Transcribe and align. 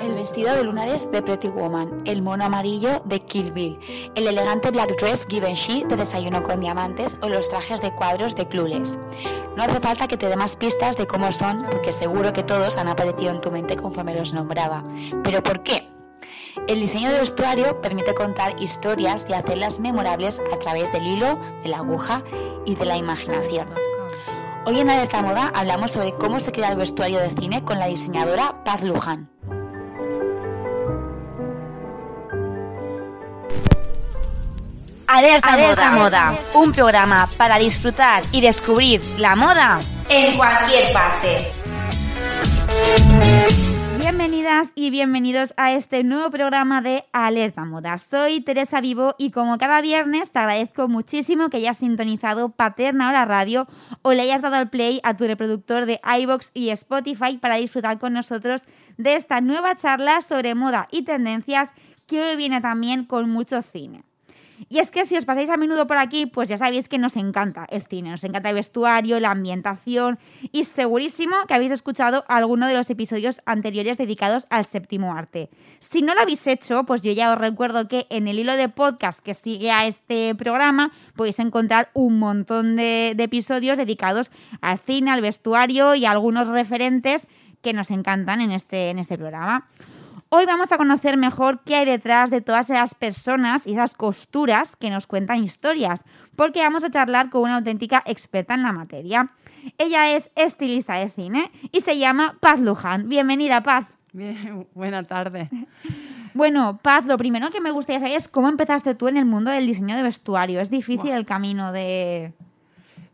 El 0.00 0.14
vestido 0.14 0.54
de 0.54 0.64
lunares 0.64 1.10
de 1.10 1.22
Pretty 1.22 1.48
Woman, 1.48 2.02
el 2.04 2.22
mono 2.22 2.44
amarillo 2.44 3.02
de 3.04 3.20
Kill 3.20 3.52
Bill, 3.52 3.78
el 4.14 4.26
elegante 4.26 4.70
black 4.70 4.96
dress 4.98 5.26
Givenchy 5.28 5.84
de 5.84 5.96
Desayuno 5.96 6.42
con 6.42 6.60
Diamantes 6.60 7.18
o 7.20 7.28
los 7.28 7.48
trajes 7.48 7.80
de 7.80 7.94
cuadros 7.94 8.34
de 8.34 8.46
Clueless. 8.46 8.98
No 9.56 9.62
hace 9.62 9.80
falta 9.80 10.08
que 10.08 10.16
te 10.16 10.28
dé 10.28 10.36
más 10.36 10.56
pistas 10.56 10.96
de 10.96 11.06
cómo 11.06 11.30
son, 11.32 11.66
porque 11.70 11.92
seguro 11.92 12.32
que 12.32 12.42
todos 12.42 12.76
han 12.76 12.88
aparecido 12.88 13.30
en 13.30 13.40
tu 13.40 13.50
mente 13.50 13.76
conforme 13.76 14.14
los 14.14 14.32
nombraba. 14.32 14.82
¿Pero 15.22 15.42
por 15.42 15.62
qué? 15.62 15.88
El 16.68 16.80
diseño 16.80 17.10
de 17.10 17.20
vestuario 17.20 17.80
permite 17.80 18.14
contar 18.14 18.60
historias 18.60 19.26
y 19.28 19.32
hacerlas 19.32 19.80
memorables 19.80 20.40
a 20.52 20.58
través 20.58 20.92
del 20.92 21.06
hilo, 21.06 21.38
de 21.62 21.68
la 21.68 21.78
aguja 21.78 22.22
y 22.64 22.74
de 22.74 22.84
la 22.84 22.96
imaginación. 22.96 23.68
Hoy 24.64 24.78
en 24.78 24.90
Alerta 24.90 25.22
Moda 25.22 25.50
hablamos 25.54 25.92
sobre 25.92 26.14
cómo 26.14 26.38
se 26.40 26.52
crea 26.52 26.70
el 26.70 26.76
vestuario 26.76 27.18
de 27.18 27.30
cine 27.30 27.64
con 27.64 27.78
la 27.78 27.86
diseñadora 27.86 28.62
Paz 28.64 28.82
Luján. 28.82 29.28
Alerta, 35.14 35.58
Moda. 35.58 35.90
Moda, 35.90 36.38
un 36.54 36.72
programa 36.72 37.28
para 37.36 37.58
disfrutar 37.58 38.22
y 38.32 38.40
descubrir 38.40 39.02
la 39.18 39.36
moda 39.36 39.82
en 40.08 40.38
cualquier 40.38 40.90
parte. 40.90 41.50
Bienvenidas 43.98 44.72
y 44.74 44.88
bienvenidos 44.88 45.52
a 45.58 45.72
este 45.72 46.02
nuevo 46.02 46.30
programa 46.30 46.80
de 46.80 47.04
Alerta 47.12 47.66
Moda. 47.66 47.98
Soy 47.98 48.40
Teresa 48.40 48.80
Vivo 48.80 49.14
y 49.18 49.32
como 49.32 49.58
cada 49.58 49.82
viernes 49.82 50.30
te 50.30 50.38
agradezco 50.38 50.88
muchísimo 50.88 51.50
que 51.50 51.58
hayas 51.58 51.76
sintonizado 51.76 52.48
Paterna 52.48 53.10
Hora 53.10 53.26
Radio 53.26 53.68
o 54.00 54.14
le 54.14 54.22
hayas 54.22 54.40
dado 54.40 54.56
al 54.56 54.70
play 54.70 54.98
a 55.04 55.14
tu 55.14 55.26
reproductor 55.26 55.84
de 55.84 56.00
iBox 56.20 56.52
y 56.54 56.70
Spotify 56.70 57.36
para 57.36 57.56
disfrutar 57.56 57.98
con 57.98 58.14
nosotros 58.14 58.62
de 58.96 59.14
esta 59.16 59.42
nueva 59.42 59.76
charla 59.76 60.22
sobre 60.22 60.54
moda 60.54 60.88
y 60.90 61.02
tendencias 61.02 61.70
que 62.06 62.22
hoy 62.22 62.36
viene 62.36 62.62
también 62.62 63.04
con 63.04 63.28
mucho 63.28 63.60
cine. 63.60 64.04
Y 64.68 64.78
es 64.78 64.90
que 64.90 65.04
si 65.04 65.16
os 65.16 65.24
pasáis 65.24 65.50
a 65.50 65.56
menudo 65.56 65.86
por 65.86 65.96
aquí, 65.96 66.26
pues 66.26 66.48
ya 66.48 66.58
sabéis 66.58 66.88
que 66.88 66.98
nos 66.98 67.16
encanta 67.16 67.66
el 67.70 67.82
cine, 67.82 68.10
nos 68.10 68.24
encanta 68.24 68.50
el 68.50 68.54
vestuario, 68.54 69.20
la 69.20 69.30
ambientación 69.30 70.18
y 70.52 70.64
segurísimo 70.64 71.36
que 71.46 71.54
habéis 71.54 71.72
escuchado 71.72 72.24
alguno 72.28 72.66
de 72.66 72.74
los 72.74 72.88
episodios 72.90 73.40
anteriores 73.46 73.98
dedicados 73.98 74.46
al 74.50 74.64
séptimo 74.64 75.14
arte. 75.14 75.50
Si 75.80 76.02
no 76.02 76.14
lo 76.14 76.20
habéis 76.20 76.46
hecho, 76.46 76.84
pues 76.84 77.02
yo 77.02 77.12
ya 77.12 77.32
os 77.32 77.38
recuerdo 77.38 77.88
que 77.88 78.06
en 78.10 78.28
el 78.28 78.38
hilo 78.38 78.56
de 78.56 78.68
podcast 78.68 79.20
que 79.20 79.34
sigue 79.34 79.70
a 79.70 79.86
este 79.86 80.34
programa 80.34 80.92
podéis 81.16 81.38
encontrar 81.38 81.90
un 81.94 82.18
montón 82.18 82.76
de, 82.76 83.16
episodios 83.18 83.78
dedicados 83.78 84.30
al 84.60 84.78
cine, 84.78 85.10
al 85.10 85.20
vestuario 85.20 85.94
y 85.94 86.04
a 86.04 86.10
algunos 86.10 86.48
referentes 86.48 87.28
que 87.62 87.72
nos 87.72 87.90
encantan 87.90 88.40
en 88.40 88.50
este, 88.50 88.90
en 88.90 88.98
este 88.98 89.16
programa. 89.16 89.68
Hoy 90.34 90.46
vamos 90.46 90.72
a 90.72 90.78
conocer 90.78 91.18
mejor 91.18 91.60
qué 91.62 91.74
hay 91.74 91.84
detrás 91.84 92.30
de 92.30 92.40
todas 92.40 92.70
esas 92.70 92.94
personas 92.94 93.66
y 93.66 93.72
esas 93.72 93.92
costuras 93.92 94.76
que 94.76 94.88
nos 94.88 95.06
cuentan 95.06 95.44
historias, 95.44 96.04
porque 96.36 96.62
vamos 96.62 96.84
a 96.84 96.90
charlar 96.90 97.28
con 97.28 97.42
una 97.42 97.56
auténtica 97.56 98.02
experta 98.06 98.54
en 98.54 98.62
la 98.62 98.72
materia. 98.72 99.30
Ella 99.76 100.16
es 100.16 100.30
estilista 100.34 100.94
de 100.94 101.10
cine 101.10 101.52
y 101.70 101.80
se 101.80 101.98
llama 101.98 102.38
Paz 102.40 102.60
Luján. 102.60 103.10
Bienvenida, 103.10 103.62
Paz. 103.62 103.84
Bien, 104.14 104.66
buena 104.74 105.02
tarde. 105.02 105.50
Bueno, 106.32 106.78
Paz, 106.80 107.04
lo 107.04 107.18
primero 107.18 107.50
que 107.50 107.60
me 107.60 107.70
gustaría 107.70 108.00
saber 108.00 108.16
es 108.16 108.26
cómo 108.26 108.48
empezaste 108.48 108.94
tú 108.94 109.08
en 109.08 109.18
el 109.18 109.26
mundo 109.26 109.50
del 109.50 109.66
diseño 109.66 109.96
de 109.96 110.02
vestuario. 110.02 110.62
¿Es 110.62 110.70
difícil 110.70 111.10
el 111.10 111.26
camino 111.26 111.72
de...? 111.72 112.32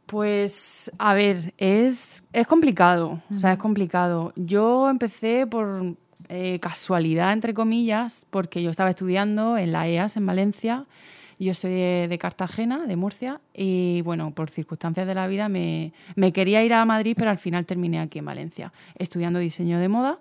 Pues, 0.06 0.88
a 0.98 1.14
ver, 1.14 1.52
es, 1.58 2.24
es 2.32 2.46
complicado, 2.46 3.20
o 3.28 3.40
sea, 3.40 3.54
es 3.54 3.58
complicado. 3.58 4.32
Yo 4.36 4.88
empecé 4.88 5.48
por, 5.48 5.96
eh, 6.30 6.58
casualidad, 6.60 7.32
entre 7.32 7.54
comillas, 7.54 8.26
porque 8.28 8.62
yo 8.62 8.70
estaba 8.70 8.90
estudiando 8.90 9.56
en 9.56 9.72
la 9.72 9.88
EAS 9.88 10.18
en 10.18 10.26
Valencia. 10.26 10.84
Yo 11.38 11.54
soy 11.54 11.70
de, 11.70 12.18
Cartagena, 12.20 12.86
de 12.86 12.96
Murcia, 12.96 13.40
y 13.54 14.02
bueno, 14.02 14.32
por 14.32 14.50
circunstancias 14.50 15.06
de 15.06 15.14
la 15.14 15.26
vida 15.26 15.48
me, 15.48 15.92
quería 16.34 16.62
ir 16.64 16.74
a 16.74 16.84
Madrid, 16.84 17.14
pero 17.16 17.30
al 17.30 17.38
final 17.38 17.64
terminé 17.64 18.00
aquí 18.00 18.18
en 18.18 18.26
Valencia, 18.26 18.72
estudiando 18.98 19.38
diseño 19.38 19.78
de 19.78 19.88
moda. 19.88 20.18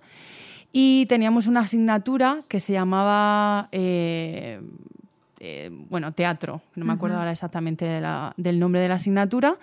Y 0.72 1.08
teníamos 1.08 1.48
una 1.48 1.62
asignatura 1.62 2.40
que 2.48 2.60
se 2.60 2.72
llamaba, 2.72 3.68
eh, 3.72 4.62
eh, 5.40 5.72
bueno, 5.90 6.14
teatro, 6.14 6.62
no 6.76 6.86
me 6.86 6.94
acuerdo 6.94 7.18
ahora 7.18 7.32
exactamente 7.32 7.86
del 8.38 8.60
nombre 8.60 8.80
de 8.80 8.88
la 8.88 8.96
asignatura. 8.96 9.58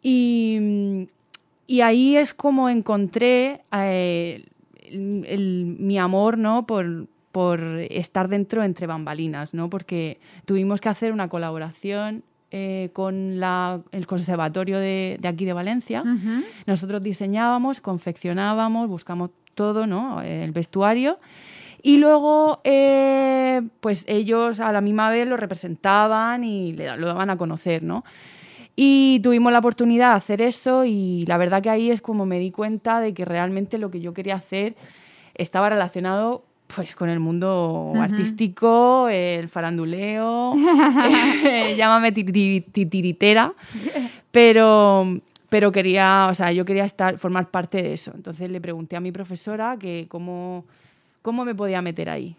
Y, 0.00 1.08
y 1.66 1.80
ahí 1.82 2.16
es 2.16 2.32
como 2.32 2.70
encontré 2.70 3.62
mi 4.96 5.98
amor 5.98 6.38
¿no? 6.38 6.66
por, 6.66 7.06
por 7.32 7.60
estar 7.90 8.28
dentro 8.28 8.62
entre 8.62 8.86
bambalinas, 8.86 9.54
¿no? 9.54 9.70
porque 9.70 10.20
tuvimos 10.44 10.80
que 10.80 10.88
hacer 10.88 11.12
una 11.12 11.28
colaboración 11.28 12.24
eh, 12.50 12.90
con 12.92 13.40
la, 13.40 13.82
el 13.92 14.06
conservatorio 14.06 14.78
de, 14.78 15.18
de, 15.20 15.28
aquí 15.28 15.44
de 15.44 15.52
Valencia. 15.52 16.02
Nosotros 16.66 17.02
diseñábamos, 17.02 17.80
confeccionábamos, 17.80 18.88
buscamos 18.88 19.30
todo, 19.54 19.86
¿no? 19.86 20.22
el 20.22 20.52
vestuario. 20.52 21.18
Y 21.82 21.98
luego, 21.98 22.60
eh, 22.64 23.62
pues 23.80 24.04
ellos 24.08 24.60
a 24.60 24.72
la 24.72 24.80
misma 24.80 25.10
vez 25.10 25.28
lo 25.28 25.36
representaban 25.36 26.42
y 26.42 26.72
le, 26.72 26.96
lo 26.96 27.06
daban 27.06 27.30
a 27.30 27.36
conocer, 27.36 27.82
¿no? 27.82 28.04
Y 28.80 29.18
tuvimos 29.24 29.50
la 29.50 29.58
oportunidad 29.58 30.10
de 30.10 30.16
hacer 30.18 30.40
eso 30.40 30.84
y 30.84 31.24
la 31.26 31.36
verdad 31.36 31.60
que 31.60 31.68
ahí 31.68 31.90
es 31.90 32.00
como 32.00 32.26
me 32.26 32.38
di 32.38 32.52
cuenta 32.52 33.00
de 33.00 33.12
que 33.12 33.24
realmente 33.24 33.76
lo 33.76 33.90
que 33.90 34.00
yo 34.00 34.14
quería 34.14 34.36
hacer 34.36 34.76
estaba 35.34 35.68
relacionado 35.68 36.44
pues 36.72 36.94
con 36.94 37.08
el 37.08 37.18
mundo 37.18 37.92
artístico, 37.96 39.08
el 39.08 39.48
faranduleo, 39.48 40.54
eh, 40.54 41.74
llámame 41.76 42.12
titiritera, 42.12 43.52
pero, 44.30 45.06
pero 45.48 45.72
quería, 45.72 46.28
o 46.30 46.34
sea, 46.36 46.52
yo 46.52 46.64
quería 46.64 46.84
estar, 46.84 47.18
formar 47.18 47.50
parte 47.50 47.82
de 47.82 47.94
eso. 47.94 48.12
Entonces 48.14 48.48
le 48.48 48.60
pregunté 48.60 48.94
a 48.94 49.00
mi 49.00 49.10
profesora 49.10 49.76
que 49.76 50.06
cómo, 50.08 50.66
cómo 51.22 51.44
me 51.44 51.54
podía 51.54 51.82
meter 51.82 52.10
ahí. 52.10 52.36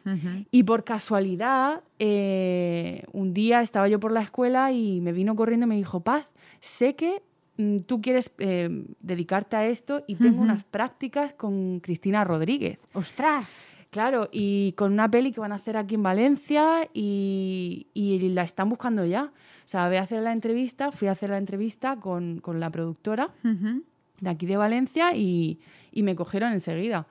Y 0.51 0.63
por 0.63 0.83
casualidad, 0.83 1.81
eh, 1.99 3.03
un 3.11 3.33
día 3.33 3.61
estaba 3.61 3.87
yo 3.87 3.99
por 3.99 4.11
la 4.11 4.21
escuela 4.21 4.71
y 4.71 5.01
me 5.01 5.11
vino 5.11 5.35
corriendo 5.35 5.65
y 5.65 5.69
me 5.69 5.75
dijo, 5.75 5.99
Paz, 5.99 6.27
sé 6.59 6.95
que 6.95 7.21
mm, 7.57 7.79
tú 7.79 8.01
quieres 8.01 8.33
eh, 8.39 8.85
dedicarte 8.99 9.55
a 9.55 9.67
esto 9.67 10.03
y 10.07 10.15
tengo 10.15 10.41
unas 10.41 10.63
prácticas 10.63 11.33
con 11.33 11.79
Cristina 11.79 12.23
Rodríguez. 12.23 12.79
¡Ostras! 12.93 13.67
Claro, 13.91 14.29
y 14.31 14.73
con 14.73 14.93
una 14.93 15.09
peli 15.09 15.31
que 15.31 15.39
van 15.39 15.51
a 15.51 15.55
hacer 15.55 15.75
aquí 15.75 15.95
en 15.95 16.03
Valencia 16.03 16.87
y, 16.93 17.87
la 18.33 18.43
están 18.43 18.69
buscando 18.69 19.03
ya. 19.03 19.23
O 19.23 19.67
sea, 19.71 19.87
voy 19.87 19.97
a 19.97 20.03
hacer 20.03 20.21
la 20.21 20.31
entrevista, 20.31 20.91
fui 20.91 21.07
a 21.07 21.11
hacer 21.11 21.31
la 21.31 21.39
entrevista 21.39 21.95
con, 21.99 22.41
la 22.45 22.69
productora 22.69 23.31
de 23.43 24.29
aquí 24.29 24.45
de 24.45 24.57
Valencia 24.57 25.15
y, 25.15 25.59
y 25.91 26.03
me 26.03 26.15
cogieron 26.15 26.51
enseguida. 26.51 27.07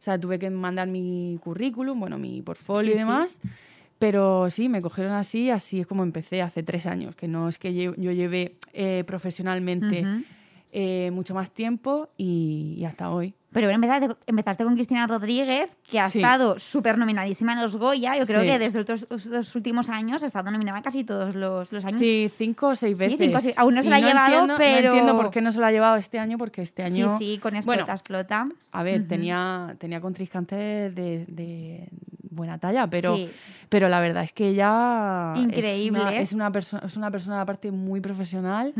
O 0.00 0.02
sea, 0.02 0.18
tuve 0.18 0.38
que 0.38 0.48
mandar 0.48 0.88
mi 0.88 1.38
currículum, 1.42 2.00
bueno, 2.00 2.16
mi 2.16 2.40
portfolio 2.40 2.94
y 2.94 2.96
demás. 2.96 3.38
Pero 3.98 4.48
sí, 4.48 4.70
me 4.70 4.80
cogieron 4.80 5.12
así, 5.12 5.50
así 5.50 5.80
es 5.80 5.86
como 5.86 6.02
empecé 6.02 6.40
hace 6.40 6.62
tres 6.62 6.86
años, 6.86 7.14
que 7.14 7.28
no 7.28 7.50
es 7.50 7.58
que 7.58 7.74
yo, 7.74 7.92
lleve 7.94 8.56
eh, 8.72 9.04
profesionalmente 9.06 10.06
eh, 10.72 11.10
mucho 11.12 11.34
más 11.34 11.50
tiempo 11.50 12.08
y 12.16 12.82
hasta 12.86 13.10
hoy. 13.10 13.34
Pero 13.52 13.68
empezaste, 13.68 14.14
empezaste 14.26 14.64
con 14.64 14.74
Cristina 14.74 15.06
Rodríguez, 15.06 15.70
que 15.90 15.98
ha 15.98 16.06
estado 16.06 16.58
súper 16.58 16.96
nominadísima 16.96 17.54
en 17.54 17.62
los 17.62 17.76
Goya. 17.76 18.16
Yo 18.16 18.24
creo 18.24 18.42
que 18.42 18.58
desde 18.58 18.84
los, 18.84 19.54
últimos 19.56 19.88
años 19.88 20.22
ha 20.22 20.26
estado 20.26 20.50
nominada 20.50 20.82
casi 20.82 21.02
todos 21.02 21.34
los, 21.34 21.72
años. 21.72 21.94
Sí, 21.94 22.30
cinco 22.36 22.68
o 22.68 22.76
seis 22.76 22.98
veces. 22.98 23.18
Sí, 23.18 23.24
cinco, 23.24 23.38
Aún 23.56 23.74
no 23.74 23.82
se 23.82 23.90
la 23.90 23.96
ha 23.96 24.00
llevado, 24.00 24.54
pero... 24.56 24.90
No 24.90 24.94
entiendo 24.94 25.16
por 25.16 25.30
qué 25.30 25.40
no 25.40 25.50
se 25.50 25.58
la 25.58 25.68
ha 25.68 25.72
llevado 25.72 25.96
este 25.96 26.18
año, 26.18 26.38
porque 26.38 26.62
este 26.62 26.84
año... 26.84 27.08
Sí, 27.18 27.34
sí, 27.34 27.38
con 27.38 27.56
explota, 27.56 27.92
explota. 27.92 28.46
A 28.70 28.82
ver, 28.82 29.08
tenía, 29.08 29.74
tenía 29.78 30.00
contrincantes 30.00 30.94
de, 30.94 31.88
buena 32.30 32.58
talla, 32.58 32.88
pero, 32.88 33.18
pero 33.68 33.88
la 33.88 34.00
verdad 34.00 34.24
es 34.24 34.32
que 34.32 34.48
ella 34.48 35.34
increíble 35.36 36.20
es 36.20 36.32
una, 36.32 36.50
es 36.84 36.96
una 36.96 37.10
persona 37.10 37.40
aparte 37.40 37.70
muy 37.70 38.00
profesional 38.00 38.72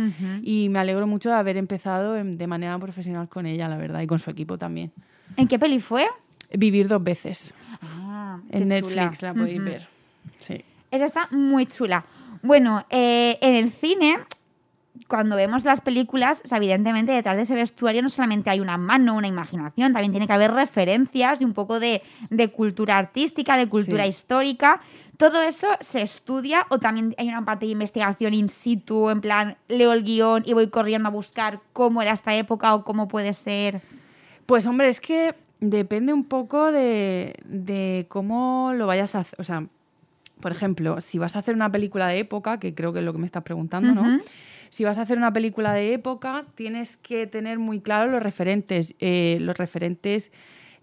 y 0.42 0.68
me 0.68 0.78
alegro 0.78 1.06
mucho 1.06 1.28
de 1.30 1.36
haber 1.36 1.56
empezado 1.56 2.14
de 2.14 2.46
manera 2.46 2.78
profesional 2.78 3.28
con 3.28 3.46
ella, 3.46 3.68
la 3.68 3.76
verdad, 3.76 4.00
y 4.00 4.06
con 4.06 4.18
su 4.18 4.30
equipo 4.30 4.56
también. 4.56 4.92
¿En 5.36 5.48
qué 5.48 5.58
peli 5.58 5.80
fue? 5.80 6.06
Vivir 6.52 6.88
dos 6.88 7.02
veces. 7.02 7.54
Ah, 7.82 8.40
en 8.50 8.68
Netflix 8.68 9.22
la 9.22 9.34
podéis 9.34 9.62
ver. 9.62 9.88
Sí. 10.40 10.64
Esa 10.90 11.04
está 11.04 11.28
muy 11.30 11.66
chula. 11.66 12.04
Bueno, 12.42 12.84
eh, 12.90 13.38
en 13.40 13.54
el 13.54 13.70
cine 13.70 14.18
cuando 15.08 15.36
vemos 15.36 15.64
las 15.64 15.80
películas, 15.80 16.42
evidentemente 16.50 17.12
detrás 17.12 17.36
de 17.36 17.42
ese 17.42 17.54
vestuario 17.54 18.02
no 18.02 18.08
solamente 18.08 18.50
hay 18.50 18.60
una 18.60 18.76
mano, 18.76 19.16
una 19.16 19.28
imaginación, 19.28 19.92
también 19.92 20.12
tiene 20.12 20.26
que 20.26 20.32
haber 20.32 20.52
referencias 20.52 21.40
y 21.40 21.44
un 21.44 21.52
poco 21.52 21.80
de, 21.80 22.02
cultura 22.54 22.98
artística, 22.98 23.56
de 23.56 23.68
cultura 23.68 24.06
histórica. 24.06 24.80
¿Todo 25.16 25.42
eso 25.42 25.66
se 25.80 26.00
estudia 26.00 26.66
o 26.70 26.78
también 26.78 27.14
hay 27.18 27.28
una 27.28 27.44
parte 27.44 27.66
de 27.66 27.72
investigación 27.72 28.32
in 28.32 28.48
situ, 28.48 29.10
en 29.10 29.20
plan, 29.20 29.56
leo 29.68 29.92
el 29.92 30.02
guion 30.02 30.44
y 30.46 30.54
voy 30.54 30.68
corriendo 30.68 31.08
a 31.08 31.12
buscar 31.12 31.60
cómo 31.72 32.00
era 32.00 32.12
esta 32.12 32.34
época 32.34 32.74
o 32.74 32.84
cómo 32.84 33.06
puede 33.06 33.34
ser? 33.34 33.82
Pues 34.46 34.66
hombre, 34.66 34.88
es 34.88 35.00
que 35.00 35.34
depende 35.60 36.12
un 36.12 36.24
poco 36.24 36.72
de, 36.72 37.34
de 37.44 38.06
cómo 38.08 38.72
lo 38.74 38.86
vayas 38.86 39.14
a 39.14 39.20
hacer. 39.20 39.38
O 39.38 39.44
sea, 39.44 39.66
por 40.40 40.52
ejemplo, 40.52 41.00
si 41.00 41.18
vas 41.18 41.36
a 41.36 41.40
hacer 41.40 41.54
una 41.54 41.70
película 41.70 42.08
de 42.08 42.18
época, 42.18 42.58
que 42.58 42.74
creo 42.74 42.92
que 42.92 43.00
es 43.00 43.04
lo 43.04 43.12
que 43.12 43.18
me 43.18 43.26
estás 43.26 43.42
preguntando, 43.42 43.92
¿no? 43.92 44.20
Si 44.70 44.84
vas 44.84 44.98
a 44.98 45.02
hacer 45.02 45.18
una 45.18 45.32
película 45.32 45.74
de 45.74 45.92
época, 45.92 46.46
tienes 46.54 46.96
que 46.96 47.26
tener 47.26 47.58
muy 47.58 47.80
claro 47.80 48.10
los 48.10 48.22
referentes, 48.22 48.94
eh, 49.00 49.38
los 49.40 49.58
referentes 49.58 50.30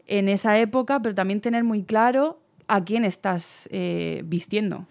en 0.06 0.30
esa 0.30 0.57
época, 0.60 1.01
pero 1.01 1.16
también 1.16 1.42
tener 1.42 1.63
muy 1.63 1.84
claro 1.84 2.39
a 2.68 2.84
quién 2.84 3.06
estás 3.06 3.68
eh, 3.72 4.24
vistiendo. 4.25 4.86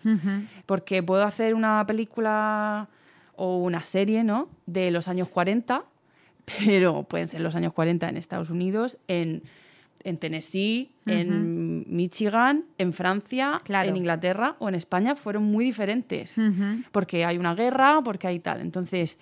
Porque 0.64 1.02
puedo 1.02 1.24
hacer 1.24 1.54
una 1.54 1.84
película 1.86 2.88
o 3.36 3.58
una 3.58 3.82
serie, 3.82 4.24
¿no? 4.24 4.48
De 4.64 4.90
los 4.90 5.08
años 5.08 5.28
40, 5.28 5.84
pero 6.64 7.02
pueden 7.02 7.28
ser 7.28 7.42
los 7.42 7.54
años 7.54 7.74
40 7.74 8.08
en 8.08 8.16
Estados 8.16 8.48
Unidos, 8.48 8.98
en, 9.08 9.42
en 10.06 10.18
Tennessee, 10.18 10.90
en 11.06 11.84
Michigan, 11.88 12.64
en 12.78 12.92
Francia, 12.92 13.58
Claro. 13.64 13.88
en 13.90 13.96
Inglaterra 13.96 14.54
o 14.60 14.68
en 14.68 14.74
España, 14.76 15.16
fueron 15.16 15.42
muy 15.44 15.64
diferentes. 15.64 16.36
Porque 16.92 17.24
hay 17.24 17.38
una 17.38 17.54
guerra, 17.54 18.00
porque 18.04 18.26
hay 18.28 18.38
tal. 18.38 18.60
Entonces, 18.60 19.18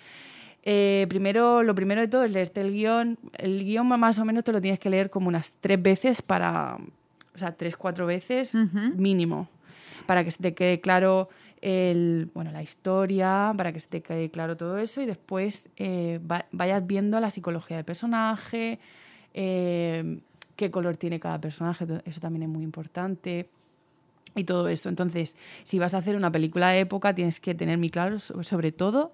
eh, 0.63 1.05
primero, 1.09 1.63
lo 1.63 1.73
primero 1.75 2.01
de 2.01 2.07
todo 2.07 2.23
es 2.23 2.31
leerte 2.31 2.61
el 2.61 2.71
guion. 2.71 3.17
El 3.37 3.63
guion 3.63 3.87
más 3.87 4.19
o 4.19 4.25
menos 4.25 4.43
te 4.43 4.51
lo 4.51 4.61
tienes 4.61 4.79
que 4.79 4.89
leer 4.89 5.09
como 5.09 5.27
unas 5.27 5.51
tres 5.59 5.81
veces 5.81 6.21
para, 6.21 6.77
o 7.33 7.37
sea, 7.37 7.51
tres, 7.53 7.75
cuatro 7.75 8.05
veces 8.05 8.53
mínimo, 8.95 9.47
para 10.05 10.23
que 10.23 10.31
se 10.31 10.41
te 10.41 10.53
quede 10.53 10.79
claro 10.81 11.29
el, 11.61 12.29
bueno, 12.35 12.51
la 12.51 12.61
historia, 12.61 13.51
para 13.57 13.73
que 13.73 13.79
se 13.79 13.87
te 13.87 14.01
quede 14.01 14.29
claro 14.29 14.55
todo 14.55 14.77
eso 14.77 15.01
y 15.01 15.05
después 15.07 15.69
eh, 15.77 16.19
va- 16.29 16.45
vayas 16.51 16.85
viendo 16.85 17.19
la 17.19 17.31
psicología 17.31 17.77
del 17.77 17.85
personaje, 17.85 18.77
eh, 19.33 20.19
qué 20.55 20.71
color 20.71 20.97
tiene 20.97 21.19
cada 21.19 21.39
personaje, 21.41 21.85
eso 22.05 22.19
también 22.21 22.43
es 22.43 22.49
muy 22.49 22.63
importante 22.63 23.49
y 24.35 24.43
todo 24.43 24.67
eso. 24.67 24.89
Entonces, 24.89 25.35
si 25.63 25.79
vas 25.79 25.93
a 25.93 25.99
hacer 25.99 26.15
una 26.15 26.31
película 26.31 26.69
de 26.69 26.79
época, 26.79 27.13
tienes 27.15 27.39
que 27.39 27.55
tener 27.55 27.77
muy 27.77 27.89
claro, 27.89 28.19
so- 28.19 28.43
sobre 28.43 28.71
todo, 28.71 29.11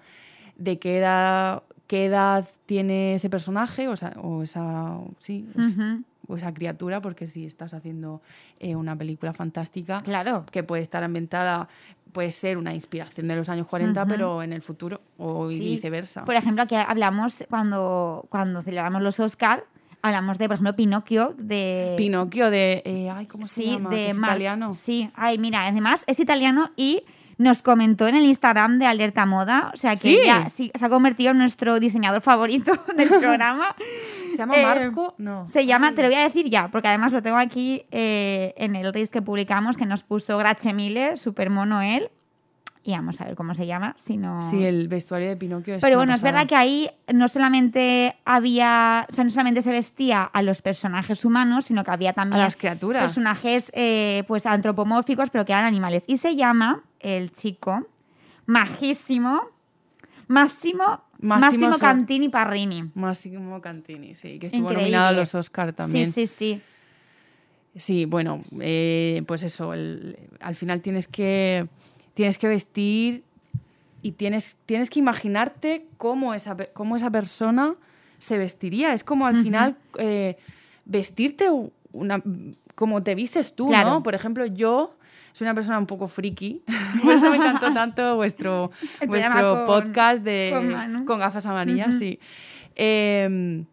de 0.57 0.79
qué 0.79 0.97
edad, 0.99 1.63
qué 1.87 2.05
edad 2.05 2.47
tiene 2.65 3.15
ese 3.15 3.29
personaje 3.29 3.87
o, 3.87 3.93
esa- 3.93 4.13
o 4.21 4.43
esa, 4.43 4.97
sí, 5.19 5.47
es- 5.57 5.77
Ujú. 5.77 6.03
o 6.27 6.37
esa 6.37 6.53
criatura, 6.53 7.01
porque 7.01 7.27
si 7.27 7.45
estás 7.45 7.73
haciendo 7.73 8.21
eh, 8.59 8.75
una 8.75 8.95
película 8.95 9.33
fantástica 9.33 10.01
Claro. 10.01 10.45
que 10.51 10.63
puede 10.63 10.83
estar 10.83 11.03
ambientada, 11.03 11.67
puede 12.13 12.31
ser 12.31 12.57
una 12.57 12.73
inspiración 12.73 13.27
de 13.27 13.35
los 13.35 13.49
años 13.49 13.67
40, 13.67 14.01
Ujú. 14.03 14.09
pero 14.09 14.43
en 14.43 14.53
el 14.53 14.61
futuro, 14.61 15.01
o 15.17 15.47
Sí. 15.47 15.57
viceversa. 15.59 16.23
Por 16.25 16.35
ejemplo, 16.35 16.63
aquí 16.63 16.75
hablamos 16.75 17.43
cuando, 17.49 18.25
cuando 18.29 18.61
celebramos 18.61 19.01
los 19.01 19.19
Oscar, 19.19 19.63
hablamos 20.01 20.37
de, 20.37 20.47
por 20.47 20.55
ejemplo, 20.55 20.75
Pinocchio, 20.75 21.33
de... 21.37 21.93
Pinocchio 21.97 22.49
de. 22.49 22.81
eh, 22.85 23.09
ay, 23.09 23.25
¿cómo 23.27 23.45
se 23.45 23.55
sí, 23.63 23.71
llama? 23.71 23.89
de 23.89 24.07
es 24.07 24.17
italiano. 24.17 24.73
Sí, 24.73 25.09
ay, 25.15 25.37
mira, 25.37 25.65
además 25.67 26.03
es 26.07 26.19
italiano 26.19 26.71
y 26.75 27.03
nos 27.37 27.63
comentó 27.63 28.07
en 28.07 28.15
el 28.15 28.25
Instagram 28.25 28.77
de 28.77 28.85
Alerta 28.85 29.25
Moda, 29.25 29.71
o 29.73 29.77
sea 29.77 29.91
que 29.93 29.97
Sí. 29.97 30.19
ya 30.23 30.47
sí, 30.49 30.71
se 30.75 30.85
ha 30.85 30.89
convertido 30.89 31.31
en 31.31 31.39
nuestro 31.39 31.79
diseñador 31.79 32.21
favorito 32.21 32.71
del 32.95 33.09
programa. 33.09 33.75
¿Se 34.31 34.37
llama 34.37 34.55
Eh, 34.57 34.63
Marco? 34.63 35.15
No. 35.17 35.47
Se 35.47 35.65
llama, 35.65 35.93
te 35.95 36.03
lo 36.03 36.09
voy 36.09 36.17
a 36.17 36.23
decir 36.23 36.49
ya, 36.49 36.67
porque 36.69 36.89
además 36.89 37.11
lo 37.11 37.21
tengo 37.23 37.37
aquí 37.37 37.83
eh, 37.89 38.53
en 38.57 38.75
el 38.75 38.93
Reels 38.93 39.09
que 39.09 39.21
publicamos, 39.23 39.75
que 39.75 39.85
nos 39.87 40.03
puso 40.03 40.37
Grache 40.37 40.71
Mille, 40.73 41.17
super 41.17 41.49
mono 41.49 41.81
él. 41.81 42.09
Y 42.83 42.93
vamos 42.93 43.21
a 43.21 43.25
ver 43.25 43.35
cómo 43.35 43.53
se 43.53 43.67
llama, 43.67 43.93
si 43.97 44.17
no... 44.17 44.41
Sí, 44.41 44.65
el 44.65 44.87
vestuario 44.87 45.29
de 45.29 45.37
Pinocchio 45.37 45.75
es. 45.75 45.81
Pero 45.81 45.97
bueno, 45.97 46.13
es 46.15 46.23
verdad 46.23 46.47
que 46.47 46.55
ahí 46.55 46.89
no 47.13 47.27
solamente 47.27 48.15
había, 48.25 49.05
o 49.07 49.13
sea, 49.13 49.23
no 49.23 49.29
solamente 49.29 49.61
se 49.61 49.71
vestía 49.71 50.23
a 50.23 50.41
los 50.41 50.63
personajes 50.63 51.23
humanos, 51.23 51.65
sino 51.65 51.83
que 51.83 51.91
había 51.91 52.13
también 52.13 52.39
las 52.41 52.55
criaturas. 52.57 53.03
personajes 53.03 53.71
eh, 53.75 54.23
pues 54.27 54.47
antropomórficos, 54.47 55.29
pero 55.29 55.45
que 55.45 55.51
eran 55.51 55.65
animales. 55.65 56.05
Y 56.07 56.17
se 56.17 56.35
llama 56.35 56.81
el 56.99 57.31
chico 57.31 57.87
majísimo 58.47 59.49
Massimo 60.27 61.73
So- 61.73 61.79
Cantini 61.79 62.29
Parrini. 62.29 62.89
Massimo 62.95 63.61
Cantini, 63.61 64.15
sí, 64.15 64.39
que 64.39 64.47
estuvo 64.47 64.61
Increíble. 64.63 64.83
nominado 64.85 65.07
a 65.09 65.11
los 65.11 65.35
Oscar 65.35 65.71
también. 65.73 66.11
Sí, 66.11 66.25
sí, 66.27 66.35
sí. 66.35 66.61
Sí, 67.75 68.05
bueno, 68.05 68.41
eh, 68.59 69.21
pues 69.27 69.43
eso, 69.43 69.73
el- 69.73 70.17
al 70.39 70.55
final 70.55 70.81
tienes 70.81 71.07
que, 71.07 71.67
tienes 72.21 72.37
que 72.37 72.47
vestir 72.47 73.23
y 74.03 74.11
tienes, 74.11 74.57
tienes 74.67 74.89
que 74.89 74.99
imaginarte 74.99 75.85
cómo 75.97 76.33
esa, 76.33 76.55
cómo 76.73 76.95
esa 76.95 77.09
persona 77.09 77.73
se 78.19 78.37
vestiría. 78.37 78.93
Es 78.93 79.03
como 79.03 79.25
al 79.25 79.35
final 79.41 79.75
eh, 79.97 80.37
vestirte 80.85 81.47
una, 81.91 82.21
como 82.75 83.01
te 83.01 83.15
vistes 83.15 83.55
tú, 83.55 83.67
Claro. 83.67 83.89
¿no? 83.89 84.03
Por 84.03 84.13
ejemplo, 84.15 84.45
yo 84.45 84.95
soy 85.33 85.45
una 85.45 85.55
persona 85.55 85.79
un 85.79 85.87
poco 85.87 86.07
friki, 86.07 86.61
por 87.03 87.13
eso 87.13 87.29
me 87.31 87.37
encantó 87.37 87.73
tanto 87.73 88.15
vuestro, 88.15 88.69
vuestro 89.07 89.55
con- 89.55 89.65
podcast 89.65 90.23
de, 90.23 91.03
con 91.07 91.19
gafas 91.19 91.45
amarillas, 91.47 91.97
sí. 91.97 92.19
Eh, 92.75 93.63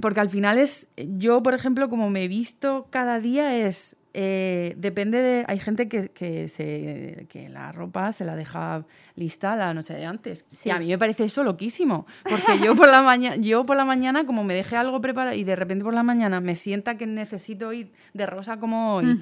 porque 0.00 0.20
al 0.20 0.28
final 0.28 0.58
es, 0.58 0.86
yo 0.96 1.42
por 1.42 1.54
ejemplo, 1.54 1.88
como 1.88 2.10
me 2.10 2.24
he 2.24 2.28
visto 2.28 2.86
cada 2.90 3.20
día 3.20 3.54
es, 3.66 3.96
eh, 4.14 4.74
depende 4.76 5.18
de, 5.18 5.44
hay 5.48 5.58
gente 5.58 5.88
que, 5.88 6.08
que, 6.08 6.48
se, 6.48 7.26
que 7.30 7.48
la 7.48 7.72
ropa 7.72 8.12
se 8.12 8.24
la 8.24 8.36
deja 8.36 8.84
lista 9.16 9.56
la 9.56 9.72
noche 9.72 9.94
de 9.94 10.04
antes. 10.04 10.44
Sí. 10.48 10.68
Y 10.68 10.72
a 10.72 10.78
mí 10.78 10.88
me 10.88 10.98
parece 10.98 11.24
eso 11.24 11.42
loquísimo, 11.44 12.06
porque 12.22 12.58
yo 12.62 12.74
por 12.76 12.88
la 12.88 13.02
mañana, 13.02 13.36
yo 13.36 13.64
por 13.64 13.76
la 13.76 13.84
mañana 13.84 14.26
como 14.26 14.44
me 14.44 14.54
dejé 14.54 14.76
algo 14.76 15.00
preparado 15.00 15.36
y 15.36 15.44
de 15.44 15.56
repente 15.56 15.84
por 15.84 15.94
la 15.94 16.02
mañana 16.02 16.40
me 16.40 16.56
sienta 16.56 16.96
que 16.96 17.06
necesito 17.06 17.72
ir 17.72 17.92
de 18.12 18.26
rosa 18.26 18.58
como 18.58 18.96
hoy, 18.96 19.18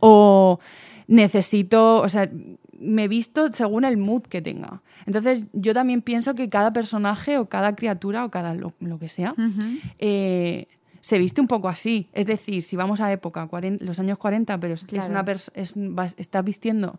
o 0.00 0.58
necesito, 1.06 1.96
o 1.96 2.08
sea, 2.08 2.28
me 2.78 3.08
visto 3.08 3.52
según 3.52 3.84
el 3.84 3.96
mood 3.96 4.22
que 4.22 4.42
tenga. 4.42 4.82
Entonces, 5.06 5.46
yo 5.52 5.74
también 5.74 6.02
pienso 6.02 6.34
que 6.34 6.48
cada 6.48 6.72
personaje 6.72 7.38
o 7.38 7.48
cada 7.48 7.76
criatura 7.76 8.24
o 8.24 8.30
cada 8.30 8.54
lo, 8.54 8.72
lo 8.80 8.98
que 8.98 9.08
sea 9.08 9.34
eh, 9.98 10.66
se 11.04 11.18
viste 11.18 11.42
un 11.42 11.48
poco 11.48 11.68
así. 11.68 12.08
Es 12.14 12.24
decir, 12.24 12.62
si 12.62 12.76
vamos 12.76 13.02
a 13.02 13.12
época, 13.12 13.46
40 13.46 13.84
los 13.84 13.98
años 14.00 14.16
40, 14.16 14.58
pero 14.58 14.72
es, 14.72 14.86
es 14.90 15.08
una 15.08 15.22
pers- 15.22 15.50
es 15.54 15.76
un- 15.76 15.94
vas- 15.94 16.14
estás 16.16 16.42
vistiendo 16.42 16.98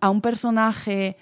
a 0.00 0.10
un 0.10 0.20
personaje 0.20 1.16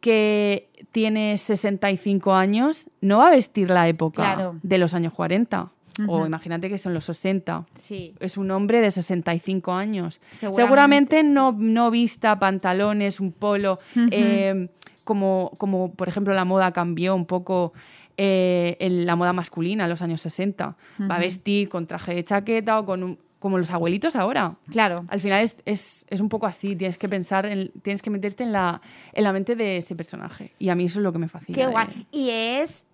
que 0.00 0.68
tiene 0.90 1.38
65 1.38 2.34
años, 2.34 2.88
no 3.00 3.18
va 3.18 3.28
a 3.28 3.30
vestir 3.30 3.70
la 3.70 3.86
época 3.86 4.34
Claro. 4.34 4.56
de 4.64 4.78
los 4.78 4.94
años 4.94 5.12
40. 5.12 5.70
O 6.08 6.26
imagínate 6.26 6.68
que 6.68 6.76
son 6.76 6.92
los 6.92 7.04
60 7.04 7.66
Sí. 7.78 8.16
es 8.18 8.36
un 8.36 8.50
hombre 8.50 8.80
de 8.80 8.90
65 8.90 9.72
años. 9.74 10.20
Seguramente. 10.40 10.60
Seguramente, 10.62 11.22
no, 11.22 11.52
no 11.56 11.92
vista 11.92 12.36
pantalones, 12.40 13.20
un 13.20 13.30
polo, 13.30 13.78
eh, 14.10 14.66
como, 15.04 15.52
como 15.56 15.92
por 15.94 16.08
ejemplo 16.08 16.34
la 16.34 16.44
moda 16.44 16.72
cambió 16.72 17.14
un 17.14 17.26
poco. 17.26 17.72
Eh, 18.16 18.76
en 18.80 19.06
la 19.06 19.16
moda 19.16 19.32
masculina 19.32 19.84
en 19.84 19.90
los 19.90 20.02
años 20.02 20.20
60. 20.20 20.76
Va 21.10 21.16
a 21.16 21.18
vestir 21.18 21.68
con 21.68 21.86
traje 21.86 22.14
de 22.14 22.24
chaqueta 22.24 22.78
o 22.78 22.84
con 22.86 23.02
un- 23.02 23.18
como 23.40 23.58
los 23.58 23.70
abuelitos 23.70 24.16
ahora. 24.16 24.56
Claro. 24.70 25.04
Al 25.08 25.20
final 25.20 25.42
es, 25.44 25.56
es- 25.66 26.06
es 26.08 26.20
un 26.20 26.30
poco 26.30 26.46
así, 26.46 26.74
tienes 26.76 26.98
que 26.98 27.08
pensar, 27.08 27.44
en- 27.44 27.70
tienes 27.82 28.00
que 28.00 28.08
meterte 28.10 28.42
en 28.42 28.52
la, 28.52 28.80
en 29.12 29.22
la 29.24 29.32
mente 29.34 29.54
de 29.54 29.76
ese 29.76 29.94
personaje. 29.94 30.52
Y 30.58 30.70
a 30.70 30.74
mí 30.74 30.84
eso 30.86 30.98
es 31.00 31.02
lo 31.02 31.12
que 31.12 31.18
me 31.18 31.28
fascina. 31.28 31.56
Qué 31.56 31.66
guay. 31.66 32.06
Y 32.10 32.30
es. 32.30 32.84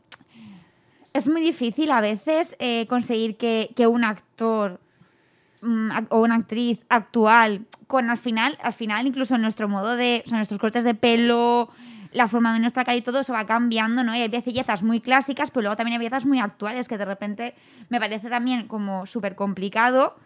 Es 1.12 1.26
muy 1.28 1.40
difícil 1.40 1.90
a 1.90 2.00
veces 2.00 2.56
eh, 2.60 2.86
conseguir 2.88 3.36
que, 3.36 3.70
que 3.74 3.86
un 3.88 4.04
actor 4.04 4.80
mm, 5.60 5.90
o 6.08 6.20
una 6.20 6.36
actriz 6.36 6.78
actual, 6.88 7.66
con 7.88 8.10
al 8.10 8.18
final, 8.18 8.56
al 8.62 8.72
final 8.72 9.06
incluso 9.08 9.36
nuestro 9.36 9.68
modo 9.68 9.96
de. 9.96 10.22
O 10.24 10.28
sea, 10.28 10.38
nuestros 10.38 10.60
cortes 10.60 10.84
de 10.84 10.94
pelo, 10.94 11.68
la 12.12 12.26
forma 12.28 12.52
de 12.54 12.60
nuestra 12.60 12.84
cara 12.84 12.96
y 12.96 13.02
todo 13.02 13.20
eso 13.20 13.32
va 13.32 13.46
cambiando, 13.46 14.02
¿no? 14.02 14.14
Y 14.16 14.20
hay 14.20 14.28
bellezas 14.28 14.82
muy 14.82 15.00
clásicas, 15.00 15.50
pero 15.50 15.62
luego 15.62 15.76
también 15.76 15.94
hay 15.94 15.98
bellezas 15.98 16.26
muy 16.26 16.40
actuales 16.40 16.88
que 16.88 16.98
de 16.98 17.04
repente 17.04 17.54
me 17.88 18.00
parece 18.00 18.28
también 18.28 18.66
como 18.66 19.06
súper 19.06 19.34
complicado 19.36 20.16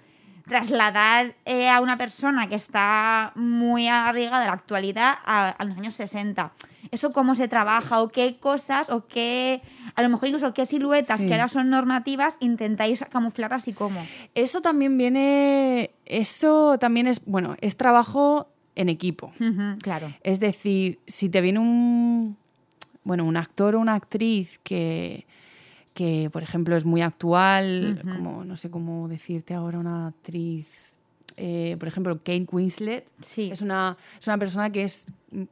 trasladar 0.49 1.35
eh, 1.47 1.71
a 1.71 1.81
una 1.81 1.97
persona 1.97 2.49
que 2.49 2.55
está 2.55 3.33
muy 3.35 3.89
arraigada 3.89 4.41
de 4.41 4.47
la 4.47 4.53
actualidad 4.53 5.15
a, 5.25 5.49
a 5.49 5.65
los 5.65 5.77
años 5.79 5.95
60. 5.95 6.53
Eso 6.91 7.13
cómo 7.13 7.35
se 7.35 7.49
trabaja 7.49 8.03
o 8.03 8.09
qué 8.09 8.37
cosas 8.39 8.91
o 8.91 9.07
qué, 9.07 9.63
a 9.95 10.03
lo 10.03 10.11
mejor 10.11 10.29
incluso 10.29 10.53
qué 10.53 10.67
siluetas 10.67 11.19
Sí. 11.21 11.27
que 11.27 11.33
ahora 11.33 11.49
son 11.49 11.71
normativas 11.71 12.37
intentáis 12.41 13.03
camuflarlas 13.11 13.67
y 13.69 13.73
cómo. 13.73 14.07
Eso 14.35 14.61
también 14.61 14.99
viene, 14.99 15.93
eso 16.05 16.79
también 16.79 17.07
es, 17.07 17.25
bueno, 17.25 17.57
es 17.63 17.77
trabajo 17.79 18.51
en 18.77 18.89
equipo. 18.89 19.33
claro. 19.83 20.13
Es 20.23 20.41
decir, 20.41 20.99
si 21.07 21.29
te 21.29 21.41
viene 21.41 21.59
un, 21.61 22.37
bueno, 23.05 23.25
un 23.25 23.37
actor 23.37 23.75
o 23.75 23.81
una 23.81 23.95
actriz 23.95 24.59
que, 24.63 25.27
que 25.95 26.29
por 26.33 26.43
ejemplo, 26.43 26.77
es 26.77 26.85
muy 26.85 27.03
actual, 27.03 28.03
como, 28.03 28.45
no 28.45 28.57
sé 28.57 28.71
cómo 28.71 29.09
decirte 29.09 29.55
ahora, 29.55 29.79
una 29.79 30.09
actriz, 30.09 30.71
eh, 31.37 31.77
por 31.79 31.89
ejemplo, 31.89 32.17
Kate 32.19 32.47
Winslet, 32.51 33.07
Sí. 33.23 33.49
es, 33.53 33.61
una, 33.63 33.97
es 34.21 34.27
una 34.27 34.39
persona 34.39 34.71
que 34.71 34.85
es 34.85 35.07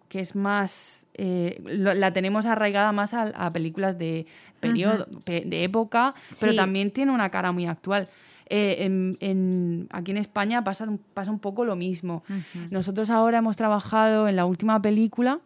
que 0.08 0.20
es 0.20 0.36
más, 0.36 1.06
eh, 1.14 1.60
lo- 1.64 1.94
la 1.94 2.12
tenemos 2.12 2.46
arraigada 2.46 2.92
más 2.92 3.14
a, 3.14 3.22
a 3.34 3.52
películas 3.52 3.98
de 3.98 4.26
periodo, 4.60 5.08
pe- 5.24 5.42
de 5.44 5.64
época, 5.64 6.14
pero 6.38 6.52
Sí. 6.52 6.56
también 6.56 6.92
tiene 6.92 7.10
una 7.10 7.30
cara 7.30 7.50
muy 7.50 7.66
actual. 7.66 8.08
Eh, 8.49 8.76
en- 8.84 9.16
en- 9.20 9.88
aquí 9.92 10.11
en 10.11 10.18
España 10.18 10.62
pasa, 10.64 10.84
un- 10.84 10.99
pasa 11.14 11.30
un 11.30 11.38
poco 11.38 11.64
lo 11.64 11.76
mismo. 11.76 12.22
Nosotros 12.70 13.08
ahora 13.11 13.38
hemos 13.38 13.56
trabajado 13.56 14.28
en 14.28 14.37
la 14.37 14.44
última 14.44 14.80
película, 14.82 15.38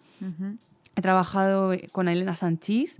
he 0.96 1.02
trabajado 1.02 1.72
con 1.92 2.08
Elena 2.08 2.34
Sanchís 2.36 2.98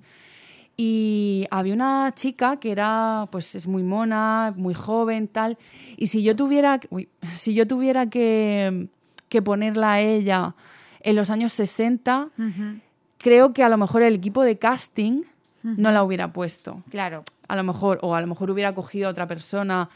y 0.76 1.46
había 1.50 1.74
una 1.74 2.12
chica 2.14 2.58
que 2.58 2.70
era, 2.70 3.26
pues 3.32 3.54
es 3.54 3.66
muy 3.66 3.82
mona, 3.82 4.52
muy 4.56 4.74
joven, 4.74 5.26
tal. 5.28 5.56
Y 5.96 6.06
si 6.08 6.22
yo 6.22 6.36
tuviera, 6.36 6.78
uy, 6.90 7.08
si 7.34 7.54
yo 7.54 7.66
tuviera 7.66 8.06
que, 8.10 8.88
que 9.28 9.40
ponerla 9.42 9.94
a 9.94 10.00
ella 10.00 10.54
en 11.00 11.16
los 11.16 11.30
años 11.30 11.52
60, 11.54 12.28
Ujú. 12.38 12.80
creo 13.18 13.52
que 13.54 13.62
a 13.62 13.68
lo 13.70 13.78
mejor 13.78 14.02
el 14.02 14.14
equipo 14.14 14.42
de 14.42 14.58
casting 14.58 15.22
no 15.62 15.90
la 15.90 16.04
hubiera 16.04 16.32
puesto. 16.32 16.82
Claro. 16.90 17.24
A 17.48 17.56
lo 17.56 17.62
mejor, 17.64 17.98
o 18.02 18.14
a 18.14 18.20
lo 18.20 18.26
mejor 18.26 18.50
hubiera 18.50 18.74
cogido 18.74 19.08
a 19.08 19.10
otra 19.10 19.26
persona 19.26 19.88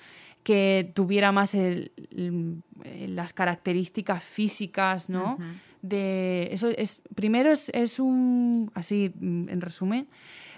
que 0.42 0.90
tuviera 0.94 1.32
más 1.32 1.54
el- 1.54 1.92
el- 2.10 3.14
las 3.16 3.32
características 3.32 4.22
físicas, 4.24 5.08
¿no? 5.10 5.36
De 5.82 6.48
eso 6.52 6.68
es 6.68 7.02
primero 7.14 7.50
es, 7.50 7.70
es 7.70 7.98
un 8.00 8.70
así 8.74 9.12
mm, 9.18 9.48
en 9.48 9.60
resumen, 9.60 10.06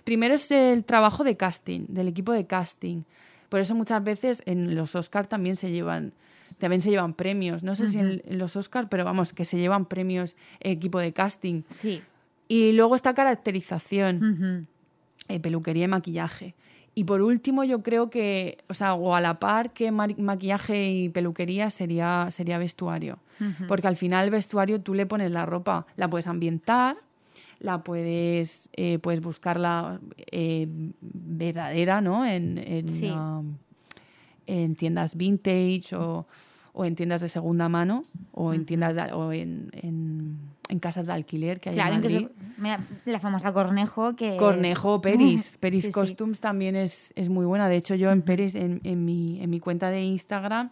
primero 0.05 0.35
es 0.35 0.51
el 0.51 0.85
trabajo 0.85 1.23
de 1.25 1.37
casting, 1.37 1.87
del 1.89 2.09
equipo 2.09 2.33
de 2.33 2.47
casting. 2.47 3.03
Por 3.49 3.61
eso 3.61 3.75
muchas 3.75 4.03
veces 4.03 4.43
en 4.47 4.75
los 4.75 4.95
Oscar 4.97 5.27
también 5.27 5.57
se 5.57 5.71
llevan 5.71 6.13
también 6.59 6.81
se 6.81 6.91
llevan 6.91 7.15
premios. 7.15 7.65
No 7.65 7.75
sé 7.75 7.87
si 7.87 7.99
en, 7.99 8.23
en 8.25 8.39
los 8.39 8.55
Oscar, 8.57 8.89
pero 8.89 9.05
vamos, 9.05 9.33
que 9.33 9.45
se 9.45 9.59
llevan 9.59 9.87
premios 9.87 10.37
equipo 10.61 11.01
de 11.01 11.13
casting. 11.13 11.63
Sí. 11.71 12.03
Y 12.49 12.73
luego 12.73 12.95
está 12.95 13.15
caracterización 13.15 14.69
eh, 15.29 15.41
peluquería 15.41 15.85
y 15.85 15.89
maquillaje. 15.89 16.55
Y 16.95 17.05
por 17.05 17.23
último, 17.23 17.65
yo 17.65 17.83
creo 17.83 18.11
que, 18.11 18.59
o 18.69 18.75
sea, 18.75 18.95
o 18.95 19.15
a 19.15 19.21
la 19.21 19.39
par 19.39 19.73
que 19.73 19.91
ma- 19.91 20.09
maquillaje 20.19 20.91
y 20.91 21.09
peluquería 21.09 21.71
sería, 21.71 22.31
sería 22.31 22.59
vestuario. 22.59 23.19
Porque 23.67 23.89
al 23.89 23.97
final 23.97 24.27
el 24.27 24.31
vestuario 24.31 24.81
tú 24.81 24.95
le 24.95 25.05
pones 25.07 25.31
la 25.33 25.45
ropa, 25.47 25.87
la 25.97 26.09
puedes 26.09 26.29
ambientar, 26.29 26.97
la 27.59 27.83
puedes, 27.83 28.69
eh, 28.75 28.99
puedes 29.01 29.21
buscarla 29.21 30.01
eh, 30.31 30.69
verdadera, 31.01 32.01
¿no? 32.01 32.25
En, 32.25 32.59
en, 32.59 32.89
Sí. 32.91 33.11
um, 33.11 33.57
en 34.47 34.77
tiendas 34.77 35.17
vintage 35.17 35.95
o, 35.97 36.27
o 36.73 36.85
en 36.85 36.95
tiendas 36.95 37.21
de 37.21 37.29
segunda 37.29 37.69
mano 37.69 38.05
o 38.33 38.53
en 38.53 38.65
tiendas 38.67 38.95
de- 38.95 39.13
o 39.13 39.33
en, 39.33 39.71
en- 39.73 40.39
en 40.73 40.79
casas 40.79 41.07
de 41.07 41.13
alquiler 41.13 41.61
que 41.61 41.69
hay 41.69 41.75
Claro, 41.77 41.95
en 41.97 42.01
Madrid. 42.01 42.17
incluso 42.23 42.35
mira, 42.59 42.81
la 43.05 43.21
famosa 43.21 43.53
Cornejo 43.53 44.17
que... 44.17 44.33
es- 44.35 44.39
Cornejo, 44.39 45.01
Peris. 45.03 45.57
Peris 45.61 45.85
Sí, 45.85 45.89
sí. 45.89 45.93
Costumes 45.93 46.41
también 46.41 46.75
es, 46.77 47.13
es 47.15 47.29
muy 47.29 47.45
buena. 47.45 47.69
De 47.69 47.77
hecho, 47.77 47.95
yo 47.95 48.11
en 48.11 48.23
Peris, 48.23 48.55
en, 48.55 48.81
en 48.85 49.05
mi, 49.05 49.43
en 49.43 49.51
mi 49.51 49.61
cuenta 49.61 49.91
de 49.91 50.03
Instagram, 50.03 50.71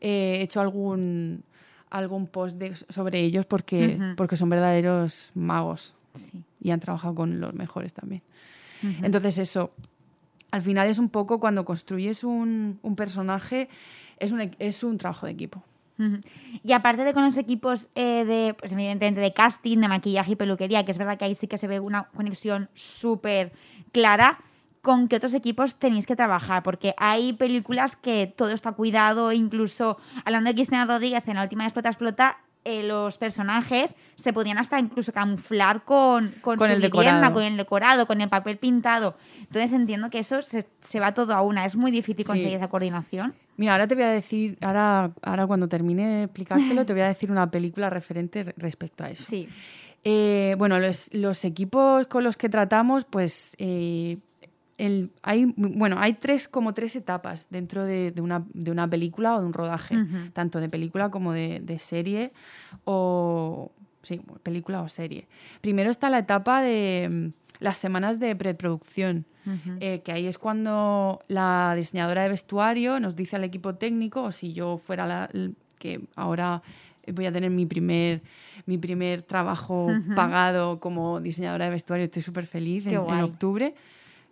eh, 0.00 0.38
he 0.38 0.42
hecho 0.42 0.60
algún, 0.60 1.44
algún 1.90 2.26
post 2.26 2.58
de- 2.58 2.74
sobre 2.74 3.20
ellos 3.20 3.46
porque, 3.46 3.98
porque 4.16 4.36
son 4.36 4.48
verdaderos 4.50 5.30
magos 5.34 5.94
Sí. 6.16 6.42
y 6.60 6.70
han 6.70 6.80
trabajado 6.80 7.14
con 7.14 7.40
los 7.40 7.52
mejores 7.54 7.92
también. 7.92 8.22
Entonces, 9.02 9.38
eso, 9.38 9.70
al 10.50 10.62
final 10.62 10.88
es 10.88 10.98
un 10.98 11.08
poco 11.08 11.38
cuando 11.40 11.64
construyes 11.64 12.24
un, 12.24 12.78
un 12.82 12.96
personaje, 12.96 13.68
es 14.18 14.32
un, 14.32 14.50
es 14.58 14.82
un 14.82 14.96
trabajo 14.98 15.26
de 15.26 15.32
equipo. 15.32 15.62
Y 16.62 16.72
aparte 16.72 17.04
de 17.04 17.14
con 17.14 17.24
los 17.24 17.36
equipos 17.38 17.90
eh, 17.94 18.24
de, 18.26 18.54
pues 18.54 18.72
evidentemente 18.72 19.20
de 19.20 19.32
casting, 19.32 19.78
de 19.78 19.88
maquillaje 19.88 20.32
y 20.32 20.36
peluquería, 20.36 20.84
que 20.84 20.90
es 20.92 20.98
verdad 20.98 21.16
que 21.18 21.24
ahí 21.24 21.34
sí 21.34 21.46
que 21.46 21.58
se 21.58 21.66
ve 21.66 21.80
una 21.80 22.04
conexión 22.14 22.68
súper 22.74 23.52
clara, 23.92 24.38
¿con 24.82 25.08
qué 25.08 25.16
otros 25.16 25.34
equipos 25.34 25.76
tenéis 25.76 26.06
que 26.06 26.14
trabajar? 26.16 26.62
Porque 26.62 26.94
hay 26.98 27.32
películas 27.32 27.96
que 27.96 28.32
todo 28.36 28.50
está 28.50 28.72
cuidado, 28.72 29.32
incluso 29.32 29.96
hablando 30.24 30.48
de 30.48 30.54
Cristina 30.54 30.84
Rodríguez 30.84 31.26
en 31.28 31.36
la 31.36 31.42
última 31.42 31.64
Explota 31.64 31.88
Explota, 31.88 32.38
eh, 32.68 32.82
los 32.82 33.16
personajes 33.16 33.94
se 34.16 34.32
podían 34.32 34.58
hasta 34.58 34.78
incluso 34.80 35.12
camuflar 35.12 35.84
con, 35.84 36.30
con, 36.42 36.58
Con 36.58 36.68
su 36.68 36.74
el 36.74 36.80
vivienda, 36.80 37.12
decorado. 37.12 37.32
con 37.34 37.42
el 37.44 37.56
decorado, 37.56 38.06
con 38.08 38.20
el 38.20 38.28
papel 38.28 38.58
pintado. 38.58 39.16
Entonces 39.38 39.72
entiendo 39.72 40.10
que 40.10 40.18
eso 40.18 40.42
se, 40.42 40.66
se 40.80 40.98
va 40.98 41.14
todo 41.14 41.32
a 41.34 41.42
una. 41.42 41.64
Es 41.64 41.76
muy 41.76 41.92
difícil 41.92 42.24
Sí. 42.24 42.28
conseguir 42.28 42.56
esa 42.56 42.68
coordinación. 42.68 43.34
Mira, 43.56 43.72
ahora 43.72 43.86
te 43.86 43.94
voy 43.94 44.04
a 44.04 44.08
decir, 44.10 44.58
ahora, 44.60 45.12
ahora 45.22 45.46
cuando 45.46 45.68
termine 45.68 46.06
de 46.06 46.22
explicártelo, 46.24 46.84
te 46.86 46.92
voy 46.92 47.02
a 47.02 47.08
decir 47.08 47.30
una 47.30 47.50
película 47.50 47.88
referente 47.90 48.42
re- 48.42 48.54
respecto 48.56 49.04
a 49.04 49.10
eso. 49.10 49.24
Sí. 49.24 49.48
Eh, 50.04 50.54
bueno, 50.58 50.78
los, 50.78 51.12
los 51.12 51.44
equipos 51.44 52.06
con 52.06 52.22
los 52.22 52.36
que 52.36 52.48
tratamos, 52.48 53.04
pues 53.04 53.54
eh, 53.58 54.18
el- 54.78 55.10
hay, 55.22 55.52
bueno, 55.56 55.96
hay 55.98 56.12
tres, 56.14 56.48
como 56.48 56.74
tres 56.74 56.94
etapas 56.96 57.46
dentro 57.50 57.84
de, 57.84 58.10
de 58.12 58.20
una, 58.20 58.44
de 58.52 58.70
una 58.70 58.88
película 58.88 59.36
o 59.36 59.40
de 59.40 59.46
un 59.46 59.52
rodaje, 59.54 59.96
tanto 60.32 60.60
de 60.60 60.68
película 60.68 61.10
como 61.10 61.32
de, 61.32 61.60
de 61.60 61.78
serie 61.78 62.32
o 62.84 63.72
sí, 64.02 64.20
película 64.42 64.82
o 64.82 64.88
serie. 64.88 65.26
Primero 65.60 65.90
está 65.90 66.10
la 66.10 66.18
etapa 66.18 66.62
de 66.62 67.32
las 67.58 67.78
semanas 67.78 68.18
de 68.20 68.36
preproducción. 68.36 69.24
Eh, 69.80 70.00
que 70.04 70.12
ahí 70.12 70.26
es 70.26 70.38
cuando 70.38 71.20
la 71.28 71.74
diseñadora 71.76 72.22
de 72.22 72.30
vestuario 72.30 72.98
nos 73.00 73.14
dice 73.14 73.36
al 73.36 73.44
equipo 73.44 73.74
técnico, 73.74 74.22
o 74.22 74.32
si 74.32 74.52
yo 74.52 74.76
fuera 74.78 75.06
la, 75.06 75.30
que 75.78 76.00
ahora 76.16 76.62
voy 77.12 77.26
a 77.26 77.32
tener 77.32 77.50
mi 77.50 77.66
primer, 77.66 78.22
mi 78.66 78.78
primer 78.78 79.22
trabajo 79.22 79.88
pagado 80.14 80.80
como 80.80 81.20
diseñadora 81.20 81.66
de 81.66 81.70
vestuario, 81.70 82.04
estoy 82.04 82.22
súper 82.22 82.46
feliz 82.46 82.86
en, 82.86 82.94
en 82.94 83.20
octubre, 83.22 83.74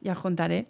ya 0.01 0.13
os 0.13 0.19
contaré. 0.19 0.67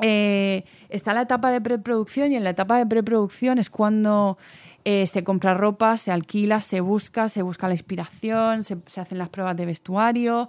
Eh, 0.00 0.64
está 0.88 1.14
la 1.14 1.22
etapa 1.22 1.50
de 1.50 1.60
preproducción 1.60 2.32
y 2.32 2.36
en 2.36 2.44
la 2.44 2.50
etapa 2.50 2.78
de 2.78 2.86
preproducción 2.86 3.58
es 3.58 3.70
cuando 3.70 4.38
eh, 4.84 5.06
se 5.06 5.22
compra 5.22 5.54
ropa, 5.54 5.96
se 5.98 6.10
alquila, 6.10 6.60
se 6.60 6.80
busca, 6.80 7.28
se 7.28 7.42
busca 7.42 7.68
la 7.68 7.74
inspiración, 7.74 8.64
se, 8.64 8.76
se 8.86 9.00
hacen 9.00 9.18
las 9.18 9.28
pruebas 9.28 9.56
de 9.56 9.66
vestuario, 9.66 10.48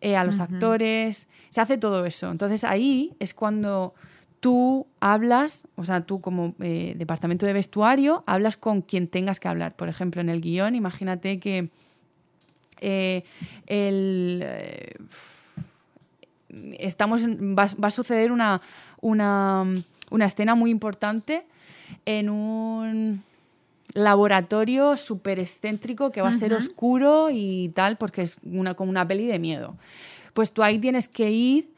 eh, 0.00 0.16
a 0.16 0.24
los 0.24 0.40
actores, 0.40 1.28
se 1.48 1.60
hace 1.60 1.78
todo 1.78 2.04
eso. 2.04 2.30
Entonces 2.30 2.64
ahí 2.64 3.14
es 3.18 3.34
cuando 3.34 3.94
tú 4.40 4.86
hablas, 5.00 5.66
o 5.76 5.84
sea, 5.84 6.02
tú 6.02 6.20
como 6.20 6.54
eh, 6.60 6.94
departamento 6.96 7.46
de 7.46 7.52
vestuario, 7.52 8.22
hablas 8.26 8.56
con 8.56 8.82
quien 8.82 9.08
tengas 9.08 9.40
que 9.40 9.48
hablar. 9.48 9.74
Por 9.74 9.88
ejemplo, 9.88 10.20
en 10.20 10.28
el 10.28 10.40
guion, 10.40 10.74
imagínate 10.74 11.40
que 11.40 11.70
eh, 12.80 13.24
el... 13.66 14.44
estamos 16.78 17.26
va, 17.26 17.68
va 17.82 17.88
a 17.88 17.90
suceder 17.90 18.32
una, 18.32 18.60
una, 19.00 19.64
una 20.10 20.26
escena 20.26 20.54
muy 20.54 20.70
importante 20.70 21.46
en 22.04 22.28
un 22.28 23.22
laboratorio 23.94 24.96
súper 24.96 25.38
excéntrico 25.38 26.10
que 26.12 26.22
va 26.22 26.28
a 26.30 26.34
ser 26.34 26.52
oscuro 26.54 27.28
y 27.30 27.70
tal, 27.74 27.96
porque 27.96 28.22
es 28.22 28.38
una, 28.44 28.74
como 28.74 28.90
una 28.90 29.06
peli 29.06 29.26
de 29.26 29.38
miedo. 29.38 29.76
Pues 30.34 30.52
tú 30.52 30.62
ahí 30.62 30.78
tienes 30.78 31.08
que 31.08 31.30
ir 31.30 31.70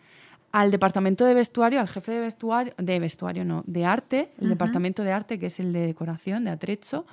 al 0.51 0.71
departamento 0.71 1.25
de 1.25 1.35
vestuario, 1.35 1.81
al 1.81 1.89
jefe 1.89 2.13
de 2.13 2.21
vestuario, 2.21 2.73
de 2.79 2.99
vestuario 2.99 3.45
no, 3.45 3.63
de 3.67 3.85
arte, 3.85 4.31
el 4.41 4.49
departamento 4.49 5.03
de 5.05 5.13
arte, 5.13 5.39
que 5.39 5.47
es 5.47 5.61
el 5.61 5.73
de 5.73 5.87
decoración, 5.87 6.45
de 6.45 6.51
atrecho, 6.51 7.05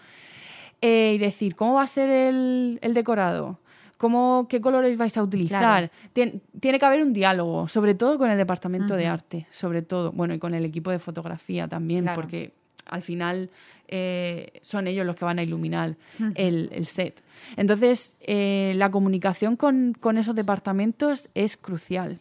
eh, 0.82 1.14
y 1.16 1.18
decir, 1.18 1.56
¿cómo 1.56 1.76
va 1.76 1.84
a 1.84 1.88
ser 1.88 2.10
el, 2.10 2.80
el 2.82 2.94
decorado? 2.94 3.60
¿Cómo, 3.98 4.48
¿Qué 4.50 4.60
colores 4.60 4.98
vais 4.98 5.16
a 5.18 5.24
utilizar? 5.24 5.60
Claro. 5.62 5.90
Tien- 6.14 6.42
tiene 6.60 6.80
que 6.80 6.86
haber 6.86 7.02
un 7.02 7.14
diálogo, 7.14 7.68
sobre 7.68 7.96
todo 7.96 8.18
con 8.18 8.30
el 8.30 8.38
departamento 8.38 8.96
de 8.96 9.08
arte, 9.08 9.48
sobre 9.52 9.82
todo, 9.82 10.12
bueno, 10.12 10.34
y 10.34 10.40
con 10.40 10.54
el 10.54 10.66
equipo 10.66 10.92
de 10.92 11.00
fotografía 11.00 11.68
también, 11.68 12.04
Claro. 12.04 12.22
porque 12.22 12.54
al 12.86 13.02
final 13.02 13.50
eh, 13.88 14.52
son 14.62 14.88
ellos 14.88 15.06
los 15.06 15.16
que 15.16 15.26
van 15.26 15.40
a 15.40 15.44
iluminar 15.44 15.96
el, 16.36 16.70
el 16.72 16.86
set. 16.86 17.22
Entonces, 17.58 18.16
eh, 18.22 18.74
la 18.78 18.90
comunicación 18.92 19.56
con, 19.56 19.94
con 20.00 20.18
esos 20.18 20.36
departamentos 20.36 21.30
es 21.36 21.58
crucial. 21.58 22.20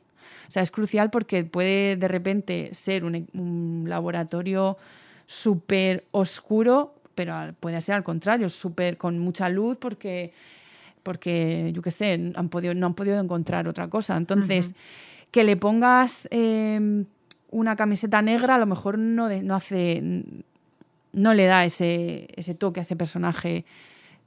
O 0.48 0.50
sea, 0.50 0.62
es 0.62 0.70
crucial 0.70 1.10
porque 1.10 1.44
puede 1.44 1.96
de 1.96 2.08
repente 2.08 2.70
ser 2.74 3.04
un, 3.04 3.26
un 3.34 3.84
laboratorio 3.88 4.76
súper 5.26 6.04
oscuro, 6.10 6.94
pero 7.14 7.34
puede 7.60 7.80
ser 7.80 7.94
al 7.94 8.04
contrario, 8.04 8.48
súper 8.48 8.96
con 8.98 9.18
mucha 9.18 9.48
luz 9.48 9.76
porque, 9.78 10.32
porque 11.02 11.70
yo 11.74 11.80
qué 11.82 11.90
sé, 11.90 12.32
han 12.34 12.48
podido, 12.48 12.74
no 12.74 12.86
han 12.86 12.94
podido 12.94 13.18
encontrar 13.20 13.68
otra 13.68 13.88
cosa. 13.88 14.16
Entonces, 14.16 14.74
que 15.30 15.44
le 15.44 15.56
pongas 15.56 16.28
eh, 16.30 17.04
una 17.50 17.76
camiseta 17.76 18.20
negra 18.22 18.56
a 18.56 18.58
lo 18.58 18.66
mejor 18.66 18.98
no, 18.98 19.28
de- 19.28 19.42
no 19.42 19.54
hace 19.54 20.24
no 21.14 21.32
le 21.34 21.46
da 21.46 21.64
ese, 21.64 22.28
ese 22.36 22.54
toque 22.54 22.80
a 22.80 22.82
ese 22.82 22.96
personaje 22.96 23.64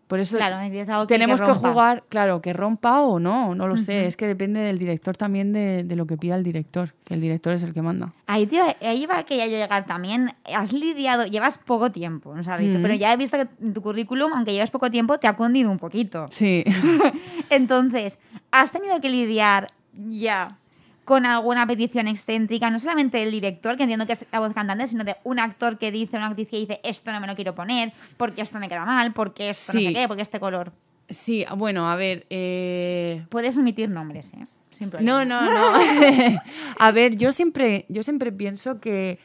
Por 0.08 0.20
eso 0.20 0.38
Claro, 0.38 0.56
algo 0.56 1.06
tenemos 1.06 1.42
que 1.42 1.52
jugar, 1.52 2.04
claro, 2.08 2.42
que 2.42 2.54
rompa 2.54 3.02
o 3.02 3.20
no, 3.20 3.54
no 3.56 3.68
lo 3.68 3.76
sé. 3.76 4.08
Es 4.08 4.16
que 4.16 4.26
depende 4.26 4.62
del 4.62 4.80
director 4.80 5.18
también 5.18 5.52
de, 5.52 5.84
de 5.84 5.96
lo 5.98 6.06
que 6.08 6.16
pida 6.16 6.36
el 6.36 6.44
director, 6.44 6.94
que 7.04 7.14
el 7.16 7.20
director 7.20 7.52
es 7.54 7.64
el 7.66 7.74
que 7.74 7.82
manda. 7.82 8.14
Ahí, 8.26 8.48
tío, 8.48 8.64
ahí 8.82 9.06
va 9.06 9.24
que 9.24 9.36
ya 9.36 9.48
llegar 9.48 9.84
también. 9.86 10.32
Has 10.56 10.72
lidiado, 10.72 11.26
llevas 11.26 11.58
poco 11.58 11.92
tiempo, 11.92 12.34
Mm. 12.34 12.82
pero 12.82 12.94
ya 12.94 13.12
he 13.12 13.18
visto 13.18 13.36
que 13.38 13.48
en 13.62 13.74
tu 13.74 13.82
currículum, 13.82 14.32
aunque 14.34 14.54
llevas 14.54 14.72
poco 14.72 14.90
tiempo, 14.90 15.18
te 15.18 15.28
ha 15.28 15.34
cundido 15.36 15.70
un 15.70 15.78
poquito. 15.78 16.28
Sí. 16.30 16.64
Entonces, 17.50 18.18
has 18.52 18.72
tenido 18.72 19.00
que 19.02 19.10
lidiar 19.10 19.68
ya 19.94 20.58
con 21.08 21.26
alguna 21.26 21.66
petición 21.66 22.10
excéntrica, 22.10 22.70
no 22.70 22.82
solamente 22.82 23.20
del 23.20 23.32
director, 23.32 23.78
que 23.78 23.84
entiendo 23.84 24.06
que 24.06 24.12
es 24.12 24.26
la 24.30 24.42
voz 24.42 24.54
cantante, 24.54 24.88
sino 24.88 25.06
de 25.06 25.16
un 25.24 25.40
actor 25.40 25.78
que 25.78 25.90
dice, 25.90 26.18
una 26.18 26.28
actriz 26.28 26.50
que 26.50 26.58
dice, 26.58 26.82
esto 26.84 27.14
no 27.14 27.22
me 27.22 27.28
lo 27.28 27.34
quiero 27.34 27.56
poner, 27.56 27.94
porque 28.18 28.42
esto 28.42 28.60
me 28.60 28.68
queda 28.68 28.84
mal, 28.84 29.14
porque 29.14 29.52
esto 29.52 29.72
no 29.72 29.80
sé 29.80 29.94
qué, 29.94 30.06
porque 30.10 30.24
este 30.24 30.42
color. 30.42 30.74
Sí, 31.08 31.46
bueno, 31.56 31.90
a 31.90 31.96
ver. 31.96 32.26
eh, 32.30 33.26
Puedes 33.30 33.56
omitir 33.56 33.90
nombres, 33.90 34.34
¿eh? 34.34 34.46
Sin 34.72 34.90
problema. 34.90 35.24
No, 35.24 35.42
no, 35.42 35.50
no. 35.50 36.42
a 36.78 36.92
ver, 36.92 37.16
yo 37.16 37.32
siempre, 37.32 37.86
yo 37.88 38.04
siempre 38.04 38.34
pienso 38.34 38.82
que 38.82 39.18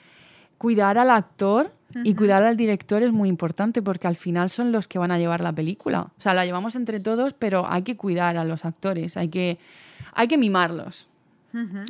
cuidar 0.58 0.98
al 0.98 1.10
actor 1.10 1.72
y 2.04 2.14
cuidar 2.14 2.44
al 2.44 2.56
director 2.56 3.02
es 3.02 3.10
muy 3.10 3.28
importante 3.28 3.82
porque 3.82 4.06
al 4.06 4.14
final 4.14 4.50
son 4.50 4.70
los 4.70 4.86
que 4.86 5.00
van 5.00 5.10
a 5.10 5.18
llevar 5.18 5.40
la 5.40 5.52
película. 5.52 6.02
O 6.16 6.20
sea, 6.20 6.32
la 6.32 6.46
llevamos 6.46 6.76
entre 6.76 7.00
todos, 7.00 7.34
pero 7.34 7.68
hay 7.68 7.82
que 7.82 7.96
cuidar 7.96 8.36
a 8.36 8.44
los 8.44 8.64
actores, 8.64 9.16
hay 9.16 9.30
que, 9.30 9.58
hay 10.12 10.28
que 10.28 10.38
mimarlos. 10.38 11.08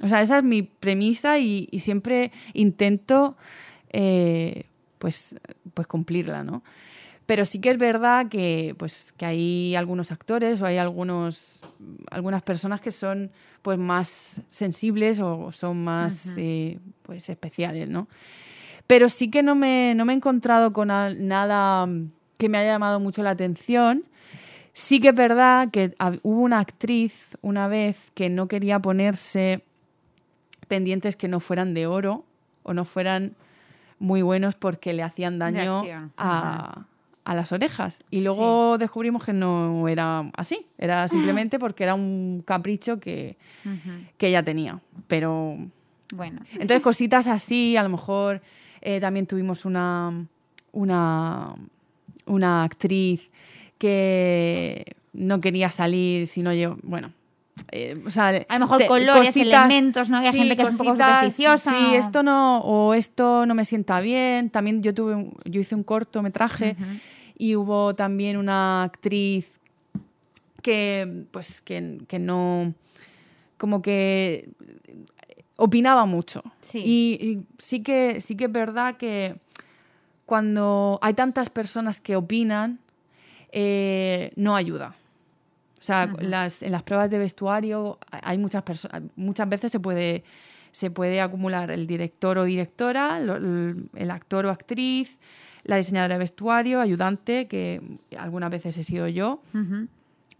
O 0.02 0.08
sea, 0.08 0.22
esa 0.22 0.38
es 0.38 0.44
mi 0.44 0.62
premisa 0.62 1.38
y, 1.38 1.68
y 1.70 1.80
siempre 1.80 2.32
intento 2.52 3.36
eh, 3.90 4.66
pues, 4.98 5.36
pues 5.74 5.86
cumplirla, 5.86 6.44
¿no? 6.44 6.62
Pero 7.26 7.44
sí 7.44 7.60
que 7.60 7.70
es 7.70 7.78
verdad 7.78 8.28
que, 8.28 8.74
pues, 8.78 9.12
que 9.12 9.24
hay 9.24 9.74
algunos 9.76 10.10
actores 10.10 10.60
o 10.60 10.66
hay 10.66 10.78
algunos, 10.78 11.62
algunas 12.10 12.42
personas 12.42 12.80
que 12.80 12.90
son 12.90 13.30
pues, 13.62 13.78
más 13.78 14.42
sensibles 14.50 15.20
o 15.20 15.52
son 15.52 15.84
más 15.84 16.36
eh, 16.36 16.78
pues, 17.02 17.28
especiales, 17.28 17.88
¿no? 17.88 18.08
Pero 18.86 19.08
sí 19.08 19.30
que 19.30 19.42
no 19.42 19.54
me, 19.54 19.94
no 19.94 20.04
me 20.04 20.12
he 20.12 20.16
encontrado 20.16 20.72
con 20.72 20.88
nada 20.88 21.88
que 22.38 22.48
me 22.48 22.58
haya 22.58 22.72
llamado 22.72 22.98
mucho 22.98 23.22
la 23.22 23.30
atención. 23.30 24.04
Sí 24.72 25.00
que 25.00 25.08
es 25.08 25.14
verdad 25.14 25.70
que 25.70 25.94
hubo 26.22 26.40
una 26.40 26.58
actriz 26.60 27.36
una 27.42 27.68
vez 27.68 28.10
que 28.14 28.30
no 28.30 28.48
quería 28.48 28.78
ponerse 28.78 29.62
pendientes 30.68 31.16
que 31.16 31.28
no 31.28 31.40
fueran 31.40 31.74
de 31.74 31.86
oro 31.86 32.24
o 32.62 32.72
no 32.72 32.84
fueran 32.84 33.34
muy 33.98 34.22
buenos 34.22 34.54
porque 34.54 34.92
le 34.94 35.02
hacían 35.02 35.38
daño 35.38 35.82
a, 36.16 36.86
a 37.24 37.34
las 37.34 37.52
orejas. 37.52 38.02
Y 38.10 38.22
luego 38.22 38.78
descubrimos 38.78 39.24
que 39.24 39.32
no 39.32 39.86
era 39.88 40.30
así, 40.36 40.66
era 40.78 41.06
simplemente 41.08 41.58
porque 41.58 41.84
era 41.84 41.94
un 41.94 42.42
capricho 42.44 42.98
que, 42.98 43.36
que 44.16 44.28
ella 44.28 44.42
tenía. 44.42 44.80
Pero 45.06 45.56
Bueno. 46.14 46.40
entonces, 46.52 46.80
cositas 46.80 47.26
así, 47.26 47.76
a 47.76 47.82
lo 47.82 47.90
mejor 47.90 48.40
eh, 48.80 49.00
también 49.00 49.26
tuvimos 49.26 49.64
una, 49.64 50.26
una, 50.72 51.54
una 52.26 52.64
actriz 52.64 53.20
que 53.82 54.94
no 55.12 55.40
quería 55.40 55.70
salir 55.72 56.28
si 56.28 56.40
no 56.42 56.54
yo, 56.54 56.76
bueno. 56.84 57.12
eh, 57.72 58.00
o 58.06 58.10
sea, 58.10 58.28
A 58.48 58.54
lo 58.54 58.60
mejor 58.60 58.78
te- 58.78 58.86
colores, 58.86 59.36
elementos, 59.36 60.08
¿no? 60.08 60.18
Hay 60.18 60.30
gente 60.30 60.56
que 60.56 60.62
es 60.62 60.70
un 60.70 60.76
poco 60.78 60.90
cositas, 60.90 61.34
supersticiosa 61.34 61.70
Sí, 61.72 61.94
esto 61.96 62.22
no, 62.22 62.60
o 62.60 62.94
esto 62.94 63.44
no 63.44 63.54
me 63.54 63.64
sienta 63.64 64.00
bien. 64.00 64.50
También 64.50 64.82
yo 64.84 64.94
tuve, 64.94 65.16
un- 65.16 65.34
yo 65.44 65.60
hice 65.60 65.74
un 65.74 65.82
cortometraje 65.82 66.76
y 67.36 67.56
hubo 67.56 67.94
también 67.94 68.36
una 68.36 68.84
actriz 68.84 69.50
que, 70.62 71.24
pues, 71.32 71.60
que, 71.60 71.98
que 72.06 72.18
no, 72.20 72.72
como 73.58 73.82
que 73.82 74.48
opinaba 75.56 76.06
mucho. 76.06 76.42
Sí. 76.70 76.78
Y, 76.78 77.18
y 77.26 77.42
sí 77.58 77.82
que 77.82 78.20
sí 78.20 78.36
que 78.36 78.44
es 78.44 78.52
verdad 78.52 78.96
que 78.96 79.36
cuando 80.24 80.98
hay 81.02 81.14
tantas 81.14 81.50
personas 81.50 82.00
que 82.00 82.16
opinan, 82.16 82.78
eh, 83.52 84.32
no 84.36 84.56
ayuda. 84.56 84.96
O 85.80 85.84
sea, 85.84 86.06
las, 86.20 86.62
en 86.62 86.72
las 86.72 86.82
pruebas 86.84 87.10
de 87.10 87.18
vestuario 87.18 87.98
hay 88.10 88.38
muchas 88.38 88.62
personas, 88.62 89.02
muchas 89.16 89.48
veces 89.48 89.72
se 89.72 89.80
puede, 89.80 90.22
se 90.70 90.90
puede 90.90 91.20
acumular 91.20 91.70
el 91.70 91.86
director 91.86 92.38
o 92.38 92.44
directora, 92.44 93.18
lo- 93.20 93.36
el, 93.36 94.10
actor 94.10 94.46
o 94.46 94.50
actriz, 94.50 95.18
la 95.64 95.76
diseñadora 95.76 96.14
de 96.14 96.18
vestuario, 96.20 96.80
ayudante, 96.80 97.46
que 97.48 97.80
algunas 98.16 98.50
veces 98.50 98.76
he 98.78 98.82
sido 98.84 99.08
yo, 99.08 99.42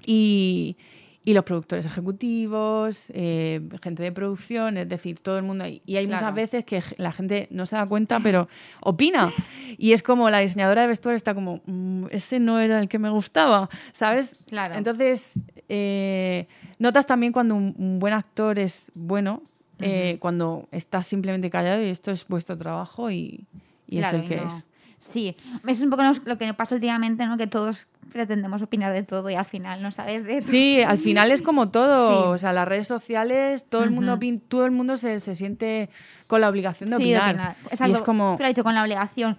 y, 0.07 0.77
y 1.25 1.35
los 1.35 1.45
productores 1.45 1.87
ejecutivos, 1.87 3.05
eh, 3.15 3.61
gente 3.83 4.03
de 4.03 4.11
producción, 4.13 4.77
es 4.77 4.89
decir, 4.89 5.21
todo 5.21 5.39
el 5.39 5.45
mundo. 5.45 5.65
Y 5.67 5.97
hay 5.97 6.07
Claro. 6.07 6.23
muchas 6.23 6.35
veces 6.35 6.65
que 6.65 6.83
la 6.99 7.13
gente 7.13 7.47
no 7.51 7.65
se 7.67 7.77
da 7.77 7.87
cuenta, 7.87 8.19
pero 8.21 8.49
opina. 8.81 9.33
Y 9.79 9.93
es 9.93 10.03
como 10.03 10.31
la 10.31 10.41
diseñadora 10.41 10.83
de 10.83 10.89
vestuario 10.89 11.17
está 11.17 11.35
como, 11.35 11.61
"Mm, 11.67 12.07
ese 12.11 12.41
no 12.41 12.59
era 12.61 12.81
el 12.81 12.89
que 12.89 12.99
me 12.99 13.09
gustaba, 13.11 13.71
¿sabes? 13.93 14.37
Claro. 14.49 14.75
Entonces, 14.75 15.35
eh, 15.69 16.49
notas 16.79 17.07
también 17.07 17.33
cuando 17.33 17.55
un, 17.55 17.75
un 17.79 17.99
buen 18.01 18.15
actor 18.15 18.59
es 18.59 18.91
bueno, 18.95 19.43
eh, 19.79 20.17
cuando 20.21 20.69
estás 20.71 21.07
simplemente 21.07 21.51
callado 21.51 21.83
y 21.83 21.87
esto 21.87 22.11
es 22.11 22.27
vuestro 22.29 22.57
trabajo 22.59 23.11
y, 23.11 23.47
y 23.89 23.99
Claro, 23.99 24.19
es 24.19 24.23
el 24.23 24.27
y 24.27 24.29
que 24.29 24.37
no- 24.37 24.47
es. 24.47 24.67
Sí, 25.11 25.37
es 25.67 25.81
un 25.81 25.91
poco 25.91 26.03
lo 26.25 26.39
que 26.39 26.55
pasa 26.55 26.75
últimamente, 26.77 27.27
¿no? 27.27 27.37
Que 27.37 27.49
todos 27.49 27.89
pretendemos 28.13 28.63
opinar 28.63 28.93
de 28.93 29.03
todo 29.03 29.29
y 29.31 29.35
al 29.35 29.45
final 29.45 29.83
no 29.83 29.91
sabes 29.91 30.25
de 30.25 30.43
Sí, 30.43 30.81
al 30.81 30.99
final 30.99 31.33
es 31.33 31.43
como 31.43 31.71
todo. 31.71 32.09
Sí. 32.09 32.29
O 32.29 32.39
sea, 32.39 32.53
las 32.53 32.69
redes 32.69 32.87
sociales, 32.87 33.67
todo 33.69 33.83
el 33.85 33.91
mundo, 33.91 34.17
opin- 34.19 34.41
todo 34.47 34.65
el 34.65 34.71
mundo 34.71 34.97
se, 34.97 35.19
se 35.19 35.35
siente 35.35 35.91
con 36.29 36.41
la 36.41 36.49
obligación 36.49 36.91
de 36.91 36.97
Sí, 36.97 37.11
de 37.11 37.19
opinar. 37.19 37.57
opinar. 37.65 37.89
Y 37.91 37.93
es 37.93 38.03
como. 38.03 38.35
tú 38.37 38.43
lo 38.43 38.47
has 38.47 38.51
dicho, 38.55 38.65
con 38.65 38.75
la 38.75 38.83
obligación. 38.83 39.37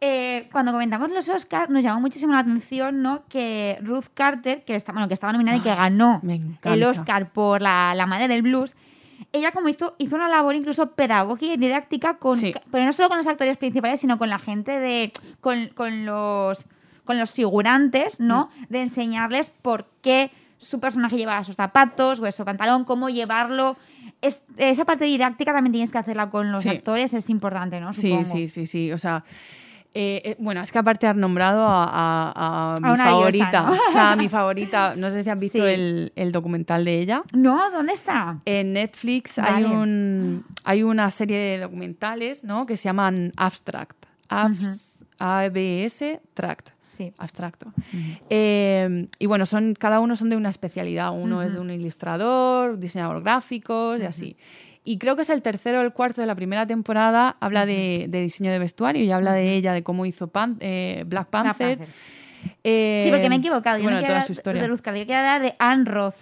Eh, 0.00 0.48
cuando 0.50 0.72
comentamos 0.72 1.10
los 1.10 1.28
Oscars, 1.28 1.70
nos 1.70 1.82
llamó 1.82 2.00
muchísimo 2.00 2.32
la 2.32 2.40
atención 2.40 3.02
¿no? 3.02 3.22
que 3.28 3.78
Ruth 3.82 4.06
Carter, 4.14 4.64
que, 4.64 4.74
está, 4.74 4.90
bueno, 4.92 5.06
que 5.08 5.14
estaba 5.14 5.32
nominada 5.32 5.58
y 5.58 5.60
que 5.60 5.72
ganó 5.74 6.18
me 6.24 6.34
encanta. 6.34 6.74
el 6.74 6.82
Oscar 6.84 7.30
por 7.32 7.62
la, 7.62 7.94
la 7.94 8.06
madre 8.06 8.26
del 8.26 8.42
blues, 8.42 8.74
ella 9.32 9.52
como 9.52 9.68
hizo, 9.68 9.94
hizo 9.98 10.16
una 10.16 10.28
labor 10.28 10.54
incluso 10.54 10.92
pedagógica 10.92 11.54
y 11.54 11.56
didáctica, 11.56 12.18
con, 12.18 12.36
Sí. 12.38 12.54
pero 12.70 12.84
no 12.84 12.92
solo 12.92 13.08
con 13.08 13.18
los 13.18 13.26
actores 13.26 13.56
principales, 13.56 14.00
sino 14.00 14.18
con 14.18 14.28
la 14.28 14.38
gente 14.38 14.78
de. 14.78 15.12
con, 15.40 15.68
con 15.68 16.04
los 16.06 16.64
con 17.04 17.18
los 17.18 17.32
figurantes, 17.32 18.20
¿no? 18.20 18.48
Mm. 18.60 18.64
De 18.68 18.80
enseñarles 18.82 19.50
por 19.50 19.86
qué 20.02 20.30
su 20.58 20.78
personaje 20.78 21.16
llevaba 21.16 21.40
esos 21.40 21.56
zapatos 21.56 22.20
o 22.20 22.26
ese 22.26 22.44
pantalón, 22.44 22.84
cómo 22.84 23.08
llevarlo. 23.10 23.76
Es, 24.20 24.44
esa 24.56 24.84
parte 24.84 25.04
didáctica 25.06 25.52
también 25.52 25.72
tienes 25.72 25.90
que 25.90 25.98
hacerla 25.98 26.30
con 26.30 26.52
los 26.52 26.62
Sí. 26.62 26.68
actores, 26.68 27.12
es 27.12 27.28
importante, 27.28 27.80
¿no? 27.80 27.92
Sí, 27.92 28.10
Supongo. 28.10 28.24
sí, 28.24 28.46
sí, 28.48 28.66
sí. 28.66 28.92
O 28.92 28.98
sea. 28.98 29.24
Eh, 29.94 30.22
eh, 30.24 30.36
bueno, 30.38 30.62
es 30.62 30.72
que 30.72 30.78
aparte 30.78 31.06
has 31.06 31.16
nombrado 31.16 31.62
a, 31.64 31.84
a- 31.84 32.74
a 32.76 32.80
mi 32.80 32.86
una 32.88 32.94
diosa, 32.96 33.10
favorita. 33.10 33.62
¿no? 33.66 33.72
O 33.72 33.92
sea, 33.92 34.12
a 34.12 34.16
mi 34.16 34.28
favorita. 34.28 34.94
No 34.96 35.10
sé 35.10 35.22
si 35.22 35.30
has 35.30 35.38
visto 35.38 35.58
Sí. 35.66 35.72
el, 35.74 36.12
el 36.16 36.32
documental 36.32 36.84
de 36.84 36.98
ella. 37.00 37.22
No, 37.34 37.70
¿dónde 37.70 37.92
está? 37.92 38.38
En 38.46 38.72
Netflix 38.72 39.38
hay, 39.38 39.64
Vale. 39.64 39.76
un, 39.76 40.44
hay 40.64 40.82
una 40.82 41.10
serie 41.10 41.36
de 41.38 41.58
documentales 41.58 42.42
¿no? 42.44 42.64
que 42.66 42.76
se 42.76 42.84
llaman 42.84 43.32
Abstract. 43.36 44.06
Abs- 44.30 45.04
ABS 45.18 46.20
Tract. 46.34 46.70
Sí. 46.88 47.12
Abstracto. 47.18 47.72
Eh, 48.28 49.08
y 49.18 49.26
bueno, 49.26 49.46
son, 49.46 49.74
cada 49.74 50.00
uno 50.00 50.14
son 50.16 50.28
de 50.28 50.36
una 50.36 50.50
especialidad. 50.50 51.10
Uno 51.12 51.42
es 51.42 51.52
de 51.52 51.58
un 51.58 51.70
ilustrador, 51.70 52.78
diseñador 52.78 53.22
gráficos 53.22 54.00
y 54.00 54.04
así. 54.04 54.36
Y 54.84 54.98
creo 54.98 55.14
que 55.16 55.22
es 55.22 55.30
el 55.30 55.42
tercero 55.42 55.78
o 55.78 55.82
el 55.82 55.92
cuarto 55.92 56.20
de 56.20 56.26
la 56.26 56.34
primera 56.34 56.66
temporada. 56.66 57.36
Habla 57.40 57.66
de, 57.66 58.06
de 58.08 58.20
diseño 58.22 58.50
de 58.50 58.58
vestuario 58.58 59.04
y 59.04 59.10
habla 59.12 59.32
de 59.32 59.54
ella, 59.54 59.72
de 59.72 59.82
cómo 59.84 60.06
hizo 60.06 60.26
Pan- 60.28 60.56
eh, 60.60 61.04
Black 61.06 61.28
Panther. 61.28 61.78
Panther. 61.78 61.94
Eh, 62.64 63.02
Sí, 63.04 63.10
porque 63.10 63.28
me 63.28 63.36
he 63.36 63.38
equivocado. 63.38 63.78
Yo 63.78 63.84
bueno, 63.84 63.98
no 63.98 64.02
toda 64.02 64.08
quiero 64.08 64.20
su 64.22 64.24
hablar 64.32 64.38
historia. 64.38 64.62
de 64.62 65.00
yo 65.00 65.06
quiero 65.06 65.18
hablar 65.20 65.42
de 65.42 65.54
Anne 65.58 65.84
Roth, 65.84 66.16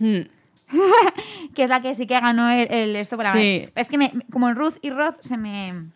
Hmm. 0.00 0.20
que 1.54 1.62
es 1.64 1.70
la 1.70 1.80
que 1.80 1.94
sí 1.94 2.06
que 2.06 2.20
ganó 2.20 2.48
el, 2.50 2.70
el 2.70 2.96
esto 2.96 3.16
para 3.16 3.32
Sí. 3.32 3.68
Es 3.74 3.88
que 3.88 3.96
me, 3.98 4.12
como 4.30 4.52
Ruth 4.52 4.74
y 4.82 4.90
Roth 4.90 5.20
se 5.20 5.36
me... 5.38 5.86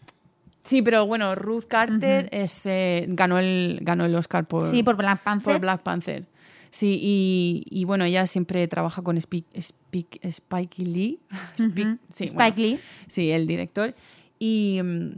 Sí, 0.64 0.80
pero 0.80 1.06
bueno, 1.06 1.34
Ruth 1.34 1.64
Carter 1.68 2.28
es, 2.32 2.64
eh, 2.66 3.04
ganó, 3.08 3.38
el, 3.38 3.80
ganó 3.82 4.04
el 4.06 4.14
Oscar 4.14 4.44
por, 4.46 4.70
Sí, 4.70 4.82
por 4.82 4.96
Black 4.96 5.20
Panther. 5.22 5.52
por 5.54 5.60
Black 5.60 5.82
Panther. 5.82 6.24
Sí, 6.72 6.98
y, 7.00 7.64
y 7.70 7.84
bueno, 7.84 8.04
ella 8.04 8.26
siempre 8.26 8.66
trabaja 8.66 9.02
con 9.02 9.16
Spike, 9.18 9.46
Spike, 9.52 10.18
Spike 10.26 10.82
Lee. 10.82 11.20
Spike, 11.56 11.82
Ujú. 11.82 11.98
sí, 12.10 12.24
Spike 12.24 12.34
bueno, 12.34 12.56
Lee. 12.56 12.80
Sí, 13.06 13.30
el 13.30 13.46
director. 13.46 13.94
Y, 14.38 14.80
mm, 14.82 15.10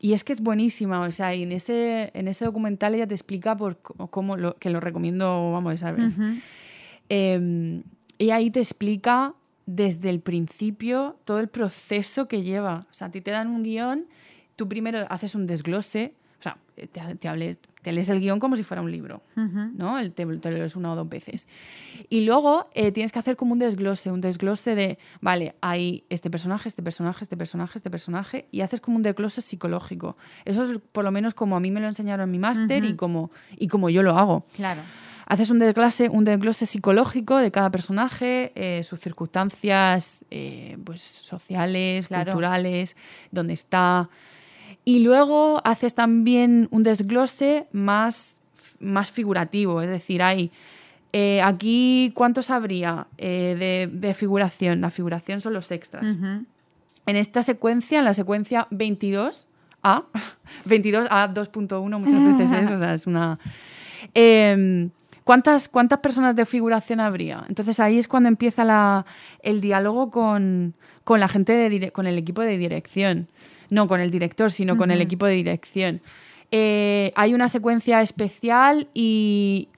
y 0.00 0.12
es 0.12 0.24
que 0.24 0.32
es 0.32 0.40
buenísima. 0.40 1.00
O 1.00 1.10
sea, 1.12 1.34
y 1.34 1.44
en 1.44 1.52
ese, 1.52 2.10
en 2.12 2.26
ese 2.28 2.44
documental 2.44 2.94
ella 2.94 3.06
te 3.06 3.14
explica 3.14 3.56
por 3.56 3.78
cómo 3.78 4.36
lo, 4.36 4.56
que 4.56 4.68
lo 4.68 4.80
recomiendo, 4.80 5.52
vamos 5.52 5.82
a 5.82 5.92
ver. 5.92 6.08
Ujú. 6.08 6.40
Eh, 7.08 7.82
y 8.18 8.30
ahí 8.30 8.50
te 8.50 8.60
explica 8.60 9.34
desde 9.66 10.10
el 10.10 10.20
principio 10.20 11.16
todo 11.24 11.38
el 11.38 11.48
proceso 11.48 12.26
que 12.26 12.42
lleva. 12.42 12.86
O 12.90 12.94
sea, 12.94 13.06
a 13.06 13.10
ti 13.10 13.20
te 13.20 13.30
dan 13.30 13.48
un 13.48 13.62
guion, 13.62 14.06
tú 14.56 14.68
primero 14.68 15.06
haces 15.08 15.34
un 15.34 15.46
desglose, 15.46 16.14
o 16.40 16.42
sea, 16.42 16.58
te, 16.74 16.86
te, 16.88 17.28
hables, 17.28 17.58
te 17.82 17.92
lees 17.92 18.08
el 18.08 18.20
guion 18.20 18.38
como 18.40 18.56
si 18.56 18.62
fuera 18.62 18.82
un 18.82 18.90
libro, 18.90 19.22
¿no? 19.36 19.98
El, 19.98 20.12
te, 20.12 20.26
te, 20.26 20.50
lo 20.50 20.58
lees 20.58 20.76
una 20.76 20.92
o 20.92 20.96
dos 20.96 21.08
veces. 21.08 21.46
Y 22.08 22.24
luego 22.24 22.68
eh, 22.74 22.92
tienes 22.92 23.12
que 23.12 23.18
hacer 23.18 23.36
como 23.36 23.52
un 23.52 23.58
desglose, 23.58 24.10
un 24.10 24.20
desglose 24.20 24.74
de, 24.74 24.98
vale, 25.20 25.54
hay 25.60 26.04
este 26.10 26.30
personaje, 26.30 26.68
este 26.68 26.82
personaje, 26.82 27.24
este 27.24 27.36
personaje, 27.36 27.72
este 27.78 27.90
personaje, 27.90 28.46
y 28.50 28.60
haces 28.60 28.80
como 28.80 28.96
un 28.96 29.02
desglose 29.02 29.40
psicológico. 29.40 30.16
Eso 30.44 30.64
es 30.64 30.78
por 30.92 31.04
lo 31.04 31.10
menos 31.10 31.34
como 31.34 31.56
a 31.56 31.60
mí 31.60 31.70
me 31.70 31.80
lo 31.80 31.86
enseñaron 31.86 32.24
en 32.24 32.30
mi 32.30 32.38
máster 32.38 32.84
y, 32.84 32.96
como, 32.96 33.30
y 33.56 33.68
como 33.68 33.88
yo 33.90 34.02
lo 34.02 34.16
hago. 34.16 34.44
Claro. 34.56 34.82
Haces 35.26 35.48
un 35.50 35.60
desglose, 35.60 36.08
un 36.08 36.24
desglose 36.24 36.66
psicológico 36.66 37.36
de 37.36 37.52
cada 37.52 37.70
personaje, 37.70 38.50
eh, 38.56 38.82
sus 38.82 38.98
circunstancias 38.98 40.24
eh, 40.30 40.76
pues, 40.84 41.00
sociales, 41.02 42.08
Claro. 42.08 42.32
culturales, 42.32 42.96
dónde 43.30 43.52
está. 43.54 44.08
Y 44.84 45.00
luego 45.00 45.60
haces 45.64 45.94
también 45.94 46.68
un 46.70 46.82
desglose 46.82 47.66
más, 47.72 48.36
más 48.80 49.10
figurativo, 49.10 49.82
es 49.82 49.88
decir, 49.88 50.22
hay 50.22 50.50
eh, 51.12 51.42
aquí 51.42 52.12
cuántos 52.14 52.50
habría 52.50 53.06
eh, 53.18 53.56
de, 53.58 53.90
de 53.92 54.14
figuración. 54.14 54.80
La 54.80 54.90
figuración 54.90 55.40
son 55.40 55.52
los 55.54 55.70
extras. 55.70 56.04
En 57.06 57.16
esta 57.16 57.42
secuencia, 57.42 57.98
en 57.98 58.04
la 58.04 58.14
secuencia 58.14 58.68
22A, 58.70 60.04
22A 60.66 61.32
2.1 61.34 61.98
muchas 61.98 62.24
veces 62.38 62.52
es, 62.52 62.70
o 62.70 62.78
sea, 62.78 62.94
es 62.94 63.06
una... 63.06 63.38
eh, 64.14 64.88
¿cuántas, 65.24 65.68
¿Cuántas 65.68 65.98
personas 66.00 66.36
de 66.36 66.46
figuración 66.46 67.00
habría? 67.00 67.44
Entonces 67.48 67.80
ahí 67.80 67.98
es 67.98 68.08
cuando 68.08 68.28
empieza 68.28 68.64
la- 68.64 69.04
el 69.42 69.60
diálogo 69.60 70.10
con, 70.10 70.74
con 71.04 71.20
la 71.20 71.28
gente, 71.28 71.52
de 71.52 71.90
con 71.92 72.06
el 72.06 72.18
equipo 72.18 72.42
de 72.42 72.56
dirección. 72.58 73.28
No 73.70 73.88
con 73.88 74.00
el 74.00 74.10
director, 74.10 74.50
sino 74.52 74.76
con 74.76 74.90
el 74.90 75.00
equipo 75.00 75.26
de 75.26 75.34
dirección. 75.34 76.00
Eh, 76.50 77.12
hay 77.14 77.32
una 77.34 77.48
secuencia 77.48 78.02
especial 78.02 78.88
y, 78.92 79.68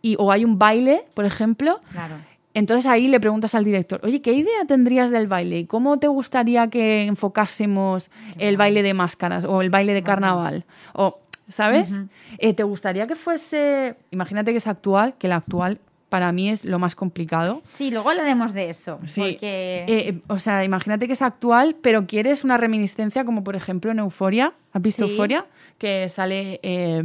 y- 0.00 0.16
o 0.18 0.32
hay 0.32 0.44
un 0.44 0.58
baile, 0.58 1.04
por 1.14 1.24
ejemplo, 1.26 1.80
Claro. 1.92 2.14
entonces 2.54 2.86
ahí 2.86 3.08
le 3.08 3.20
preguntas 3.20 3.54
al 3.54 3.64
director, 3.64 4.00
oye, 4.02 4.22
¿qué 4.22 4.32
idea 4.32 4.64
tendrías 4.66 5.10
del 5.10 5.26
baile? 5.26 5.58
¿Y 5.60 5.64
¿Cómo 5.66 5.98
te 5.98 6.08
gustaría 6.08 6.68
que 6.68 7.04
enfocásemos 7.04 8.10
el 8.38 8.56
baile 8.56 8.82
de 8.82 8.94
máscaras 8.94 9.44
o 9.44 9.60
el 9.60 9.68
baile 9.68 9.92
de 9.92 10.02
carnaval? 10.02 10.64
O, 10.94 11.18
¿sabes? 11.48 11.98
Eh, 12.38 12.54
¿Te 12.54 12.62
gustaría 12.62 13.06
que 13.06 13.14
fuese, 13.14 13.96
imagínate 14.10 14.52
que 14.52 14.58
es 14.58 14.66
actual, 14.66 15.14
que 15.18 15.28
la 15.28 15.36
actual 15.36 15.78
para 16.12 16.30
mí 16.30 16.50
es 16.50 16.66
lo 16.66 16.78
más 16.78 16.94
complicado? 16.94 17.62
Sí, 17.64 17.90
luego 17.90 18.10
hablaremos 18.10 18.52
de 18.52 18.68
eso. 18.68 19.00
Sí. 19.06 19.22
Porque... 19.22 19.86
Eh, 19.88 20.20
o 20.28 20.38
sea, 20.38 20.62
imagínate 20.62 21.06
que 21.06 21.14
es 21.14 21.22
actual, 21.22 21.74
pero 21.80 22.06
quieres 22.06 22.44
una 22.44 22.58
reminiscencia 22.58 23.24
como 23.24 23.42
por 23.42 23.56
ejemplo 23.56 23.90
en 23.90 23.98
Euforia. 23.98 24.52
¿Has 24.74 24.82
visto 24.82 25.06
Sí. 25.06 25.12
Euforia? 25.12 25.46
Que 25.78 26.10
sale, 26.10 26.60
eh, 26.62 27.02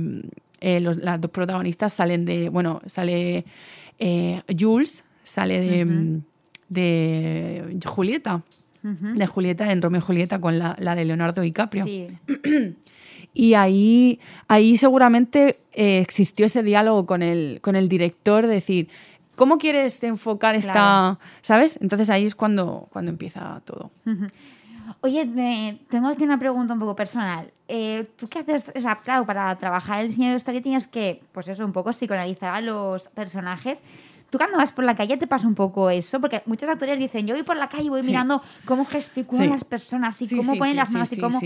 eh, 0.59 0.81
los, 0.81 0.97
las 0.97 1.21
dos 1.21 1.31
protagonistas 1.31 1.93
salen 1.93 2.25
de, 2.25 2.49
bueno, 2.49 2.81
sale 2.85 3.45
eh, 3.97 4.41
Jules, 4.59 5.05
sale 5.23 5.61
de, 5.61 6.19
de 6.67 7.79
Julieta, 7.85 8.41
de 8.83 9.25
Julieta 9.25 9.71
en 9.71 9.81
Romeo 9.81 9.99
y 9.99 10.03
Julieta 10.03 10.41
con 10.41 10.59
la, 10.59 10.75
la 10.79 10.95
de 10.95 11.05
Leonardo 11.05 11.41
DiCaprio. 11.41 11.85
Sí. 11.85 12.07
Y 13.39 13.53
ahí, 13.53 14.19
ahí 14.47 14.77
seguramente 14.77 15.59
eh, 15.73 15.99
existió 15.99 16.47
ese 16.47 16.63
diálogo 16.63 17.05
con 17.05 17.21
el, 17.21 17.59
con 17.61 17.75
el 17.75 17.87
director, 17.87 18.47
de 18.47 18.55
decir, 18.55 18.89
¿cómo 19.35 19.59
quieres 19.59 20.03
enfocar 20.03 20.55
esta, 20.55 20.71
Claro. 20.71 21.19
¿sabes? 21.43 21.77
Entonces 21.79 22.09
ahí 22.09 22.25
es 22.25 22.33
cuando, 22.33 22.87
cuando 22.91 23.11
empieza 23.11 23.61
todo. 23.63 23.91
Oye, 25.01 25.23
me- 25.25 25.77
tengo 25.89 26.07
aquí 26.07 26.23
una 26.23 26.39
pregunta 26.39 26.73
un 26.73 26.79
poco 26.79 26.95
personal. 26.95 27.51
Eh, 27.67 28.07
¿Tú 28.17 28.27
qué 28.27 28.39
haces? 28.39 28.71
O 28.75 28.81
sea, 28.81 28.95
claro, 29.01 29.25
para 29.27 29.55
trabajar 29.57 29.99
el 30.01 30.07
diseño 30.07 30.31
de 30.31 30.37
historia 30.37 30.61
tienes 30.63 30.87
que, 30.87 31.21
pues 31.31 31.47
eso, 31.47 31.63
un 31.63 31.73
poco 31.73 31.91
psicoanalizar 31.91 32.55
a 32.55 32.61
los 32.61 33.07
personajes. 33.09 33.81
¿Tú 34.31 34.39
cuando 34.39 34.57
vas 34.57 34.71
por 34.71 34.83
la 34.83 34.95
calle 34.95 35.15
te 35.17 35.27
pasa 35.27 35.47
un 35.47 35.53
poco 35.55 35.89
eso? 35.91 36.19
Porque 36.19 36.41
muchos 36.47 36.67
actores 36.69 36.97
dicen, 36.97 37.27
yo 37.27 37.35
voy 37.35 37.43
por 37.43 37.55
la 37.57 37.69
calle 37.69 37.83
y 37.83 37.89
voy 37.89 38.01
Sí. 38.01 38.07
mirando 38.07 38.41
cómo 38.65 38.83
gesticulan 38.85 39.45
Sí. 39.45 39.51
las 39.53 39.63
personas 39.63 40.19
y 40.21 40.25
Sí, 40.25 40.37
cómo 40.37 40.55
ponen 40.55 40.75
las 40.75 40.89
manos 40.89 41.09
sí, 41.09 41.15
y 41.15 41.19
cómo... 41.21 41.39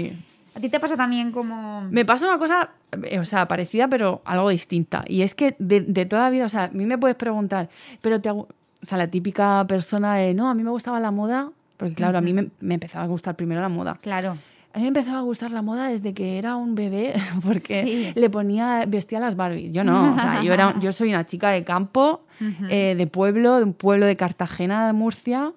¿A 0.56 0.60
ti 0.60 0.70
te 0.70 0.80
pasa 0.80 0.98
también 0.98 1.32
como...? 1.32 1.82
Me 1.92 2.04
pasa 2.06 2.28
una 2.28 2.38
cosa, 2.38 2.72
eh, 3.04 3.20
o 3.20 3.26
sea, 3.26 3.48
parecida, 3.48 3.88
pero 3.88 4.22
algo 4.26 4.50
distinta. 4.50 5.04
Y 5.08 5.22
es 5.22 5.34
que 5.36 5.56
de, 5.60 5.82
de 5.82 6.06
toda 6.06 6.24
la 6.24 6.30
vida, 6.30 6.46
o 6.46 6.50
sea, 6.50 6.66
a 6.66 6.70
mí 6.70 6.86
me 6.86 6.98
puedes 6.98 7.16
preguntar, 7.16 7.70
pero 8.02 8.20
te 8.20 8.30
hago- 8.30 8.48
o 8.84 8.86
sea, 8.86 8.98
la 8.98 9.08
típica 9.08 9.66
persona 9.68 10.16
de, 10.16 10.34
no, 10.34 10.50
a 10.50 10.54
mí 10.56 10.64
me 10.64 10.72
gustaba 10.72 11.00
la 11.00 11.12
moda, 11.12 11.50
porque 11.78 11.96
claro, 11.96 12.18
a 12.18 12.22
mí 12.22 12.34
me, 12.34 12.50
me 12.60 12.74
empezaba 12.76 13.06
a 13.06 13.08
gustar 13.08 13.36
primero 13.36 13.62
la 13.62 13.70
moda. 13.70 13.98
Claro. 14.02 14.38
A 14.74 14.78
mí 14.78 14.84
me 14.84 14.88
empezó 14.88 15.16
a 15.18 15.22
gustar 15.22 15.52
la 15.52 15.62
moda 15.62 15.88
desde 15.88 16.14
que 16.14 16.38
era 16.38 16.56
un 16.56 16.76
bebé, 16.76 17.14
porque 17.46 17.84
Sí. 18.14 18.20
le 18.20 18.30
ponía, 18.30 18.84
vestía 18.88 19.20
las 19.20 19.36
Barbies. 19.36 19.72
Yo 19.72 19.84
no, 19.84 20.16
o 20.16 20.20
sea, 20.20 20.42
yo, 20.44 20.54
era, 20.54 20.78
yo 20.80 20.92
soy 20.92 21.10
una 21.10 21.26
chica 21.26 21.50
de 21.50 21.64
campo, 21.64 22.22
eh, 22.70 22.96
de 22.98 23.08
pueblo, 23.08 23.58
de 23.58 23.64
un 23.66 23.74
pueblo 23.74 24.06
de 24.06 24.16
Cartagena, 24.18 24.88
de 24.88 24.94
Murcia. 24.94 25.52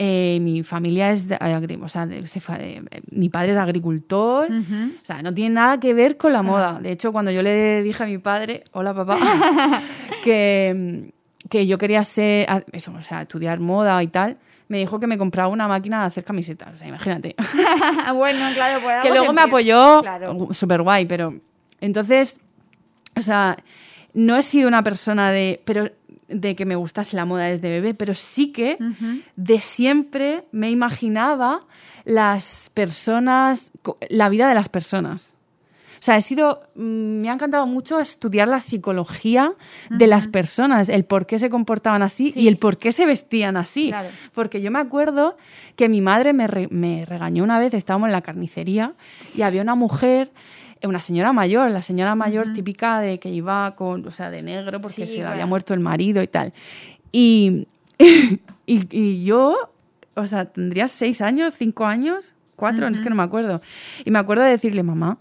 Eh, 0.00 0.38
mi 0.40 0.62
familia 0.62 1.10
es, 1.10 1.26
de, 1.26 1.36
agri- 1.40 1.76
o 1.82 1.88
sea, 1.88 2.06
de- 2.06 2.24
se 2.28 2.38
fa- 2.38 2.58
eh, 2.60 2.80
mi 3.10 3.28
padre 3.30 3.50
es 3.50 3.58
agricultor, 3.58 4.48
o 4.48 5.04
sea, 5.04 5.22
no 5.22 5.34
tiene 5.34 5.54
nada 5.56 5.80
que 5.80 5.92
ver 5.92 6.16
con 6.16 6.32
la 6.32 6.42
moda. 6.42 6.78
De 6.80 6.92
hecho, 6.92 7.10
cuando 7.10 7.32
yo 7.32 7.42
le 7.42 7.82
dije 7.82 8.04
a 8.04 8.06
mi 8.06 8.18
padre, 8.18 8.62
hola 8.70 8.94
papá, 8.94 9.18
que, 10.22 11.10
que 11.48 11.66
yo 11.66 11.78
quería 11.78 12.04
ser, 12.04 12.46
eso, 12.72 12.92
o 12.96 13.02
sea, 13.02 13.22
estudiar 13.22 13.58
moda 13.60 14.00
y 14.02 14.06
tal, 14.06 14.36
me 14.68 14.78
dijo 14.78 15.00
que 15.00 15.06
me 15.06 15.18
compraba 15.18 15.48
una 15.48 15.66
máquina 15.66 16.00
de 16.02 16.06
hacer 16.06 16.22
camisetas. 16.24 16.74
O 16.74 16.76
sea, 16.76 16.86
imagínate 16.88 17.34
bueno, 18.14 18.46
claro, 18.54 18.76
algo 18.88 19.02
que 19.02 19.10
luego 19.10 19.32
me 19.32 19.40
apoyó 19.42 20.00
Claro. 20.02 20.48
súper 20.52 20.82
guay, 20.82 21.06
pero 21.06 21.34
entonces, 21.80 22.38
o 23.16 23.22
sea, 23.22 23.56
no 24.14 24.36
he 24.36 24.42
sido 24.42 24.68
una 24.68 24.82
persona 24.84 25.30
de, 25.32 25.60
pero 25.64 25.90
de 26.28 26.54
que 26.56 26.64
me 26.66 26.76
gustase 26.76 27.16
la 27.16 27.24
moda 27.24 27.44
desde 27.46 27.68
bebé, 27.70 27.94
pero 27.94 28.14
sí 28.14 28.52
que 28.52 28.76
de 29.36 29.60
siempre 29.60 30.44
me 30.52 30.70
imaginaba 30.70 31.62
las 32.04 32.70
personas, 32.74 33.72
la 34.08 34.28
vida 34.28 34.48
de 34.48 34.54
las 34.54 34.68
personas. 34.68 35.34
O 36.00 36.00
sea, 36.00 36.16
he 36.16 36.22
sido, 36.22 36.62
mm, 36.76 37.20
me 37.22 37.28
ha 37.28 37.32
encantado 37.32 37.66
mucho 37.66 37.98
estudiar 37.98 38.46
la 38.46 38.60
psicología 38.60 39.54
de 39.90 40.06
las 40.06 40.28
personas, 40.28 40.88
el 40.88 41.04
por 41.04 41.26
qué 41.26 41.40
se 41.40 41.50
comportaban 41.50 42.02
así 42.02 42.30
Sí. 42.30 42.40
y 42.42 42.48
el 42.48 42.56
por 42.56 42.76
qué 42.78 42.92
se 42.92 43.04
vestían 43.04 43.56
así. 43.56 43.88
Claro. 43.88 44.08
Porque 44.32 44.60
yo 44.60 44.70
me 44.70 44.78
acuerdo 44.78 45.36
que 45.74 45.88
mi 45.88 46.00
madre 46.00 46.32
me, 46.34 46.46
re- 46.46 46.68
me 46.70 47.04
regañó 47.04 47.42
una 47.42 47.58
vez, 47.58 47.74
estábamos 47.74 48.06
en 48.08 48.12
la 48.12 48.22
carnicería 48.22 48.92
y 49.34 49.42
había 49.42 49.60
una 49.60 49.74
mujer, 49.74 50.30
una 50.82 51.00
señora 51.00 51.32
mayor, 51.32 51.70
la 51.70 51.82
señora 51.82 52.14
mayor 52.14 52.52
típica 52.52 53.00
de 53.00 53.18
que 53.18 53.30
iba 53.30 53.74
con, 53.76 54.06
o 54.06 54.10
sea, 54.10 54.30
de 54.30 54.42
negro 54.42 54.80
porque 54.80 55.06
Sí, 55.06 55.14
se 55.14 55.18
le 55.18 55.26
había 55.26 55.46
muerto 55.46 55.74
el 55.74 55.80
marido 55.80 56.22
y 56.22 56.26
tal. 56.28 56.52
Y, 57.12 57.66
y, 57.98 58.40
y 58.66 59.24
yo, 59.24 59.70
o 60.14 60.26
sea, 60.26 60.44
tendría 60.46 60.88
seis 60.88 61.20
años, 61.20 61.54
cinco 61.56 61.86
años, 61.86 62.34
cuatro, 62.56 62.88
es 62.88 63.00
que 63.00 63.08
no 63.08 63.16
me 63.16 63.22
acuerdo. 63.22 63.62
Y 64.04 64.10
me 64.10 64.18
acuerdo 64.18 64.42
de 64.42 64.50
decirle, 64.50 64.82
mamá, 64.82 65.18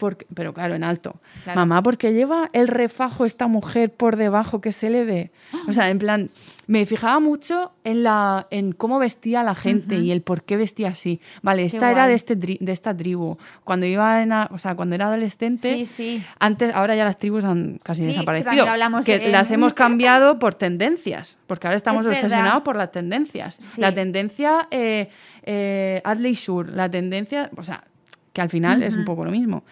porque, 0.00 0.26
pero 0.34 0.52
claro, 0.52 0.74
en 0.74 0.82
alto. 0.82 1.20
Claro. 1.44 1.60
Mamá, 1.60 1.82
¿por 1.84 1.96
qué 1.96 2.12
lleva 2.12 2.48
el 2.52 2.66
refajo 2.66 3.24
esta 3.24 3.46
mujer 3.46 3.92
por 3.92 4.16
debajo 4.16 4.60
que 4.60 4.72
se 4.72 4.90
le 4.90 5.04
ve? 5.04 5.30
O 5.68 5.72
sea, 5.72 5.90
en 5.90 5.98
plan, 5.98 6.30
me 6.66 6.86
fijaba 6.86 7.18
mucho 7.20 7.72
en, 7.84 8.02
la, 8.04 8.46
en 8.50 8.72
cómo 8.72 8.98
vestía 8.98 9.42
la 9.42 9.54
gente 9.54 9.96
y 9.98 10.10
el 10.12 10.22
por 10.22 10.42
qué 10.42 10.56
vestía 10.56 10.88
así. 10.88 11.20
Vale, 11.42 11.64
esta 11.64 11.90
era 11.90 12.06
de, 12.06 12.14
este, 12.14 12.34
de 12.36 12.72
esta 12.72 12.96
tribu. 12.96 13.36
Cuando 13.64 13.86
iba 13.86 14.22
en 14.22 14.32
a- 14.32 14.48
o 14.52 14.58
sea, 14.58 14.74
cuando 14.76 14.94
era 14.94 15.06
adolescente, 15.08 15.74
Sí, 15.74 15.86
sí. 15.86 16.24
antes, 16.38 16.74
ahora 16.74 16.94
ya 16.96 17.04
las 17.04 17.18
tribus 17.18 17.44
han 17.44 17.78
casi 17.82 18.02
Sí, 18.02 18.08
desaparecido. 18.08 18.64
que 19.04 19.14
en- 19.16 19.32
las 19.32 19.50
hemos 19.50 19.74
cambiado 19.74 20.38
por 20.38 20.54
tendencias, 20.54 21.38
porque 21.46 21.66
ahora 21.66 21.76
estamos 21.76 22.00
Es 22.02 22.06
verdad. 22.06 22.22
obsesionados 22.24 22.62
por 22.62 22.76
las 22.76 22.90
tendencias. 22.92 23.58
La 23.76 23.92
tendencia 23.92 24.68
eh, 24.70 25.08
eh, 25.42 26.00
Adley 26.04 26.34
Sur, 26.36 26.68
la 26.70 26.88
tendencia, 26.90 27.50
o 27.56 27.62
sea, 27.62 27.84
que 28.32 28.40
al 28.40 28.48
final 28.50 28.82
es 28.82 28.94
un 28.94 29.04
poco 29.04 29.24
lo 29.24 29.30
mismo. 29.30 29.64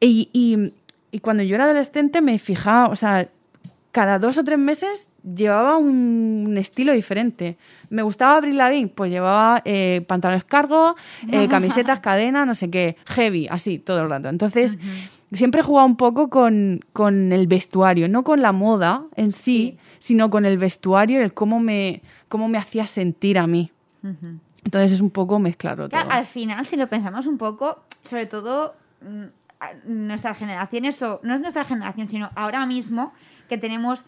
Y, 0.00 0.28
y- 0.32 0.72
y 1.10 1.20
cuando 1.20 1.42
yo 1.44 1.54
era 1.54 1.64
adolescente 1.64 2.20
me 2.20 2.38
fijaba, 2.38 2.88
o 2.88 2.96
sea, 2.96 3.28
cada 3.92 4.18
dos 4.18 4.36
o 4.38 4.42
tres 4.44 4.58
meses 4.58 5.06
llevaba 5.22 5.76
un, 5.76 6.44
un 6.48 6.58
estilo 6.58 6.92
diferente. 6.92 7.56
Me 7.90 8.02
gustaba 8.02 8.36
Avril 8.38 8.56
Lavigne, 8.56 8.88
pues 8.88 9.12
llevaba 9.12 9.62
eh, 9.64 10.04
pantalones 10.08 10.42
cargo, 10.44 10.96
eh, 11.30 11.46
camisetas, 11.50 12.00
cadena, 12.00 12.44
no 12.44 12.54
sé 12.56 12.70
qué, 12.70 12.96
heavy, 13.06 13.46
así, 13.48 13.78
todo 13.78 14.02
el 14.02 14.08
rato. 14.10 14.28
Entonces, 14.28 14.76
siempre 15.32 15.60
he 15.60 15.64
jugado 15.64 15.86
un 15.86 15.96
poco 15.96 16.28
con, 16.30 16.80
con 16.92 17.30
el 17.32 17.46
vestuario, 17.46 18.08
no 18.08 18.24
con 18.24 18.42
la 18.42 18.50
moda 18.50 19.04
en 19.14 19.30
sí, 19.30 19.40
Sí. 19.44 19.78
sino 19.98 20.30
con 20.30 20.44
el 20.44 20.58
vestuario 20.58 21.22
el 21.22 21.32
cómo 21.32 21.60
me, 21.60 22.02
cómo 22.28 22.48
me 22.48 22.58
hacía 22.58 22.88
sentir 22.88 23.38
a 23.38 23.46
mí. 23.46 23.70
Ujú. 24.02 24.38
Entonces 24.64 24.92
es 24.92 25.00
un 25.00 25.10
poco 25.10 25.38
mezclarlo 25.38 25.88
todo. 25.88 26.10
Al 26.10 26.26
final, 26.26 26.64
si 26.66 26.76
lo 26.76 26.88
pensamos 26.88 27.26
un 27.26 27.38
poco, 27.38 27.84
sobre 28.02 28.26
todo 28.26 28.74
mm, 29.02 29.24
a- 29.60 29.72
nuestras 29.86 30.38
generaciones, 30.38 31.00
o 31.02 31.20
no 31.22 31.34
es 31.34 31.40
nuestra 31.40 31.64
generación, 31.64 32.08
sino 32.08 32.30
ahora 32.34 32.64
mismo 32.66 33.12
que 33.48 33.58
tenemos 33.58 34.04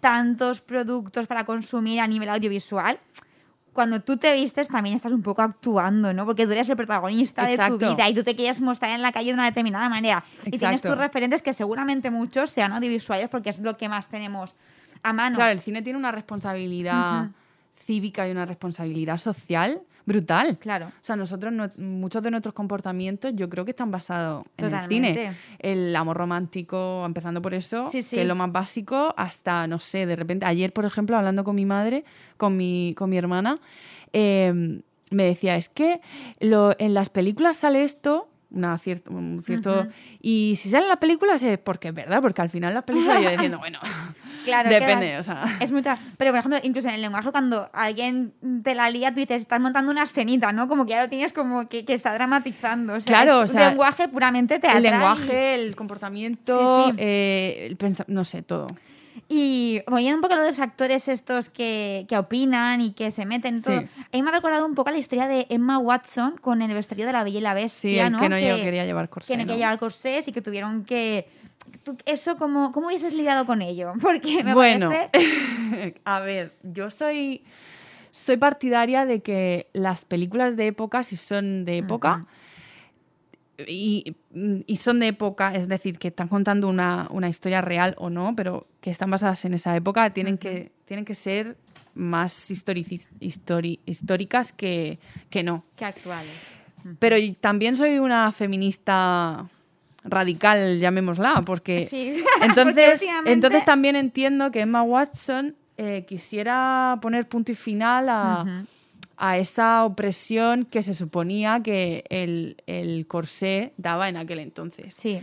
tantos 0.00 0.60
productos 0.60 1.26
para 1.26 1.44
consumir 1.44 2.00
a 2.00 2.06
nivel 2.06 2.28
audiovisual, 2.28 2.98
cuando 3.72 4.00
tú 4.00 4.16
te 4.16 4.32
vistes 4.34 4.68
también 4.68 4.94
estás 4.94 5.12
un 5.12 5.22
poco 5.22 5.42
actuando, 5.42 6.12
¿no? 6.14 6.24
Porque 6.24 6.46
tú 6.46 6.52
eres 6.52 6.68
el 6.70 6.76
protagonista 6.76 7.42
de 7.42 7.48
tu 7.48 7.62
Exacto. 7.62 7.90
vida 7.94 8.08
y 8.08 8.14
tú 8.14 8.22
te 8.22 8.34
quieres 8.34 8.60
mostrar 8.62 8.92
en 8.92 9.02
la 9.02 9.12
calle 9.12 9.26
de 9.28 9.34
una 9.34 9.44
determinada 9.44 9.88
manera. 9.90 10.24
Y 10.46 10.50
tienes 10.52 10.62
Exacto. 10.80 10.90
tus 10.90 10.98
referentes 10.98 11.42
que 11.42 11.52
seguramente 11.52 12.10
muchos 12.10 12.50
sean 12.52 12.72
audiovisuales 12.72 13.28
porque 13.28 13.50
es 13.50 13.58
lo 13.58 13.76
que 13.76 13.88
más 13.90 14.08
tenemos 14.08 14.54
a 15.02 15.12
mano. 15.12 15.36
Claro, 15.36 15.52
el 15.52 15.60
cine 15.60 15.82
tiene 15.82 15.98
una 15.98 16.10
responsabilidad 16.12 17.28
cívica 17.84 18.26
y 18.26 18.30
una 18.30 18.46
responsabilidad 18.46 19.18
social 19.18 19.82
brutal. 20.06 20.56
Claro. 20.58 20.86
O 20.86 20.92
sea, 21.04 21.16
nosotros, 21.16 21.52
no- 21.52 21.68
muchos 21.76 22.22
de 22.22 22.30
nuestros 22.30 22.54
comportamientos 22.54 23.32
yo 23.34 23.50
creo 23.50 23.64
que 23.64 23.72
están 23.72 23.90
basados 23.90 24.46
en 24.56 24.72
el 24.72 24.80
cine. 24.88 25.34
El 25.58 25.94
amor 25.94 26.16
romántico, 26.16 27.02
empezando 27.04 27.42
por 27.42 27.52
eso, 27.52 27.90
Sí, 27.90 28.02
sí. 28.02 28.16
que 28.16 28.22
es 28.22 28.28
lo 28.28 28.34
más 28.36 28.50
básico, 28.52 29.12
hasta, 29.16 29.66
no 29.66 29.78
sé, 29.78 30.06
de 30.06 30.16
repente, 30.16 30.46
ayer, 30.46 30.72
por 30.72 30.84
ejemplo, 30.84 31.16
hablando 31.16 31.44
con 31.44 31.54
mi 31.56 31.66
madre, 31.66 32.04
con 32.36 32.56
mi, 32.56 32.94
con 32.96 33.10
mi 33.10 33.18
hermana, 33.18 33.58
eh, 34.12 34.80
me 35.10 35.22
decía, 35.24 35.56
es 35.56 35.68
que 35.68 36.00
lo- 36.40 36.74
en 36.78 36.94
las 36.94 37.08
películas 37.08 37.56
sale 37.58 37.82
esto, 37.82 38.28
una 38.50 38.78
cier- 38.78 39.02
un 39.10 39.42
cierto... 39.44 39.86
Y 40.20 40.54
si 40.56 40.70
sale 40.70 40.84
en 40.84 40.88
las 40.88 40.98
películas 40.98 41.42
es 41.42 41.58
porque 41.58 41.88
es 41.88 41.94
verdad, 41.94 42.20
porque 42.22 42.42
al 42.42 42.50
final 42.50 42.72
las 42.74 42.84
películas 42.84 43.22
yo 43.22 43.30
diciendo, 43.30 43.58
bueno, 43.58 43.78
Claro, 44.44 44.70
depende, 44.70 45.18
o 45.18 45.22
sea... 45.24 45.56
Es 45.60 45.72
muy 45.72 45.82
Pero, 45.82 46.30
por 46.30 46.38
ejemplo, 46.38 46.58
incluso 46.62 46.86
en 46.88 46.94
el 46.94 47.02
lenguaje, 47.02 47.32
cuando 47.32 47.68
alguien 47.72 48.32
te 48.62 48.76
la 48.76 48.88
lía, 48.90 49.10
tú 49.10 49.16
dices, 49.16 49.42
estás 49.42 49.60
montando 49.60 49.90
una 49.90 50.04
escenita, 50.04 50.52
¿no? 50.52 50.68
Como 50.68 50.84
que 50.86 50.90
ya 50.90 51.02
lo 51.02 51.08
tienes 51.08 51.32
como 51.32 51.68
que, 51.68 51.84
que 51.84 51.94
está 51.94 52.14
dramatizando. 52.14 52.94
O 52.94 53.00
sea, 53.00 53.22
Claro, 53.22 53.42
es 53.42 53.50
o 53.50 53.52
sea, 53.52 53.62
un 53.64 53.68
lenguaje 53.70 54.06
puramente 54.08 54.60
teatral. 54.60 54.84
El 54.84 54.90
lenguaje, 54.92 55.54
el 55.56 55.74
comportamiento, 55.74 56.84
Sí, 56.86 56.90
sí. 56.92 56.96
eh, 56.98 57.66
el 57.68 57.76
pensa- 57.76 58.04
no 58.06 58.24
sé, 58.24 58.42
todo. 58.42 58.68
Y 59.28 59.82
volviendo 59.88 60.16
un 60.16 60.22
poco 60.22 60.34
a 60.34 60.36
lo 60.36 60.42
de 60.44 60.50
los 60.50 60.60
actores 60.60 61.08
estos 61.08 61.50
que, 61.50 62.06
que 62.08 62.16
opinan 62.16 62.80
y 62.80 62.92
que 62.92 63.10
se 63.10 63.26
meten, 63.26 63.60
todo, 63.60 63.80
Sí. 63.80 63.86
a 64.12 64.16
mí 64.16 64.22
me 64.22 64.28
ha 64.28 64.32
recordado 64.32 64.64
un 64.64 64.74
poco 64.76 64.90
a 64.90 64.92
la 64.92 64.98
historia 64.98 65.26
de 65.26 65.46
Emma 65.50 65.78
Watson 65.78 66.36
con 66.40 66.62
el 66.62 66.72
vestuario 66.72 67.06
de 67.06 67.12
la 67.12 67.24
Bella 67.24 67.38
y 67.38 67.42
la 67.42 67.54
Sí, 67.54 67.62
Bestia, 67.62 68.06
el 68.06 68.12
¿no? 68.12 68.20
que 68.20 68.28
no 68.28 68.38
yo 68.38 68.56
quería 68.56 68.84
llevar 68.84 69.08
corsé. 69.08 69.32
que 69.32 69.36
no 69.38 69.42
quería 69.44 69.56
llevar 69.66 69.78
corsés 69.80 70.28
y 70.28 70.32
que 70.32 70.42
tuvieron 70.42 70.84
que... 70.84 71.28
¿Tú- 71.82 71.96
¿Eso 72.06 72.36
cómo, 72.36 72.70
cómo 72.70 72.86
hubieses 72.86 73.12
lidiado 73.14 73.46
con 73.46 73.62
ello? 73.62 73.92
Porque 74.00 74.44
me 74.44 74.54
bueno, 74.54 74.90
parece... 74.90 75.94
a 76.04 76.20
ver, 76.20 76.54
yo 76.62 76.88
soy, 76.90 77.42
soy 78.12 78.36
partidaria 78.36 79.06
de 79.06 79.20
que 79.20 79.66
las 79.72 80.04
películas 80.04 80.56
de 80.56 80.68
época, 80.68 81.02
si 81.02 81.16
son 81.16 81.64
de 81.64 81.78
época, 81.78 82.26
y, 83.66 84.16
y 84.66 84.76
son 84.76 85.00
de 85.00 85.08
época, 85.08 85.54
es 85.54 85.68
decir, 85.68 85.98
que 85.98 86.08
están 86.08 86.28
contando 86.28 86.68
una, 86.68 87.06
una 87.10 87.28
historia 87.28 87.60
real 87.60 87.94
o 87.98 88.10
no, 88.10 88.34
pero 88.36 88.66
que 88.80 88.90
están 88.90 89.10
basadas 89.10 89.44
en 89.44 89.54
esa 89.54 89.74
época, 89.76 90.10
tienen, 90.10 90.38
que, 90.38 90.72
tienen 90.84 91.04
que 91.04 91.14
ser 91.14 91.56
más 91.94 92.50
histori- 92.50 93.80
históricas 93.86 94.52
que, 94.52 94.98
que 95.30 95.42
no. 95.42 95.64
Qué 95.76 95.84
actuales. 95.86 96.32
Pero 96.98 97.16
también 97.40 97.76
soy 97.76 97.98
una 97.98 98.30
feminista 98.32 99.48
radical, 100.04 100.78
llamémosla, 100.78 101.42
porque 101.44 101.86
Sí, 101.86 102.22
entonces, 102.42 103.02
entonces 103.24 103.64
también 103.64 103.96
entiendo 103.96 104.50
que 104.50 104.60
Emma 104.60 104.82
Watson 104.82 105.56
eh, 105.78 106.04
quisiera 106.06 106.98
poner 107.02 107.28
punto 107.28 107.52
y 107.52 107.54
final 107.54 108.08
a. 108.08 108.62
a 109.16 109.38
esa 109.38 109.84
opresión 109.84 110.64
que 110.64 110.82
se 110.82 110.94
suponía 110.94 111.62
que 111.62 112.04
el, 112.10 112.56
el 112.66 113.06
corsé 113.06 113.72
daba 113.76 114.08
en 114.08 114.16
aquel 114.16 114.40
entonces. 114.40 114.94
Sí. 114.94 115.20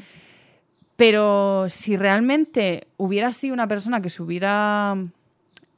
Pero 0.95 1.67
si 1.69 1.97
realmente 1.97 2.87
hubiera 2.97 3.33
sido 3.33 3.53
una 3.53 3.67
persona 3.67 4.01
que 4.01 4.09
se 4.09 4.21
hubiera 4.21 4.97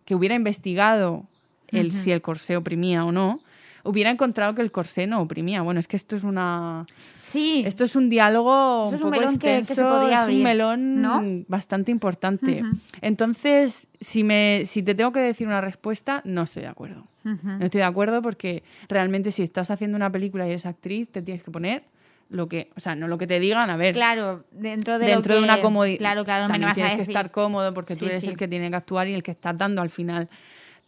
que 0.06 0.14
hubiera 0.14 0.36
investigado 0.36 1.26
el 1.72 1.92
si 1.92 2.12
el 2.12 2.22
corsé 2.22 2.58
oprimía 2.58 3.04
o 3.06 3.12
no, 3.12 3.42
hubiera 3.86 4.10
encontrado 4.10 4.54
que 4.56 4.62
el 4.62 4.72
corsé 4.72 5.08
no 5.08 5.22
oprimía. 5.22 5.62
Bueno, 5.62 5.80
es 5.80 5.88
que 5.88 5.96
esto 5.96 6.16
es 6.16 6.24
una 6.24 6.86
Sí. 7.18 7.64
esto 7.66 7.84
es 7.84 7.96
un 7.96 8.10
diálogo 8.10 8.86
Eso 8.88 8.90
un 8.90 8.96
es 8.96 9.02
un 9.02 9.10
poco 9.12 9.20
melón 9.22 9.34
que- 9.40 9.48
que 9.48 9.54
se 9.66 9.72
extenso, 9.74 9.90
podría 10.00 10.24
es 10.24 10.28
un 10.28 10.44
melón 10.44 11.02
¿no? 11.02 11.24
bastante 11.48 11.92
importante. 11.92 12.64
Entonces, 13.02 13.88
si 14.02 14.24
me 14.24 14.64
si 14.66 14.82
te 14.84 14.96
tengo 14.96 15.12
que 15.12 15.20
decir 15.20 15.48
una 15.48 15.62
respuesta, 15.62 16.22
no 16.26 16.42
estoy 16.44 16.64
de 16.64 16.70
acuerdo. 16.70 17.06
No 17.24 17.66
estoy 17.66 17.80
de 17.80 17.86
acuerdo 17.86 18.22
porque 18.22 18.62
realmente 18.88 19.32
si 19.32 19.42
estás 19.42 19.72
haciendo 19.72 19.96
una 19.96 20.12
película 20.12 20.46
y 20.46 20.50
eres 20.52 20.66
actriz, 20.68 21.10
te 21.12 21.22
tienes 21.24 21.42
que 21.44 21.50
poner 21.50 21.84
lo 22.30 22.48
que, 22.48 22.70
o 22.76 22.80
sea, 22.80 22.96
no 22.96 23.08
lo 23.08 23.18
que 23.18 23.26
te 23.28 23.40
digan, 23.40 23.70
a 23.70 23.78
ver, 23.78 23.94
Claro, 23.94 24.44
dentro 24.52 24.98
de 25.00 25.06
lo 25.08 25.12
dentro 25.14 25.34
de 25.36 25.40
que- 25.42 25.44
una 25.46 25.62
comodidad. 25.62 25.98
Claro, 26.00 26.26
claro, 26.26 26.48
También 26.48 26.74
tienes 26.74 26.94
que 26.96 27.02
estar 27.04 27.30
cómodo 27.32 27.74
porque 27.74 27.96
tú 27.96 28.06
eres 28.06 28.24
sí. 28.24 28.30
el 28.30 28.38
que 28.38 28.48
tiene 28.48 28.70
que 28.70 28.76
actuar 28.76 29.08
y 29.08 29.14
el 29.14 29.22
que 29.24 29.32
estás 29.32 29.58
dando 29.58 29.82
al 29.82 29.90
final 29.92 30.28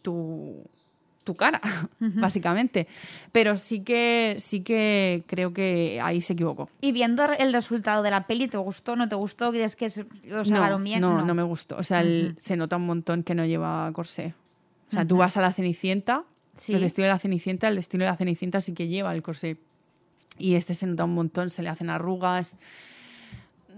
tu, 0.02 0.64
tu 1.28 1.34
cara, 1.34 1.60
básicamente. 2.00 2.88
Pero 3.32 3.56
sí 3.58 3.80
que, 3.80 4.36
sí 4.38 4.62
que 4.62 5.24
creo 5.26 5.52
que 5.52 6.00
ahí 6.02 6.20
se 6.22 6.32
equivocó. 6.32 6.70
Y 6.80 6.92
viendo 6.92 7.22
el 7.24 7.52
resultado 7.52 8.02
de 8.02 8.10
la 8.10 8.26
peli, 8.26 8.48
¿te 8.48 8.56
gustó, 8.56 8.96
no 8.96 9.08
te 9.08 9.14
gustó? 9.14 9.50
¿Crees 9.50 9.76
que 9.76 9.90
se- 9.90 10.06
lo 10.24 10.38
No, 10.38 10.44
sacaron 10.44 10.82
bien? 10.82 11.00
no, 11.00 11.22
no 11.24 11.34
me 11.34 11.42
gustó. 11.42 11.76
O 11.76 11.82
sea, 11.82 12.00
el- 12.00 12.34
se 12.38 12.56
nota 12.56 12.76
un 12.76 12.86
montón 12.86 13.22
que 13.22 13.34
no 13.34 13.44
lleva 13.44 13.90
corsé. 13.92 14.34
O 14.90 14.92
sea, 14.92 15.06
tú 15.06 15.18
vas 15.18 15.36
a 15.36 15.42
la 15.42 15.52
Cenicienta, 15.52 16.24
Sí. 16.56 16.72
el 16.74 16.82
estilo 16.82 17.06
de 17.06 17.12
la 17.12 17.18
Cenicienta, 17.18 17.68
el 17.68 17.78
estilo 17.78 18.04
de 18.04 18.10
la 18.10 18.16
Cenicienta 18.16 18.60
sí 18.62 18.72
que 18.72 18.88
lleva 18.88 19.14
el 19.14 19.22
corsé. 19.22 19.58
Y 20.38 20.54
este 20.54 20.72
se 20.74 20.86
nota 20.86 21.04
un 21.04 21.14
montón, 21.14 21.50
se 21.50 21.62
le 21.62 21.68
hacen 21.68 21.90
arrugas. 21.90 22.56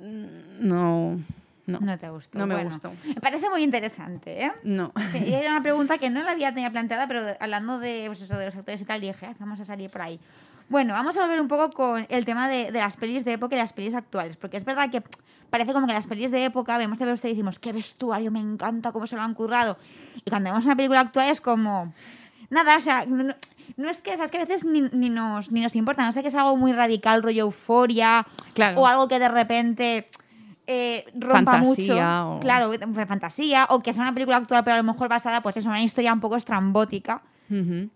Mm, 0.01 0.69
No, 0.69 1.21
no. 1.71 1.81
No 1.81 1.99
te 1.99 2.09
gustó. 2.11 2.39
No 2.39 2.47
me 2.47 2.55
Bueno, 2.55 2.71
gustó. 2.71 2.93
Me 3.07 3.15
parece 3.21 3.49
muy 3.51 3.63
interesante, 3.63 4.45
¿eh? 4.45 4.53
No. 4.65 4.93
Era 5.15 5.51
una 5.51 5.63
pregunta 5.63 5.99
que 5.99 6.11
no 6.11 6.23
la 6.23 6.33
había 6.33 6.53
tenido 6.53 6.71
planteada, 6.73 7.07
pero 7.07 7.23
hablando 7.41 7.79
de, 7.79 8.05
pues 8.07 8.21
eso, 8.21 8.37
de 8.37 8.47
los 8.47 8.55
actores 8.57 8.81
y 8.81 8.85
tal, 8.85 9.01
dije, 9.01 9.27
"Ah, 9.27 9.35
vamos 9.39 9.61
a 9.61 9.65
salir 9.65 9.91
por 9.91 10.03
ahí. 10.03 10.21
Bueno, 10.69 10.95
vamos 10.95 11.17
a 11.17 11.23
volver 11.23 11.41
un 11.41 11.49
poco 11.49 11.71
con 11.71 12.07
el 12.09 12.25
tema 12.25 12.49
de, 12.49 12.71
de 12.71 12.79
las 12.79 12.97
pelis 12.97 13.25
de 13.25 13.33
época 13.33 13.57
y 13.57 13.59
las 13.59 13.73
pelis 13.73 13.95
actuales, 13.95 14.37
porque 14.37 14.57
es 14.57 14.65
verdad 14.65 14.89
que 14.91 15.03
parece 15.51 15.73
como 15.73 15.87
que 15.89 15.93
las 15.93 16.07
pelis 16.07 16.31
de 16.31 16.45
época 16.45 16.79
vemos 16.79 17.01
el 17.01 17.09
vestuario 17.09 17.33
y 17.33 17.37
decimos, 17.37 17.59
qué 17.59 17.73
vestuario, 17.73 18.31
me 18.31 18.39
encanta 18.39 18.93
cómo 18.93 19.07
se 19.09 19.17
lo 19.17 19.23
han 19.23 19.35
currado. 19.35 19.77
Y 20.25 20.31
cuando 20.31 20.51
vemos 20.51 20.65
una 20.65 20.77
película 20.77 21.01
actual 21.01 21.29
es 21.29 21.41
como, 21.41 21.93
nada, 22.51 22.77
o 22.77 22.81
sea, 22.81 23.05
no, 23.05 23.35
es 23.91 24.01
que, 24.01 24.13
que 24.31 24.37
a 24.39 24.45
veces 24.45 24.65
ni, 24.65 24.83
ni 24.93 25.11
nos, 25.11 25.51
ni 25.51 25.61
nos 25.61 25.75
importa, 25.75 26.05
no 26.05 26.13
sé 26.13 26.23
que 26.23 26.29
es 26.29 26.35
algo 26.37 26.57
muy 26.57 26.73
radical, 26.73 27.25
rollo 27.25 27.43
euforia, 27.47 28.25
Claro. 28.55 28.81
o 28.81 28.87
algo 28.87 29.09
que 29.09 29.19
de 29.19 29.29
repente 29.29 30.09
eh, 30.73 31.05
rompa 31.15 31.53
Fantasía 31.59 32.23
mucho. 32.25 32.37
o- 32.37 32.41
Claro, 32.41 32.71
fantasía, 33.09 33.67
o 33.71 33.81
que 33.83 33.93
sea 33.93 34.03
una 34.05 34.15
película 34.15 34.37
actual, 34.37 34.63
pero 34.63 34.75
a 34.75 34.79
lo 34.79 34.85
mejor 34.85 35.09
basada 35.09 35.41
pues, 35.43 35.57
en 35.57 35.67
una 35.67 35.83
historia 35.83 36.13
un 36.13 36.21
poco 36.21 36.37
estrambótica. 36.37 37.23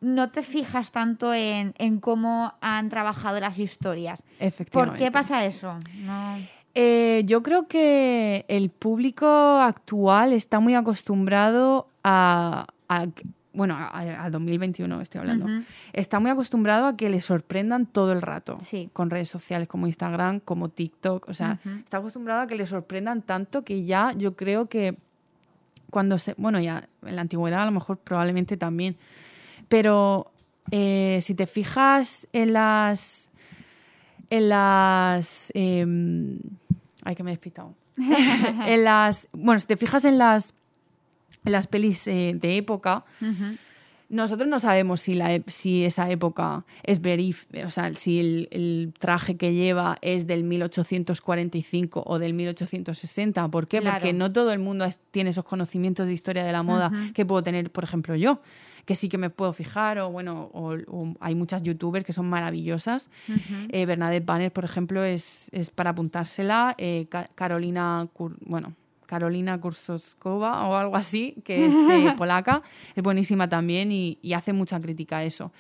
No 0.01 0.31
te 0.31 0.43
fijas 0.43 0.91
tanto 0.91 1.33
en, 1.33 1.75
en 1.79 2.01
cómo 2.01 2.55
han 2.61 2.89
trabajado 2.89 3.39
las 3.39 3.61
historias. 3.61 4.21
¿Por 4.23 4.33
Efectivamente. 4.49 4.99
qué 5.05 5.13
pasa 5.13 5.45
eso? 5.45 5.71
No. 6.03 6.39
Eh, 6.75 7.23
yo 7.25 7.41
creo 7.45 7.69
que 7.69 8.45
el 8.49 8.71
público 8.71 9.25
actual 9.29 10.33
está 10.33 10.59
muy 10.59 10.75
acostumbrado 10.75 11.87
a, 12.03 12.67
a- 12.89 13.07
bueno, 13.55 13.75
a, 13.77 14.25
a 14.25 14.31
2021 14.31 15.01
estoy 15.01 15.21
hablando. 15.21 15.47
Está 15.93 16.21
muy 16.21 16.31
acostumbrado 16.31 16.87
a 16.87 16.97
que 16.97 17.09
le 17.09 17.21
sorprendan 17.21 17.87
todo 17.87 18.13
el 18.13 18.21
rato. 18.21 18.59
Sí. 18.61 18.91
Con 18.93 19.11
redes 19.11 19.29
sociales 19.29 19.69
como 19.69 19.87
Instagram, 19.87 20.41
como 20.41 20.69
TikTok. 20.69 21.29
O 21.29 21.35
sea, 21.35 21.61
está 21.79 21.99
acostumbrado 21.99 22.43
a 22.43 22.47
que 22.47 22.57
le 22.57 22.67
sorprendan 22.67 23.23
tanto 23.23 23.63
que 23.63 23.85
ya 23.85 24.13
yo 24.13 24.37
creo 24.37 24.69
que 24.69 24.97
cuando 25.91 26.19
se. 26.19 26.35
Bueno, 26.37 26.61
ya 26.61 26.89
en 27.03 27.17
la 27.17 27.23
antigüedad 27.23 27.63
a 27.63 27.67
lo 27.67 27.71
mejor 27.71 27.99
probablemente 27.99 28.57
también. 28.57 28.97
Pero 29.69 30.33
eh, 30.71 31.19
si 31.23 31.35
te 31.35 31.47
fijas 31.47 32.27
en 32.33 32.53
las. 32.53 33.31
En 34.31 34.49
las. 34.49 35.53
em, 35.55 36.39
ay, 37.05 37.15
que 37.15 37.23
me 37.23 37.31
he 37.31 37.35
despistado. 37.35 37.75
en 37.97 38.85
las. 38.85 39.29
Bueno, 39.33 39.61
si 39.61 39.67
te 39.67 39.77
fijas 39.77 40.05
en 40.05 40.19
las. 40.19 40.55
Las 41.45 41.67
pelis 41.67 42.07
eh, 42.07 42.33
de 42.35 42.57
época, 42.57 43.05
Ujú. 43.21 43.57
nosotros 44.09 44.49
no 44.49 44.61
sabemos 44.61 45.01
si, 45.01 45.15
la, 45.15 45.41
si 45.47 45.85
esa 45.85 46.09
época 46.11 46.65
es 46.83 47.01
verif, 47.01 47.47
o 47.65 47.71
sea, 47.71 47.95
si 47.95 48.19
el, 48.21 48.49
el 48.51 48.93
traje 48.99 49.37
que 49.37 49.53
lleva 49.55 49.97
es 50.03 50.27
del 50.27 50.45
1845 50.45 52.03
o 52.07 52.19
del 52.19 52.35
1860. 52.35 53.49
¿Por 53.49 53.67
qué? 53.69 53.81
Claro. 53.81 53.97
Porque 53.99 54.13
no 54.13 54.33
todo 54.33 54.53
el 54.53 54.59
mundo 54.59 54.87
tiene 55.11 55.31
esos 55.31 55.45
conocimientos 55.45 56.07
de 56.07 56.13
historia 56.13 56.45
de 56.45 56.53
la 56.53 56.63
moda 56.63 56.89
Ujú. 56.89 57.13
que 57.13 57.25
puedo 57.27 57.43
tener, 57.43 57.71
por 57.71 57.85
ejemplo, 57.85 58.15
yo, 58.17 58.41
que 58.85 58.95
sí 58.95 59.09
que 59.09 59.17
me 59.19 59.31
puedo 59.31 59.53
fijar, 59.55 59.99
o 59.99 60.11
bueno, 60.11 60.51
o, 60.53 60.75
o 60.89 61.15
hay 61.21 61.35
muchas 61.35 61.63
youtubers 61.63 62.05
que 62.05 62.13
son 62.13 62.29
maravillosas. 62.29 63.09
Eh, 63.71 63.87
Bernadette 63.87 64.25
Banner, 64.27 64.53
por 64.53 64.65
ejemplo, 64.65 65.03
es, 65.05 65.49
es 65.53 65.71
para 65.71 65.91
apuntársela. 65.91 66.75
Eh, 66.79 67.07
Ca- 67.09 67.29
Carolina, 67.35 68.07
Kur- 68.13 68.37
bueno, 68.45 68.75
Carolina 69.15 69.61
Kursoskova 69.61 70.67
o 70.69 70.75
algo 70.77 70.97
así, 70.97 71.35
que 71.45 71.67
es 71.67 71.75
eh, 71.91 72.15
polaca, 72.17 72.63
es 72.97 73.03
buenísima 73.03 73.49
también 73.49 73.91
y, 73.93 74.19
y 74.23 74.33
hace 74.35 74.53
mucha 74.53 74.81
crítica 74.81 75.19
a 75.19 75.25
eso. 75.25 75.53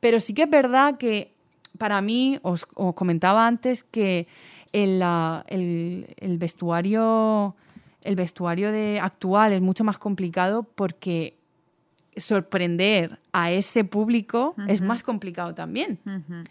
Pero 0.00 0.18
sí 0.20 0.34
que 0.34 0.42
es 0.44 0.50
verdad 0.50 0.96
que 0.98 1.32
para 1.78 2.00
mí, 2.00 2.38
os, 2.42 2.66
os 2.74 2.94
comentaba 2.94 3.46
antes 3.46 3.82
que 3.82 4.26
el, 4.72 4.98
la- 5.00 5.44
el- 5.48 6.06
el 6.18 6.38
vestuario, 6.38 7.54
el 8.02 8.14
vestuario 8.16 8.70
de, 8.72 9.00
actual 9.00 9.52
es 9.52 9.60
mucho 9.62 9.82
más 9.84 9.98
complicado 9.98 10.64
porque 10.64 11.34
sorprender 12.16 13.18
a 13.32 13.50
ese 13.52 13.84
público 13.84 14.54
es 14.68 14.80
más 14.82 15.02
complicado 15.02 15.54
también, 15.54 15.98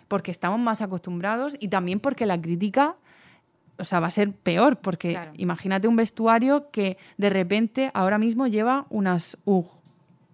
porque 0.08 0.32
estamos 0.32 0.60
más 0.60 0.82
acostumbrados 0.82 1.56
y 1.60 1.68
también 1.68 2.00
porque 2.00 2.26
la 2.26 2.42
crítica, 2.42 2.96
o 3.82 3.84
sea, 3.84 4.00
va 4.00 4.08
a 4.08 4.12
ser 4.12 4.32
peor, 4.32 4.78
porque 4.78 5.10
Claro. 5.10 5.32
imagínate 5.36 5.88
un 5.88 5.96
vestuario 5.98 6.70
que 6.72 6.98
de 7.18 7.30
repente 7.30 7.92
ahora 7.94 8.18
mismo 8.18 8.48
lleva 8.48 8.86
unas 8.90 9.38
UG. 9.46 9.68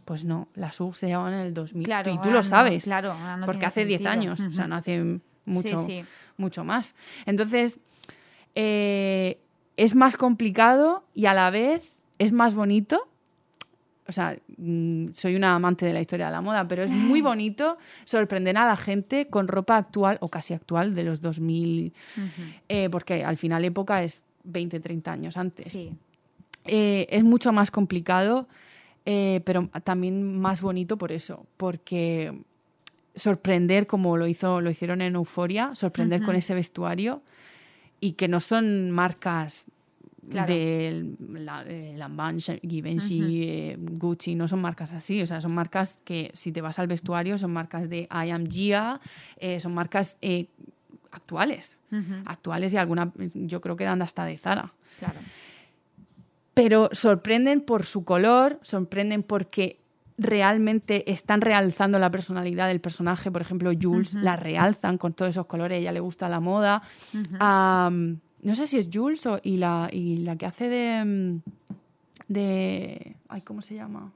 Pues 0.05 0.23
no, 0.23 0.47
las 0.53 0.79
UG 0.79 0.95
se 0.95 1.07
llevan 1.07 1.33
en 1.33 1.39
el 1.39 1.53
2000 1.53 1.85
Claro, 1.85 2.11
y 2.13 2.17
tú 2.19 2.29
lo 2.29 2.35
no, 2.37 2.43
sabes, 2.43 2.83
claro, 2.85 3.13
no 3.37 3.45
porque 3.45 3.65
hace 3.65 3.85
10 3.85 3.99
sentido. 4.01 4.11
años, 4.11 4.39
o 4.39 4.51
sea, 4.51 4.67
no 4.67 4.75
hace 4.75 5.19
mucho, 5.45 5.85
Sí, 5.85 6.01
sí. 6.01 6.05
mucho 6.37 6.63
más. 6.63 6.93
Entonces, 7.25 7.79
eh, 8.55 9.39
es 9.75 9.95
más 9.95 10.17
complicado 10.17 11.03
y 11.13 11.25
a 11.25 11.33
la 11.33 11.49
vez 11.49 11.97
es 12.19 12.31
más 12.31 12.53
bonito. 12.55 13.07
O 14.07 14.11
sea, 14.11 14.37
mm, 14.57 15.07
soy 15.13 15.35
una 15.35 15.55
amante 15.55 15.85
de 15.85 15.93
la 15.93 15.99
historia 15.99 16.27
de 16.27 16.31
la 16.31 16.41
moda, 16.41 16.67
pero 16.67 16.83
es 16.83 16.91
muy 16.91 17.21
bonito 17.31 17.77
sorprender 18.05 18.57
a 18.57 18.65
la 18.65 18.77
gente 18.77 19.27
con 19.27 19.47
ropa 19.47 19.77
actual 19.77 20.17
o 20.21 20.29
casi 20.29 20.53
actual 20.53 20.95
de 20.95 21.03
los 21.03 21.21
2000, 21.21 21.93
Ujú. 22.15 22.27
eh, 22.69 22.89
porque 22.89 23.23
al 23.23 23.37
final 23.37 23.65
época 23.65 24.03
es 24.03 24.23
20, 24.43 24.79
30 24.79 25.11
años 25.11 25.37
antes. 25.37 25.71
Sí. 25.71 25.91
Eh, 26.65 27.07
es 27.09 27.23
mucho 27.23 27.51
más 27.53 27.71
complicado, 27.71 28.47
eh, 29.05 29.41
pero 29.45 29.69
también 29.83 30.39
más 30.39 30.61
bonito 30.61 30.97
por 30.97 31.11
eso, 31.11 31.45
porque 31.57 32.33
sorprender 33.15 33.87
como 33.87 34.17
lo, 34.17 34.27
hizo, 34.27 34.61
lo 34.61 34.69
hicieron 34.69 35.01
en 35.01 35.15
Euforia, 35.15 35.75
sorprender 35.75 36.21
con 36.23 36.35
ese 36.35 36.53
vestuario 36.53 37.21
y 37.99 38.13
que 38.13 38.27
no 38.27 38.39
son 38.39 38.91
marcas 38.91 39.65
Claro. 40.29 40.53
de 40.53 41.15
la, 41.29 41.63
eh, 41.67 42.59
Givenchy, 42.61 43.43
eh, 43.43 43.77
Gucci, 43.79 44.35
no 44.35 44.47
son 44.47 44.61
marcas 44.61 44.93
así, 44.93 45.21
o 45.21 45.27
sea, 45.27 45.39
son 45.39 45.53
marcas 45.53 45.99
que 46.03 46.31
si 46.33 46.51
te 46.51 46.61
vas 46.61 46.79
al 46.79 46.87
vestuario 46.87 47.37
son 47.37 47.53
marcas 47.53 47.89
de 47.89 48.09
I 48.11 48.31
Am 48.31 48.47
Gia, 48.49 48.99
eh, 49.37 49.59
son 49.59 49.73
marcas 49.73 50.17
eh, 50.21 50.47
actuales, 51.11 51.77
actuales 52.25 52.73
y 52.73 52.77
alguna, 52.77 53.11
yo 53.33 53.61
creo 53.61 53.77
que 53.77 53.85
dan 53.85 54.01
hasta 54.01 54.25
de 54.25 54.37
Zara. 54.37 54.73
Claro. 54.99 55.19
pero 56.53 56.89
sorprenden 56.91 57.61
por 57.61 57.85
su 57.85 58.03
color, 58.03 58.59
sorprenden 58.63 59.21
porque 59.21 59.77
realmente 60.17 61.11
están 61.11 61.41
realzando 61.41 61.99
la 61.99 62.09
personalidad 62.09 62.67
del 62.67 62.81
personaje. 62.81 63.31
Por 63.31 63.41
ejemplo, 63.41 63.71
Jules 63.79 64.13
la 64.15 64.35
realzan 64.35 64.97
con 64.97 65.13
todos 65.13 65.29
esos 65.29 65.45
colores, 65.45 65.79
ella 65.79 65.91
le 65.91 65.99
gusta 65.99 66.27
la 66.29 66.39
moda. 66.39 66.81
No 68.39 68.55
sé 68.55 68.67
si 68.67 68.77
es 68.77 68.89
Jules 68.91 69.25
o, 69.25 69.39
y, 69.43 69.57
la, 69.57 69.89
y 69.91 70.17
la 70.17 70.35
que 70.35 70.45
hace 70.45 70.69
de, 70.69 71.03
mm, 71.03 71.41
de... 72.27 73.15
Ay, 73.29 73.41
¿Cómo 73.41 73.61
se 73.61 73.75
llama? 73.75 74.11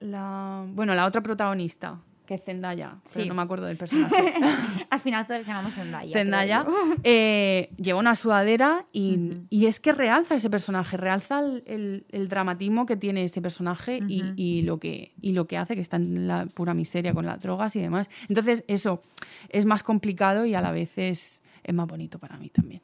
La, 0.00 0.64
bueno, 0.72 0.94
la 0.94 1.06
otra 1.06 1.22
protagonista, 1.22 1.98
que 2.26 2.34
es 2.34 2.42
Zendaya, 2.42 2.96
pero 3.14 3.24
no 3.26 3.34
me 3.34 3.42
acuerdo 3.42 3.66
del 3.66 3.76
personaje. 3.76 4.34
Al 4.90 5.00
final 5.00 5.26
todos 5.26 5.40
le 5.40 5.46
llamamos 5.46 5.72
Zendaya. 5.74 6.12
Zendaya, 6.12 6.66
eh, 7.04 7.70
lleva 7.78 7.98
una 7.98 8.14
sudadera 8.16 8.84
y, 8.92 9.18
y 9.48 9.66
es 9.66 9.80
que 9.80 9.92
realza 9.92 10.34
ese 10.34 10.50
personaje, 10.50 10.96
realza 10.96 11.38
el, 11.40 11.62
el- 11.66 12.06
el 12.10 12.28
dramatismo 12.28 12.84
que 12.86 12.96
tiene 12.96 13.24
ese 13.24 13.40
personaje 13.40 14.00
y, 14.08 14.22
Ujú. 14.22 14.32
y 14.36 14.62
lo 14.62 14.78
que, 14.78 15.12
y 15.22 15.32
lo 15.32 15.46
que 15.46 15.56
hace, 15.56 15.74
que 15.74 15.80
está 15.80 15.96
en 15.96 16.26
la 16.28 16.46
pura 16.46 16.74
miseria 16.74 17.14
con 17.14 17.24
las 17.24 17.40
drogas 17.40 17.74
y 17.76 17.80
demás. 17.80 18.10
Entonces, 18.28 18.64
eso 18.68 19.00
es 19.48 19.64
más 19.64 19.82
complicado 19.82 20.44
y 20.44 20.54
a 20.54 20.60
la 20.60 20.72
vez 20.72 20.98
es, 20.98 21.42
es 21.64 21.74
más 21.74 21.86
bonito 21.86 22.18
para 22.18 22.36
mí 22.36 22.50
también. 22.50 22.82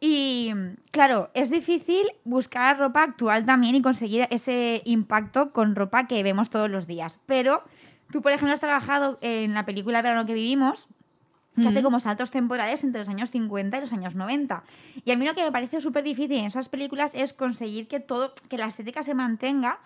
Y 0.00 0.52
claro, 0.90 1.30
es 1.34 1.50
difícil 1.50 2.06
buscar 2.24 2.78
ropa 2.78 3.02
actual 3.02 3.46
también 3.46 3.74
y 3.74 3.82
conseguir 3.82 4.26
ese 4.30 4.82
impacto 4.84 5.50
con 5.52 5.74
ropa 5.74 6.06
que 6.06 6.22
vemos 6.22 6.50
todos 6.50 6.68
los 6.70 6.86
días. 6.86 7.18
Pero 7.26 7.62
tú, 8.14 8.22
por 8.22 8.30
ejemplo, 8.30 8.54
has 8.54 8.60
trabajado 8.60 9.18
en 9.22 9.54
la 9.54 9.66
película 9.66 10.00
Verano 10.00 10.24
que 10.24 10.34
vivimos, 10.34 10.86
que 11.56 11.66
hace 11.66 11.82
como 11.82 11.98
saltos 11.98 12.30
temporales 12.30 12.84
entre 12.84 13.00
los 13.00 13.08
años 13.08 13.32
50 13.32 13.76
y 13.76 13.80
los 13.80 13.92
años 13.92 14.14
90. 14.14 14.62
Y 15.04 15.10
a 15.10 15.16
mí 15.16 15.26
lo 15.26 15.34
que 15.34 15.42
me 15.42 15.50
parece 15.50 15.80
súper 15.80 16.04
difícil 16.04 16.36
en 16.36 16.44
esas 16.44 16.68
películas 16.68 17.16
es 17.16 17.32
conseguir 17.32 17.88
que 17.88 17.98
todo, 17.98 18.32
que 18.48 18.56
la 18.56 18.66
estética 18.66 19.02
se 19.02 19.14
mantenga 19.14 19.80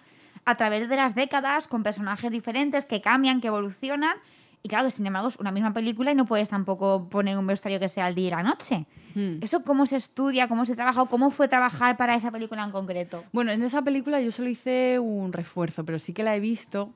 a 0.44 0.56
través 0.56 0.90
de 0.90 0.96
las 0.96 1.14
décadas, 1.14 1.68
con 1.68 1.82
personajes 1.82 2.30
diferentes 2.30 2.84
que 2.84 3.00
cambian, 3.00 3.40
que 3.40 3.46
evolucionan. 3.46 4.18
Y 4.62 4.68
claro, 4.68 4.84
que 4.84 4.90
sin 4.90 5.06
embargo 5.06 5.28
es 5.28 5.36
una 5.36 5.52
misma 5.52 5.72
película 5.72 6.10
y 6.12 6.14
no 6.14 6.26
puedes 6.26 6.50
tampoco 6.50 7.08
poner 7.08 7.38
un 7.38 7.46
vestuario 7.46 7.80
que 7.80 7.88
sea 7.88 8.08
el 8.08 8.14
día 8.14 8.26
y 8.26 8.30
la 8.30 8.42
noche. 8.42 8.84
Mm. 9.14 9.42
¿Eso 9.42 9.62
cómo 9.62 9.86
se 9.86 9.96
estudia, 9.96 10.48
cómo 10.48 10.66
se 10.66 10.76
trabaja 10.76 11.00
o 11.00 11.06
cómo 11.06 11.30
fue 11.30 11.48
trabajar 11.48 11.96
para 11.96 12.14
esa 12.14 12.30
película 12.30 12.62
en 12.62 12.72
concreto? 12.72 13.24
Bueno, 13.32 13.52
en 13.52 13.62
esa 13.62 13.80
película 13.80 14.20
yo 14.20 14.32
solo 14.32 14.50
hice 14.50 14.98
un 14.98 15.32
refuerzo, 15.32 15.86
pero 15.86 15.98
sí 15.98 16.12
que 16.12 16.22
la 16.22 16.36
he 16.36 16.40
visto 16.40 16.92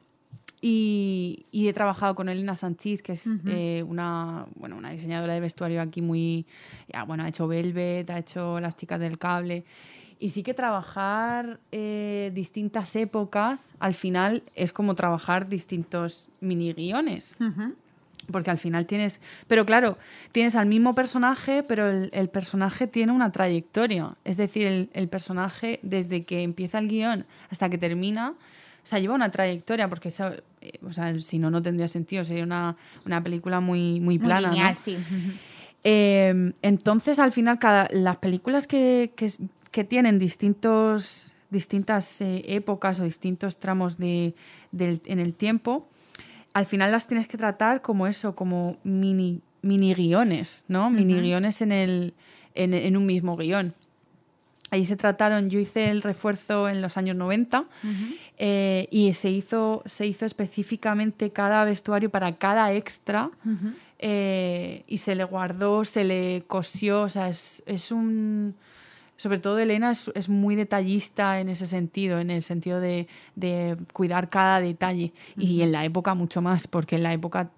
y, 0.64 1.44
y 1.50 1.66
he 1.66 1.72
trabajado 1.72 2.14
con 2.14 2.28
Elena 2.28 2.54
Sanchís, 2.54 3.02
que 3.02 3.12
es 3.12 3.28
eh, 3.46 3.84
una, 3.86 4.46
bueno, 4.54 4.76
una 4.76 4.90
diseñadora 4.90 5.34
de 5.34 5.40
vestuario 5.40 5.82
aquí 5.82 6.00
muy... 6.00 6.46
ya, 6.90 7.02
bueno, 7.02 7.24
ha 7.24 7.28
hecho 7.28 7.48
Velvet, 7.48 8.08
ha 8.08 8.18
hecho 8.18 8.60
Las 8.60 8.76
chicas 8.76 9.00
del 9.00 9.18
cable. 9.18 9.64
Y 10.20 10.28
sí 10.28 10.44
que 10.44 10.54
trabajar 10.54 11.58
eh, 11.72 12.30
distintas 12.32 12.94
épocas, 12.94 13.74
al 13.80 13.94
final 13.94 14.44
es 14.54 14.72
como 14.72 14.94
trabajar 14.94 15.48
distintos 15.48 16.28
mini 16.40 16.72
guiones. 16.72 17.36
Porque 18.30 18.52
al 18.52 18.58
final 18.58 18.86
tienes. 18.86 19.20
Pero 19.48 19.66
claro, 19.66 19.98
tienes 20.30 20.54
al 20.54 20.66
mismo 20.66 20.94
personaje, 20.94 21.64
pero 21.64 21.90
el, 21.90 22.08
el 22.12 22.28
personaje 22.28 22.86
tiene 22.86 23.10
una 23.10 23.32
trayectoria. 23.32 24.14
Es 24.22 24.36
decir, 24.36 24.64
el, 24.64 24.90
el 24.92 25.08
personaje, 25.08 25.80
desde 25.82 26.22
que 26.22 26.44
empieza 26.44 26.78
el 26.78 26.86
guion 26.86 27.26
hasta 27.50 27.68
que 27.68 27.78
termina, 27.78 28.34
o 28.82 28.86
sea, 28.86 28.98
lleva 28.98 29.14
una 29.14 29.30
trayectoria, 29.30 29.88
porque 29.88 30.08
eso, 30.08 30.30
eh, 30.60 30.72
o 30.84 30.92
sea, 30.92 31.18
si 31.20 31.38
no, 31.38 31.50
no 31.50 31.62
tendría 31.62 31.86
sentido. 31.88 32.24
Sería 32.24 32.44
una, 32.44 32.76
una 33.06 33.22
película 33.22 33.60
muy, 33.60 34.00
muy 34.00 34.18
Muy 34.18 34.18
plana. 34.18 34.48
¿no? 34.48 34.54
lineal, 34.54 34.76
sí. 34.76 34.96
Eh, 35.84 36.52
entonces, 36.62 37.18
al 37.18 37.32
final, 37.32 37.58
cada, 37.58 37.88
las 37.92 38.16
películas 38.18 38.66
que, 38.66 39.12
que, 39.70 39.84
tienen 39.84 40.18
distintos, 40.18 41.32
distintas 41.50 42.20
eh, 42.20 42.44
épocas 42.46 43.00
o 43.00 43.04
distintos 43.04 43.58
tramos 43.58 43.98
de, 43.98 44.34
del- 44.70 45.00
en 45.06 45.18
el 45.18 45.34
tiempo, 45.34 45.88
al 46.54 46.66
final 46.66 46.92
las 46.92 47.08
tienes 47.08 47.28
que 47.28 47.38
tratar 47.38 47.82
como 47.82 48.06
eso, 48.06 48.34
como 48.36 48.76
mini, 48.84 49.40
mini 49.62 49.94
guiones, 49.94 50.64
¿no? 50.68 50.90
Mini 50.90 51.20
guiones 51.20 51.62
en, 51.62 51.72
el, 51.72 52.14
en, 52.54 52.74
en 52.74 52.96
un 52.96 53.06
mismo 53.06 53.36
guion. 53.36 53.74
Ahí 54.72 54.86
se 54.86 54.96
trataron, 54.96 55.50
yo 55.50 55.60
hice 55.60 55.90
el 55.90 56.00
refuerzo 56.00 56.66
en 56.66 56.80
los 56.80 56.96
años 56.96 57.14
90 57.14 57.66
eh, 58.38 58.88
y 58.90 59.12
se 59.12 59.28
hizo, 59.28 59.82
se 59.84 60.06
hizo 60.06 60.24
específicamente 60.24 61.30
cada 61.30 61.66
vestuario 61.66 62.08
para 62.08 62.36
cada 62.36 62.72
extra 62.72 63.30
eh, 63.98 64.82
y 64.86 64.96
se 64.96 65.14
le 65.14 65.24
guardó, 65.24 65.84
se 65.84 66.04
le 66.04 66.44
cosió, 66.46 67.02
o 67.02 67.08
sea, 67.10 67.28
es, 67.28 67.62
es 67.66 67.92
un... 67.92 68.54
Sobre 69.18 69.38
todo 69.38 69.58
Elena 69.58 69.90
es, 69.90 70.10
es 70.14 70.30
muy 70.30 70.56
detallista 70.56 71.38
en 71.38 71.50
ese 71.50 71.66
sentido, 71.66 72.18
en 72.18 72.30
el 72.30 72.42
sentido 72.42 72.80
de, 72.80 73.08
de 73.36 73.76
cuidar 73.92 74.30
cada 74.30 74.58
detalle. 74.62 75.12
Y 75.36 75.60
en 75.60 75.70
la 75.70 75.84
época 75.84 76.14
mucho 76.14 76.40
más, 76.40 76.66
porque 76.66 76.96
en 76.96 77.02
la 77.02 77.12
época, 77.12 77.50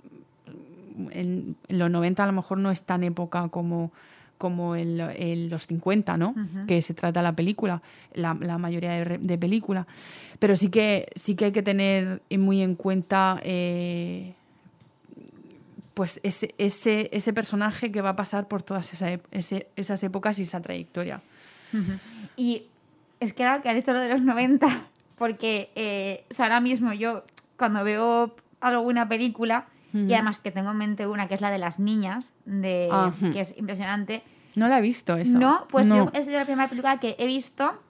en, 1.12 1.54
en 1.68 1.78
los 1.78 1.90
90 1.92 2.24
a 2.24 2.26
lo 2.26 2.32
mejor 2.32 2.58
no 2.58 2.72
es 2.72 2.82
tan 2.82 3.04
época 3.04 3.48
como, 3.50 3.92
como 4.38 4.76
en, 4.76 4.98
lo- 4.98 5.10
en 5.10 5.48
los 5.50 5.66
50, 5.66 6.16
¿no? 6.16 6.34
Que 6.66 6.82
se 6.82 6.94
trata 6.94 7.22
la 7.22 7.32
película, 7.34 7.82
la, 8.14 8.36
la 8.40 8.58
mayoría 8.58 8.92
de, 9.04 9.18
de 9.18 9.38
película. 9.38 9.86
Pero 10.38 10.56
sí 10.56 10.68
que, 10.70 11.08
sí 11.14 11.34
que 11.36 11.46
hay 11.46 11.52
que 11.52 11.62
tener 11.62 12.20
muy 12.38 12.60
en 12.62 12.74
cuenta 12.74 13.40
eh, 13.44 14.34
pues 15.94 16.18
ese, 16.24 16.54
ese, 16.58 17.08
ese 17.12 17.32
personaje 17.32 17.92
que 17.92 18.00
va 18.02 18.10
a 18.10 18.16
pasar 18.16 18.48
por 18.48 18.62
todas 18.62 18.92
esa 18.92 19.10
ese- 19.30 19.68
esas 19.76 20.02
épocas 20.02 20.38
y 20.38 20.42
esa 20.42 20.60
trayectoria. 20.60 21.22
Y 22.36 22.64
es 23.20 23.32
que 23.32 23.44
ahora 23.44 23.62
que 23.62 23.68
has 23.68 23.74
dicho 23.76 23.92
lo 23.92 24.00
de 24.00 24.08
los 24.08 24.20
90, 24.20 24.86
porque 25.18 25.70
eh, 25.76 26.24
o 26.30 26.34
sea, 26.34 26.46
ahora 26.46 26.60
mismo 26.60 26.92
yo 26.92 27.24
cuando 27.56 27.84
veo 27.84 28.34
alguna 28.60 29.08
película, 29.08 29.66
Y 29.94 30.12
además 30.12 30.40
que 30.40 30.50
tengo 30.50 30.72
en 30.72 30.76
mente 30.76 31.06
una 31.06 31.28
que 31.28 31.34
es 31.34 31.40
la 31.40 31.50
de 31.52 31.58
las 31.58 31.78
niñas, 31.78 32.32
de, 32.44 32.88
Ajá. 32.90 33.14
que 33.32 33.40
es 33.40 33.56
impresionante, 33.56 34.22
No 34.56 34.68
la 34.68 34.78
he 34.78 34.82
visto 34.82 35.16
esa. 35.16 35.38
No, 35.38 35.66
pues 35.70 35.86
No. 35.86 35.96
yo- 36.06 36.10
es 36.12 36.26
de 36.26 36.32
la 36.32 36.44
primera 36.44 36.68
película 36.68 36.98
que 37.00 37.16
he 37.18 37.26
visto, 37.26 37.80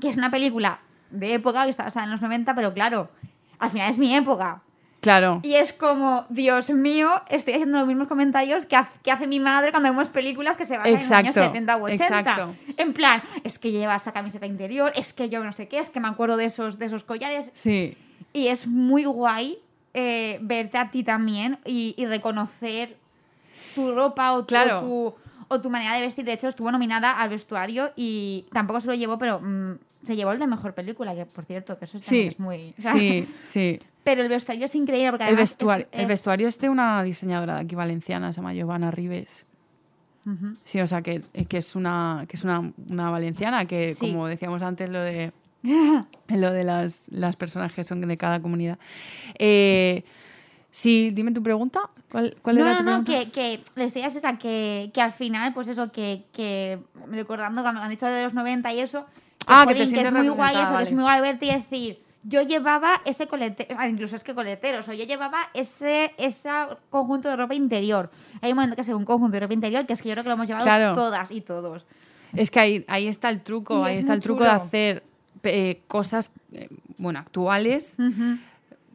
que 0.00 0.08
es 0.08 0.16
una 0.16 0.30
película 0.30 0.78
de 1.10 1.34
época, 1.34 1.64
que 1.64 1.70
está 1.70 1.84
basada 1.84 2.04
en 2.06 2.10
los 2.12 2.20
90, 2.22 2.54
pero 2.54 2.72
claro, 2.74 3.10
al 3.58 3.70
final 3.70 3.90
es 3.90 3.98
mi 3.98 4.14
época. 4.14 4.62
Claro. 5.00 5.40
Y 5.42 5.54
es 5.54 5.72
como, 5.72 6.24
Dios 6.28 6.70
mío, 6.70 7.10
estoy 7.28 7.54
haciendo 7.54 7.78
los 7.80 7.88
mismos 7.88 8.08
comentarios 8.08 8.66
que, 8.66 8.76
ha- 8.76 8.88
que 9.02 9.10
hace 9.10 9.26
mi 9.26 9.40
madre 9.40 9.72
cuando 9.72 9.88
vemos 9.90 10.08
películas 10.08 10.56
que 10.56 10.64
se 10.64 10.76
basan 10.76 10.92
en 10.94 11.00
los 11.00 11.10
años 11.10 11.36
Exacto, 11.36 11.48
70 11.50 11.76
u 11.76 11.84
80. 11.84 12.04
exacto. 12.04 12.54
En 12.76 12.92
plan, 12.92 13.20
es 13.42 13.58
que 13.58 13.72
lleva 13.72 13.96
esa 13.96 14.12
camiseta 14.12 14.46
interior, 14.46 14.92
es 14.94 15.12
que 15.12 15.28
yo 15.28 15.42
no 15.42 15.52
sé 15.52 15.66
qué, 15.68 15.78
es 15.80 15.90
que 15.90 15.98
me 16.00 16.08
acuerdo 16.08 16.36
de 16.36 16.44
esos, 16.44 16.78
de 16.78 16.86
esos 16.86 17.04
collares. 17.04 17.50
Sí. 17.54 17.96
Y 18.32 18.46
es 18.48 18.66
muy 18.66 19.04
guay 19.06 19.58
eh, 19.94 20.38
verte 20.42 20.78
a 20.78 20.90
ti 20.90 21.02
también 21.04 21.58
y, 21.64 21.94
y 21.96 22.06
reconocer 22.06 22.96
tu 23.74 23.94
ropa 23.94 24.32
o 24.32 24.40
tu, 24.40 24.46
Claro. 24.48 24.80
tu- 24.80 25.14
o 25.48 25.60
tu 25.60 25.68
manera 25.70 25.94
de 25.94 26.00
vestir. 26.02 26.24
De 26.24 26.32
hecho, 26.32 26.48
estuvo 26.48 26.70
nominada 26.70 27.12
al 27.12 27.28
vestuario 27.28 27.92
y 27.94 28.46
tampoco 28.52 28.80
se 28.80 28.86
lo 28.86 28.94
llevó, 28.94 29.18
pero 29.18 29.40
mm, 29.40 29.72
se 30.06 30.16
llevó 30.16 30.32
el 30.32 30.38
de 30.38 30.46
mejor 30.46 30.72
película, 30.74 31.14
que 31.14 31.26
por 31.26 31.44
cierto, 31.44 31.78
que 31.78 31.84
eso 31.84 31.98
Sí, 32.02 32.28
es 32.28 32.38
muy. 32.40 32.74
o 32.78 32.82
sea, 32.82 32.92
sí, 32.94 33.28
sí. 33.44 33.80
Pero 34.04 34.22
el 34.22 34.28
vestuario 34.28 34.64
es 34.64 34.74
increíble 34.74 35.10
porque 35.10 35.24
El 35.24 35.28
además 35.34 35.50
es- 35.50 35.56
vestuario, 35.58 35.86
el 35.92 36.00
es- 36.02 36.08
vestuario 36.08 36.48
es 36.48 36.58
de 36.58 36.68
una 36.70 37.02
diseñadora 37.02 37.54
de 37.56 37.60
aquí 37.60 37.74
valenciana, 37.74 38.32
se 38.32 38.36
llama 38.40 38.52
Giovanna 38.54 38.90
Rives. 38.90 39.44
Sí, 40.62 40.80
o 40.80 40.86
sea, 40.86 41.02
que, 41.02 41.20
que 41.48 41.56
es 41.58 41.74
una, 41.74 42.26
que 42.28 42.36
es 42.36 42.44
una, 42.44 42.72
una 42.88 43.10
valenciana 43.10 43.64
que, 43.66 43.94
Sí. 43.94 44.00
como 44.12 44.28
decíamos 44.28 44.62
antes, 44.62 44.88
lo 44.88 45.00
de 45.00 45.32
lo 46.28 46.52
de 46.52 46.64
las, 46.64 47.04
las 47.08 47.36
personas 47.36 47.72
que 47.72 47.84
son 47.84 48.00
de 48.00 48.16
cada 48.16 48.40
comunidad. 48.40 48.78
Eh, 49.38 50.04
sí, 50.70 51.10
dime 51.12 51.32
tu 51.32 51.42
pregunta. 51.42 51.80
¿Cuál, 52.10 52.36
cuál 52.42 52.58
no, 52.58 52.62
era 52.66 52.72
no, 52.72 52.78
tu 52.78 52.84
no, 52.84 53.04
pregunta? 53.04 53.30
que, 53.32 53.58
que 53.58 53.64
la 53.74 53.84
historia 53.84 54.08
es 54.08 54.16
esa, 54.16 54.38
que, 54.38 54.90
que 54.92 55.00
al 55.00 55.12
final, 55.12 55.54
pues 55.54 55.68
eso, 55.68 55.90
que, 55.92 56.24
que 56.32 56.78
recordando 57.10 57.62
cuando 57.62 57.80
han 57.80 57.90
dicho 57.90 58.06
de 58.06 58.24
los 58.24 58.34
90 58.34 58.72
y 58.72 58.80
eso, 58.80 59.06
que, 59.06 59.44
Ah, 59.46 59.64
que 59.66 59.74
te 59.74 59.82
es 59.82 60.12
muy 60.12 60.28
guay 60.28 60.56
eso, 60.56 60.76
que 60.76 60.82
es 60.82 60.92
muy 60.92 61.02
guay 61.02 61.20
verte 61.20 61.46
y 61.46 61.50
decir, 61.50 62.02
yo 62.24 62.42
llevaba 62.42 63.00
ese 63.04 63.26
coletero, 63.26 63.76
incluso 63.88 64.14
es 64.14 64.22
que 64.24 64.34
coleteros, 64.34 64.88
o 64.88 64.92
yo 64.92 65.04
llevaba 65.04 65.48
ese, 65.54 66.12
ese 66.18 66.50
conjunto 66.90 67.28
de 67.28 67.36
ropa 67.36 67.54
interior. 67.54 68.10
Hay 68.40 68.52
un 68.52 68.56
momento 68.56 68.76
que 68.76 68.82
es 68.82 68.88
un 68.88 69.04
conjunto 69.04 69.32
de 69.32 69.40
ropa 69.40 69.54
interior 69.54 69.86
que 69.86 69.92
es 69.94 70.02
que 70.02 70.08
yo 70.08 70.14
creo 70.14 70.22
que 70.24 70.28
lo 70.28 70.34
hemos 70.34 70.46
llevado 70.46 70.64
Claro. 70.64 70.94
todas 70.94 71.30
y 71.30 71.40
todos. 71.40 71.84
Es 72.32 72.50
que 72.50 72.60
ahí, 72.60 72.84
ahí 72.88 73.08
está 73.08 73.28
el 73.30 73.42
truco, 73.42 73.82
Y 73.82 73.88
ahí 73.88 73.92
es 73.94 74.00
está 74.00 74.14
el 74.14 74.20
truco 74.20 74.44
de 74.44 74.50
hacer 74.50 75.02
eh, 75.44 75.80
cosas, 75.88 76.30
eh, 76.52 76.68
bueno, 76.98 77.18
actuales, 77.18 77.96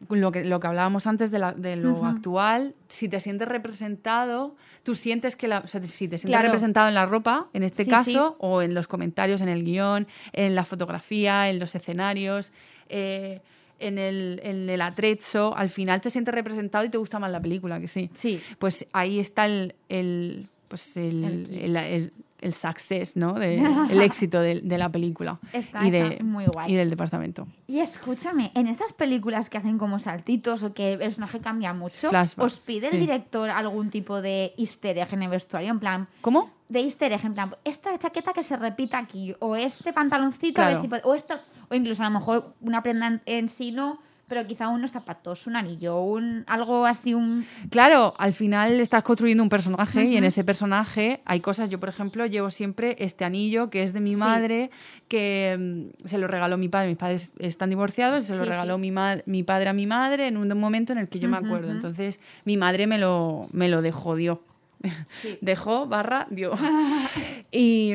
lo 0.09 0.31
que, 0.31 0.43
lo 0.45 0.59
que 0.59 0.67
hablábamos 0.67 1.07
antes 1.07 1.31
de, 1.31 1.39
la- 1.39 1.53
de 1.53 1.75
lo 1.75 2.05
actual, 2.05 2.75
si 2.87 3.09
te 3.09 3.19
sientes 3.19 3.47
representado, 3.47 4.55
tú 4.83 4.93
sientes 4.93 5.35
que 5.35 5.47
la, 5.47 5.59
o 5.59 5.67
sea, 5.67 5.81
si 5.81 6.07
te 6.07 6.17
sientes 6.17 6.25
Claro. 6.29 6.45
representado 6.47 6.87
en 6.87 6.93
la 6.93 7.05
ropa, 7.05 7.47
en 7.53 7.63
este 7.63 7.83
Sí, 7.83 7.89
caso, 7.89 8.29
sí. 8.31 8.35
o 8.39 8.61
en 8.61 8.73
los 8.73 8.87
comentarios, 8.87 9.41
en 9.41 9.49
el 9.49 9.63
guion, 9.63 10.07
en 10.33 10.53
la 10.55 10.65
fotografía, 10.65 11.49
en 11.49 11.59
los 11.59 11.73
escenarios, 11.75 12.51
eh, 12.89 13.41
en, 13.79 13.97
el, 13.97 14.39
en 14.43 14.69
el 14.69 14.81
atrecho, 14.81 15.55
al 15.57 15.69
final 15.69 15.99
te 16.01 16.09
sientes 16.09 16.33
representado 16.33 16.85
y 16.85 16.89
te 16.89 16.97
gusta 16.97 17.19
más 17.19 17.31
la 17.31 17.41
película, 17.41 17.79
que 17.79 17.87
sí. 17.87 18.09
Sí. 18.13 18.39
Pues 18.59 18.85
ahí 18.93 19.19
está 19.19 19.45
el, 19.47 19.75
el, 19.89 20.47
pues 20.67 20.95
el, 20.97 21.23
El 21.23 21.43
clip. 21.47 21.75
el, 21.77 22.13
el- 22.41 22.53
success, 22.53 23.15
¿no? 23.15 23.33
De- 23.33 23.57
el 23.91 24.01
éxito 24.01 24.39
de, 24.41 24.61
de 24.61 24.77
la 24.77 24.89
película 24.89 25.39
Está- 25.53 25.85
y, 25.85 25.91
de, 25.91 26.07
está 26.07 26.23
muy 26.23 26.45
guay. 26.45 26.71
y 26.71 26.75
del 26.75 26.89
departamento. 26.89 27.47
Y 27.67 27.79
escúchame, 27.79 28.51
en 28.55 28.67
estas 28.67 28.93
películas 28.93 29.49
que 29.49 29.57
hacen 29.57 29.77
como 29.77 29.99
saltitos 29.99 30.63
o 30.63 30.73
que 30.73 30.93
el 30.93 30.99
personaje 30.99 31.39
cambia 31.39 31.73
mucho, 31.73 32.09
Flashbacks, 32.09 32.37
¿os 32.57 32.65
pide 32.65 32.89
sí. 32.89 32.95
el 32.95 33.01
director 33.01 33.49
algún 33.49 33.89
tipo 33.89 34.21
de 34.21 34.53
easter 34.57 34.97
egg 34.97 35.13
en 35.13 35.23
el 35.23 35.29
vestuario? 35.29 35.71
En 35.71 35.79
plan, 35.79 36.07
¿Cómo? 36.21 36.51
de 36.69 36.81
easter 36.81 37.11
egg, 37.13 37.25
en 37.25 37.33
plan, 37.33 37.55
esta 37.63 37.97
chaqueta 37.97 38.33
que 38.33 38.43
se 38.43 38.55
repita 38.57 38.97
aquí, 38.97 39.35
o 39.39 39.55
este 39.55 39.93
pantaloncito, 39.93 40.61
a 40.61 40.67
ver 40.69 40.77
si 40.77 40.87
puede- 40.87 41.01
o 41.05 41.15
esto, 41.15 41.35
o 41.69 41.75
incluso 41.75 42.03
a 42.03 42.09
lo 42.09 42.19
mejor 42.19 42.53
una 42.61 42.83
prenda 42.83 43.07
en, 43.07 43.21
en 43.25 43.49
sí 43.49 43.71
no, 43.71 43.99
pero 44.27 44.45
quizá 44.45 44.67
unos 44.67 44.91
zapatos, 44.91 45.47
un 45.47 45.55
anillo, 45.55 46.01
un 46.01 46.43
algo 46.47 46.85
así, 46.85 47.13
un... 47.13 47.45
Claro, 47.69 48.13
al 48.17 48.33
final 48.33 48.79
estás 48.81 49.01
construyendo 49.03 49.41
un 49.41 49.47
personaje 49.49 50.03
y 50.03 50.17
en 50.17 50.25
ese 50.25 50.43
personaje 50.43 51.21
hay 51.23 51.39
cosas. 51.39 51.69
Yo, 51.69 51.79
por 51.79 51.87
ejemplo, 51.87 52.25
llevo 52.25 52.49
siempre 52.51 52.97
este 52.99 53.23
anillo 53.23 53.69
que 53.69 53.83
es 53.83 53.93
de 53.93 54.01
mi 54.01 54.11
Sí. 54.11 54.17
madre, 54.17 54.69
que 55.07 55.55
mm, 55.57 56.05
se 56.07 56.17
lo 56.17 56.27
regaló 56.27 56.57
mi 56.57 56.67
padre. 56.67 56.89
Mis 56.89 56.97
padres 56.97 57.31
están 57.39 57.69
divorciados, 57.69 58.25
se 58.25 58.35
lo 58.35 58.43
regaló 58.43 58.75
sí. 58.75 58.81
mi, 58.81 58.91
mi 59.25 59.43
padre 59.43 59.69
a 59.69 59.73
mi 59.73 59.87
madre 59.87 60.27
en 60.27 60.35
un 60.35 60.47
momento 60.59 60.91
en 60.91 60.99
el 60.99 61.07
que 61.07 61.19
yo 61.19 61.29
me 61.29 61.37
acuerdo. 61.37 61.71
Entonces, 61.71 62.19
mi 62.43 62.57
madre 62.57 62.85
me 62.85 62.97
lo, 62.97 63.47
me 63.53 63.69
lo 63.69 63.81
dejó, 63.81 64.15
dio. 64.15 64.41
Dejó, 65.41 65.87
barra, 65.87 66.27
dio. 66.29 66.53
y, 67.51 67.93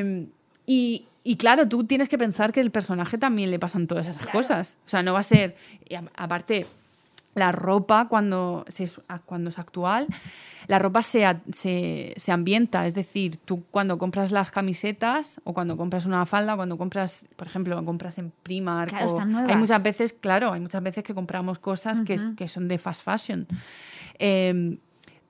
y- 0.65 1.05
y 1.23 1.37
claro, 1.37 1.67
tú 1.69 1.85
tienes 1.85 2.09
que 2.09 2.17
pensar 2.17 2.51
que 2.51 2.59
el 2.61 2.71
personaje 2.71 3.17
también 3.17 3.49
le 3.51 3.59
pasan 3.59 3.87
todas 3.87 4.07
esas 4.07 4.25
cosas. 4.27 4.77
O 4.85 4.89
sea, 4.89 5.03
no 5.03 5.13
va 5.13 5.19
a 5.19 5.23
ser. 5.23 5.55
a- 5.95 6.23
aparte, 6.23 6.65
la 7.35 7.51
ropa 7.51 8.07
cuando, 8.09 8.63
se 8.67 8.87
cuando 9.25 9.49
es 9.49 9.57
actual, 9.57 10.07
la 10.67 10.77
ropa 10.79 11.01
se, 11.01 11.25
se, 11.51 12.13
se 12.15 12.31
ambienta. 12.31 12.85
Es 12.85 12.93
decir, 12.93 13.37
tú 13.37 13.63
cuando 13.71 13.97
compras 13.97 14.31
las 14.31 14.51
camisetas 14.51 15.41
o 15.43 15.53
cuando 15.53 15.75
compras 15.75 16.05
una 16.05 16.25
falda, 16.27 16.55
cuando 16.55 16.77
compras, 16.77 17.25
por 17.35 17.47
ejemplo, 17.47 17.83
compras 17.85 18.17
en 18.19 18.31
Primark. 18.43 18.89
Claro, 18.89 19.07
o- 19.07 19.19
hay 19.49 19.55
muchas 19.57 19.81
veces, 19.81 20.13
claro, 20.13 20.53
hay 20.53 20.59
muchas 20.59 20.83
veces 20.83 21.03
que 21.03 21.13
compramos 21.15 21.57
cosas 21.57 22.01
que, 22.01 22.17
que 22.35 22.47
son 22.47 22.67
de 22.67 22.77
fast 22.77 23.03
fashion. 23.03 23.47
Eh, 24.19 24.77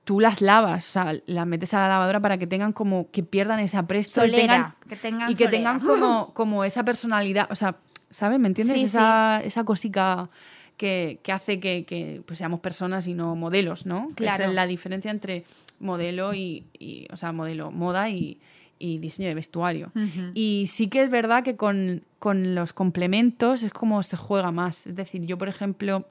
tú 0.04 0.20
las 0.20 0.40
lavas, 0.40 0.88
o 0.88 0.92
sea, 0.92 1.16
las 1.26 1.46
metes 1.46 1.74
a 1.74 1.80
la 1.80 1.88
lavadora 1.88 2.20
para 2.20 2.38
que 2.38 2.46
tengan 2.46 2.72
como 2.72 3.10
que 3.10 3.22
pierdan 3.22 3.58
ese 3.60 3.76
apresto 3.76 4.24
y 4.24 4.30
tengan, 4.30 4.74
que 4.88 4.96
tengan 4.96 5.30
y 5.30 5.34
que 5.34 5.44
solera. 5.44 5.50
tengan 5.50 5.80
como, 5.80 6.32
como 6.34 6.64
esa 6.64 6.84
personalidad, 6.84 7.50
o 7.50 7.56
sea, 7.56 7.76
¿sabes? 8.10 8.38
¿Me 8.38 8.48
entiendes? 8.48 8.78
Sí, 8.78 8.84
esa, 8.84 9.40
esa 9.42 9.64
cosica 9.64 10.28
que, 10.76 11.18
que 11.22 11.32
hace 11.32 11.58
que, 11.58 11.84
que, 11.84 12.22
pues, 12.26 12.38
seamos 12.38 12.60
personas 12.60 13.06
y 13.06 13.14
no 13.14 13.34
modelos, 13.34 13.86
¿no? 13.86 14.10
Claro. 14.14 14.34
Esa 14.34 14.48
es 14.48 14.54
la 14.54 14.66
diferencia 14.66 15.10
entre 15.10 15.44
modelo 15.80 16.34
y, 16.34 16.64
y, 16.78 17.06
o 17.10 17.16
sea, 17.16 17.32
modelo, 17.32 17.70
moda 17.70 18.10
y, 18.10 18.38
y 18.78 18.98
diseño 18.98 19.28
de 19.28 19.34
vestuario. 19.34 19.92
Y 20.34 20.66
sí 20.68 20.88
que 20.88 21.02
es 21.02 21.10
verdad 21.10 21.42
que 21.42 21.56
con, 21.56 22.02
con 22.18 22.54
los 22.54 22.72
complementos 22.72 23.62
es 23.62 23.72
como 23.72 24.02
se 24.02 24.16
juega 24.16 24.50
más. 24.52 24.86
Es 24.86 24.96
decir, 24.96 25.24
yo, 25.24 25.38
por 25.38 25.48
ejemplo, 25.48 26.06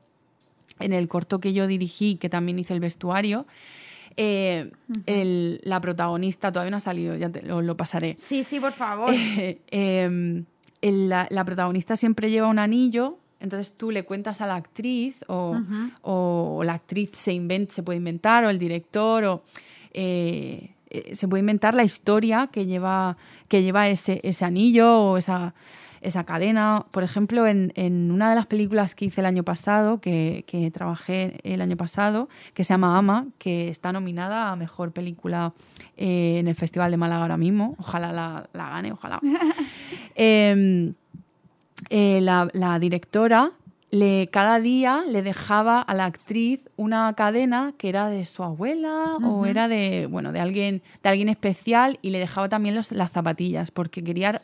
en 0.80 0.94
el 0.94 1.08
corto 1.08 1.40
que 1.40 1.54
yo 1.54 1.68
dirigí, 1.68 2.16
que 2.16 2.30
también 2.30 2.60
hice 2.60 2.74
el 2.74 2.80
vestuario, 2.80 3.46
eh, 4.18 4.72
el- 5.06 5.60
la 5.64 5.80
protagonista 5.82 6.52
todavía 6.52 6.72
no 6.72 6.78
ha 6.78 6.82
salido, 6.82 7.16
ya 7.16 7.30
te 7.30 7.42
lo, 7.42 7.62
lo 7.62 7.76
pasaré. 7.78 8.16
Sí, 8.18 8.44
sí, 8.44 8.60
por 8.60 8.72
favor. 8.74 9.14
Eh, 9.14 9.60
eh, 9.72 10.44
el- 10.82 11.10
la, 11.10 11.28
la 11.30 11.46
protagonista 11.46 11.96
siempre 11.96 12.30
lleva 12.30 12.48
un 12.48 12.60
anillo, 12.60 13.18
entonces 13.40 13.74
tú 13.76 13.92
le 13.92 14.04
cuentas 14.04 14.40
a 14.42 14.46
la 14.48 14.56
actriz 14.56 15.18
o, 15.28 15.58
o 16.02 16.62
la 16.64 16.74
actriz 16.74 17.12
se, 17.14 17.34
invent- 17.34 17.70
se 17.70 17.84
puede 17.84 17.98
inventar 17.98 18.46
o 18.46 18.50
el 18.50 18.58
director 18.60 19.24
o 19.26 19.44
eh, 19.94 20.72
eh, 20.90 21.16
se 21.16 21.28
puede 21.28 21.42
inventar 21.42 21.74
la 21.76 21.84
historia 21.84 22.48
que 22.52 22.66
lleva, 22.66 23.18
que 23.48 23.62
lleva 23.64 23.90
ese, 23.90 24.20
ese 24.24 24.46
anillo 24.46 24.98
o 24.98 25.18
esa, 25.18 25.54
esa 26.04 26.24
cadena. 26.26 26.86
Por 26.92 27.04
ejemplo, 27.04 27.48
en, 27.48 27.72
en 27.76 28.12
una 28.12 28.30
de 28.30 28.36
las 28.36 28.46
películas 28.46 28.94
que 28.96 29.06
hice 29.06 29.22
el 29.22 29.26
año 29.26 29.44
pasado, 29.44 30.00
que, 30.02 30.44
que 30.48 30.70
trabajé 30.72 31.40
el 31.44 31.62
año 31.62 31.78
pasado, 31.78 32.30
que 32.54 32.64
se 32.64 32.74
llama 32.74 32.98
Ama, 32.98 33.26
que 33.38 33.70
está 33.70 33.92
nominada 33.92 34.52
a 34.52 34.56
Mejor 34.56 34.92
Película 34.92 35.54
eh, 35.98 36.38
en 36.40 36.48
el 36.48 36.56
Festival 36.56 36.92
de 36.92 36.98
Málaga 36.98 37.22
ahora 37.24 37.38
mismo. 37.38 37.76
Ojalá 37.80 38.12
la, 38.12 38.48
la 38.54 38.70
gane, 38.70 38.92
ojalá. 38.92 39.20
Em, 40.16 40.94
eh, 41.90 42.20
la, 42.22 42.48
la 42.54 42.78
directora 42.80 43.52
le, 43.90 44.28
cada 44.32 44.60
día 44.60 45.04
le 45.08 45.22
dejaba 45.22 45.82
a 45.82 45.94
la 45.94 46.06
actriz 46.06 46.62
una 46.78 47.14
cadena 47.14 47.74
que 47.78 47.90
era 47.90 48.10
de 48.10 48.26
su 48.26 48.44
abuela 48.44 49.18
o 49.24 49.46
era 49.46 49.68
de, 49.68 50.08
bueno, 50.10 50.32
de 50.32 50.40
alguien, 50.40 50.82
de 51.04 51.10
alguien 51.10 51.30
especial 51.30 52.00
y 52.02 52.10
le 52.10 52.20
dejaba 52.20 52.50
también 52.50 52.74
los- 52.76 52.92
las 52.92 53.12
zapatillas 53.12 53.70
porque 53.72 54.04
quería 54.04 54.42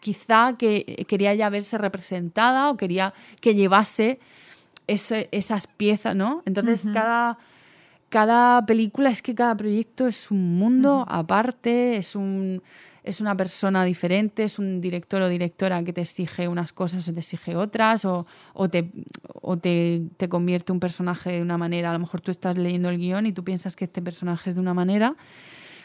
quizá 0.00 0.56
que 0.58 1.04
quería 1.08 1.34
ya 1.34 1.48
verse 1.50 1.78
representada 1.78 2.70
o 2.70 2.76
quería 2.76 3.12
que 3.40 3.54
llevase 3.54 4.18
ese- 4.86 5.28
esas 5.30 5.66
piezas, 5.66 6.16
¿no? 6.16 6.42
Entonces 6.46 6.84
cada, 6.92 7.38
cada 8.08 8.66
película 8.66 9.10
es 9.10 9.22
que 9.22 9.34
cada 9.34 9.56
proyecto 9.56 10.06
es 10.08 10.30
un 10.30 10.58
mundo 10.58 11.04
aparte, 11.08 11.96
es 11.96 12.16
un 12.16 12.62
es 13.02 13.22
una 13.22 13.34
persona 13.34 13.82
diferente, 13.84 14.44
es 14.44 14.58
un 14.58 14.82
director 14.82 15.22
o 15.22 15.28
directora 15.30 15.82
que 15.82 15.92
te 15.92 16.02
exige 16.02 16.48
unas 16.48 16.74
cosas 16.74 17.08
o 17.08 17.14
te 17.14 17.20
exige 17.20 17.56
otras, 17.56 18.04
o, 18.04 18.26
o 18.52 18.68
te, 18.68 18.90
o 19.40 19.56
te, 19.56 20.02
te 20.18 20.28
convierte 20.28 20.70
un 20.70 20.80
personaje 20.80 21.32
de 21.32 21.40
una 21.40 21.56
manera. 21.56 21.88
A 21.90 21.92
lo 21.94 21.98
mejor 22.00 22.20
tú 22.20 22.30
estás 22.30 22.58
leyendo 22.58 22.90
el 22.90 22.98
guion 22.98 23.24
y 23.24 23.32
tú 23.32 23.42
piensas 23.42 23.74
que 23.74 23.84
este 23.86 24.02
personaje 24.02 24.50
es 24.50 24.54
de 24.56 24.60
una 24.60 24.74
manera, 24.74 25.16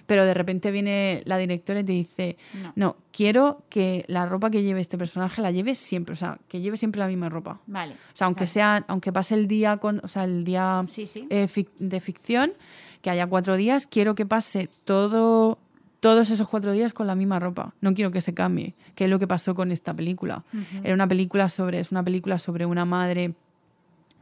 pero 0.06 0.26
de 0.26 0.34
repente 0.34 0.72
viene 0.72 1.22
la 1.26 1.38
directora 1.38 1.80
y 1.80 1.84
te 1.84 1.92
dice, 1.94 2.38
No. 2.64 2.74
no, 2.76 2.96
quiero 3.12 3.64
que 3.70 4.06
la 4.08 4.26
ropa 4.26 4.50
que 4.50 4.62
lleve 4.64 4.80
este 4.82 4.98
personaje 4.98 5.42
la 5.42 5.52
lleve 5.52 5.76
siempre, 5.76 6.14
o 6.14 6.16
sea, 6.16 6.38
que 6.48 6.62
lleve 6.62 6.78
siempre 6.78 7.00
la 7.00 7.08
misma 7.08 7.30
ropa. 7.30 7.60
Vale. 7.68 7.94
O 7.94 8.16
sea, 8.16 8.26
aunque 8.26 8.42
Vale. 8.42 8.48
sea, 8.48 8.86
aunque 8.88 9.12
pase 9.12 9.34
el 9.36 9.48
día 9.48 9.78
con, 9.78 10.02
o 10.04 10.08
sea, 10.08 10.26
el 10.26 10.44
día 10.44 10.84
Sí, 10.94 11.08
sí. 11.08 11.28
eh, 11.30 11.48
fic- 11.48 11.70
de 11.80 12.00
ficción, 12.00 12.54
que 13.02 13.10
haya 13.10 13.28
cuatro 13.28 13.56
días, 13.56 13.88
quiero 13.88 14.16
que 14.16 14.26
pase 14.26 14.70
todo, 14.84 15.58
todos 16.00 16.30
esos 16.30 16.48
cuatro 16.48 16.72
días 16.72 16.94
con 16.94 17.08
la 17.08 17.16
misma 17.16 17.40
ropa. 17.40 17.74
No 17.82 17.94
quiero 17.94 18.12
que 18.12 18.22
se 18.22 18.34
cambie, 18.34 18.74
que 18.96 19.06
es 19.06 19.10
lo 19.10 19.18
que 19.20 19.28
pasó 19.28 19.54
con 19.56 19.72
esta 19.72 19.94
película. 19.94 20.44
Era 20.84 20.94
una 20.94 21.08
película 21.08 21.50
sobre, 21.50 21.80
es 21.80 21.92
una 21.92 22.04
película 22.04 22.38
sobre 22.40 22.66
una 22.66 22.86
madre, 22.86 23.34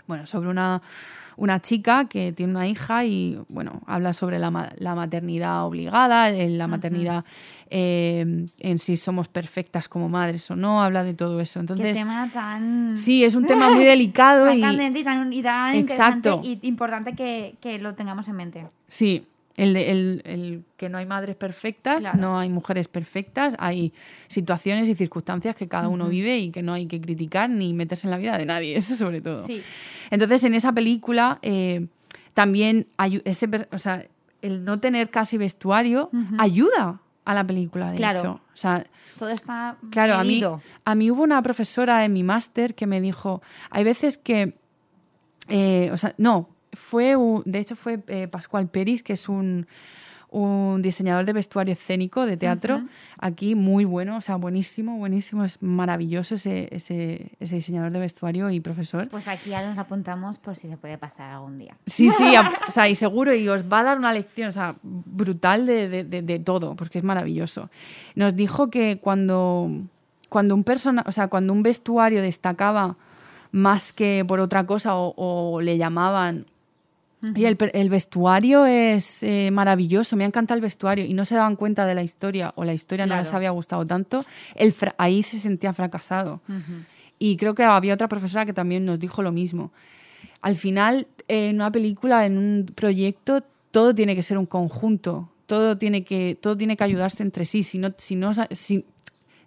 bueno, 0.07 0.25
sobre 0.25 0.49
una, 0.49 0.81
una 1.37 1.61
chica 1.61 2.05
que 2.05 2.31
tiene 2.31 2.51
una 2.51 2.67
hija 2.67 3.05
y, 3.05 3.39
bueno, 3.49 3.81
habla 3.85 4.13
sobre 4.13 4.39
la, 4.39 4.73
la 4.77 4.95
maternidad 4.95 5.65
obligada, 5.65 6.29
eh, 6.29 6.49
la 6.49 6.67
maternidad 6.67 7.25
eh, 7.69 8.45
en 8.59 8.77
si 8.77 8.97
somos 8.97 9.27
perfectas 9.27 9.89
como 9.89 10.09
madres 10.09 10.49
o 10.51 10.55
no, 10.55 10.83
habla 10.83 11.03
de 11.03 11.13
todo 11.13 11.39
eso. 11.39 11.59
Qué 11.59 11.61
Entonces, 11.61 11.97
tema 11.97 12.29
tan... 12.31 12.97
sí, 12.97 13.23
es 13.23 13.35
un 13.35 13.45
tema 13.45 13.69
muy 13.71 13.83
delicado 13.85 14.45
tan 14.45 14.57
y... 14.57 14.61
tan, 15.03 15.33
y 15.33 15.41
tan 15.41 15.75
interesante 15.75 16.29
Exacto. 16.29 16.41
y 16.43 16.59
importante 16.67 17.15
que, 17.15 17.55
que 17.59 17.79
lo 17.79 17.95
tengamos 17.95 18.27
en 18.27 18.35
mente. 18.35 18.67
Sí, 18.87 19.25
El, 19.55 19.75
el- 19.75 20.21
el 20.25 20.63
que 20.77 20.89
no 20.89 20.97
hay 20.97 21.05
madres 21.05 21.35
perfectas, 21.35 22.01
Claro. 22.01 22.17
no 22.19 22.39
hay 22.39 22.49
mujeres 22.49 22.87
perfectas, 22.87 23.55
hay 23.59 23.93
situaciones 24.27 24.89
y 24.89 24.95
circunstancias 24.95 25.55
que 25.55 25.67
cada 25.67 25.89
uno 25.89 26.09
vive 26.09 26.39
y 26.39 26.49
que 26.49 26.63
no 26.63 26.73
hay 26.73 26.87
que 26.87 26.99
criticar 26.99 27.49
ni 27.51 27.71
meterse 27.73 28.07
en 28.07 28.11
la 28.11 28.17
vida 28.17 28.35
de 28.37 28.45
nadie, 28.45 28.75
eso 28.77 28.95
sobre 28.95 29.21
todo. 29.21 29.45
Sí. 29.45 29.61
Entonces, 30.09 30.43
en 30.45 30.55
esa 30.55 30.71
película 30.73 31.37
eh, 31.43 31.85
también 32.33 32.87
ayu- 32.97 33.21
ese, 33.25 33.47
o 33.71 33.77
sea, 33.77 34.05
el 34.41 34.63
no 34.65 34.79
tener 34.79 35.09
casi 35.11 35.37
vestuario 35.37 36.09
ayuda 36.39 36.99
a 37.23 37.33
la 37.35 37.45
película, 37.45 37.91
de 37.91 37.95
Claro. 37.97 38.19
hecho. 38.19 38.31
O 38.33 38.57
sea, 38.57 38.85
Todo 39.19 39.29
está 39.29 39.77
Claro, 39.91 40.15
a 40.15 40.23
mí, 40.23 40.43
a 40.83 40.95
mí 40.95 41.11
hubo 41.11 41.21
una 41.23 41.41
profesora 41.43 42.03
en 42.05 42.11
mi 42.13 42.23
máster 42.23 42.73
que 42.73 42.87
me 42.87 42.99
dijo, 42.99 43.41
hay 43.69 43.83
veces 43.83 44.17
que, 44.17 44.55
eh, 45.47 45.89
o 45.93 45.97
sea, 45.97 46.13
no, 46.17 46.49
fue, 46.73 47.15
un- 47.15 47.43
de 47.45 47.59
hecho 47.59 47.75
fue 47.75 47.99
eh, 48.07 48.27
Pascual 48.27 48.67
Peris, 48.67 49.03
que 49.03 49.13
es 49.13 49.29
un, 49.29 49.67
un 50.29 50.81
diseñador 50.81 51.25
de 51.25 51.33
vestuario 51.33 51.73
escénico 51.73 52.25
de 52.25 52.37
teatro, 52.37 52.81
aquí 53.19 53.53
muy 53.53 53.85
bueno, 53.85 54.17
o 54.17 54.21
sea, 54.21 54.35
buenísimo, 54.37 54.97
buenísimo, 54.97 55.43
es 55.45 55.61
maravilloso 55.61 56.33
ese, 56.35 56.67
ese, 56.75 57.31
ese 57.39 57.55
diseñador 57.55 57.91
de 57.91 57.99
vestuario 57.99 58.49
y 58.49 58.59
profesor. 58.59 59.09
Pues 59.09 59.27
aquí 59.27 59.51
ya 59.51 59.63
nos 59.67 59.77
apuntamos 59.77 60.39
por 60.39 60.55
si 60.55 60.67
se 60.69 60.75
puede 60.77 60.97
pasar 60.97 61.29
algún 61.31 61.59
día. 61.59 61.75
Sí, 61.85 62.09
sí, 62.09 62.35
a- 62.35 62.51
o 62.67 62.71
sea, 62.71 62.89
y 62.89 62.95
seguro, 62.95 63.35
y 63.35 63.47
os 63.47 63.63
va 63.71 63.81
a 63.81 63.83
dar 63.83 63.97
una 63.99 64.11
lección, 64.11 64.49
o 64.49 64.51
sea, 64.51 64.75
brutal 64.81 65.67
de, 65.67 65.87
de- 65.87 66.03
de- 66.03 66.21
de 66.23 66.39
todo, 66.39 66.75
porque 66.75 66.97
es 66.97 67.03
maravilloso. 67.03 67.69
Nos 68.15 68.35
dijo 68.35 68.71
que 68.71 68.97
cuando, 68.99 69.69
cuando 70.29 70.55
un 70.55 70.63
persona, 70.63 71.03
o 71.05 71.11
sea, 71.11 71.27
cuando 71.27 71.53
un 71.53 71.61
vestuario 71.61 72.23
destacaba 72.23 72.95
más 73.51 73.93
que 73.93 74.25
por 74.27 74.39
otra 74.39 74.65
cosa 74.65 74.95
o, 74.95 75.13
o 75.15 75.61
le 75.61 75.77
llamaban. 75.77 76.47
Y 77.35 77.45
el, 77.45 77.57
el 77.73 77.89
vestuario 77.89 78.65
es 78.65 79.23
eh, 79.23 79.49
maravilloso, 79.51 80.17
me 80.17 80.25
ha 80.25 80.27
encantado 80.27 80.57
el 80.57 80.61
vestuario 80.61 81.05
y 81.05 81.13
no 81.13 81.23
se 81.23 81.35
daban 81.35 81.55
cuenta 81.55 81.85
de 81.85 81.95
la 81.95 82.03
historia 82.03 82.51
o 82.55 82.65
la 82.65 82.73
historia 82.73 83.05
no 83.05 83.15
les 83.15 83.33
había 83.33 83.51
gustado 83.51 83.85
tanto, 83.85 84.25
el 84.55 84.75
ahí 84.97 85.23
se 85.23 85.39
sentía 85.39 85.71
fracasado. 85.73 86.41
Y 87.19 87.37
creo 87.37 87.55
que 87.55 87.63
había 87.63 87.93
otra 87.93 88.09
profesora 88.09 88.45
que 88.45 88.53
también 88.53 88.85
nos 88.85 88.99
dijo 88.99 89.21
lo 89.21 89.31
mismo. 89.31 89.71
Al 90.41 90.57
final, 90.57 91.07
en 91.29 91.55
una 91.55 91.71
película, 91.71 92.25
en 92.25 92.37
un 92.37 92.65
proyecto, 92.75 93.43
todo 93.71 93.95
tiene 93.95 94.15
que 94.15 94.23
ser 94.23 94.37
un 94.37 94.45
conjunto. 94.45 95.29
Todo 95.45 95.77
tiene 95.77 96.03
que, 96.03 96.37
todo 96.39 96.57
tiene 96.57 96.75
que 96.75 96.83
ayudarse 96.83 97.23
entre 97.23 97.45
sí. 97.45 97.63
Si, 97.63 97.77
no, 97.77 97.93
si, 97.97 98.15
no, 98.15 98.31
si, 98.51 98.85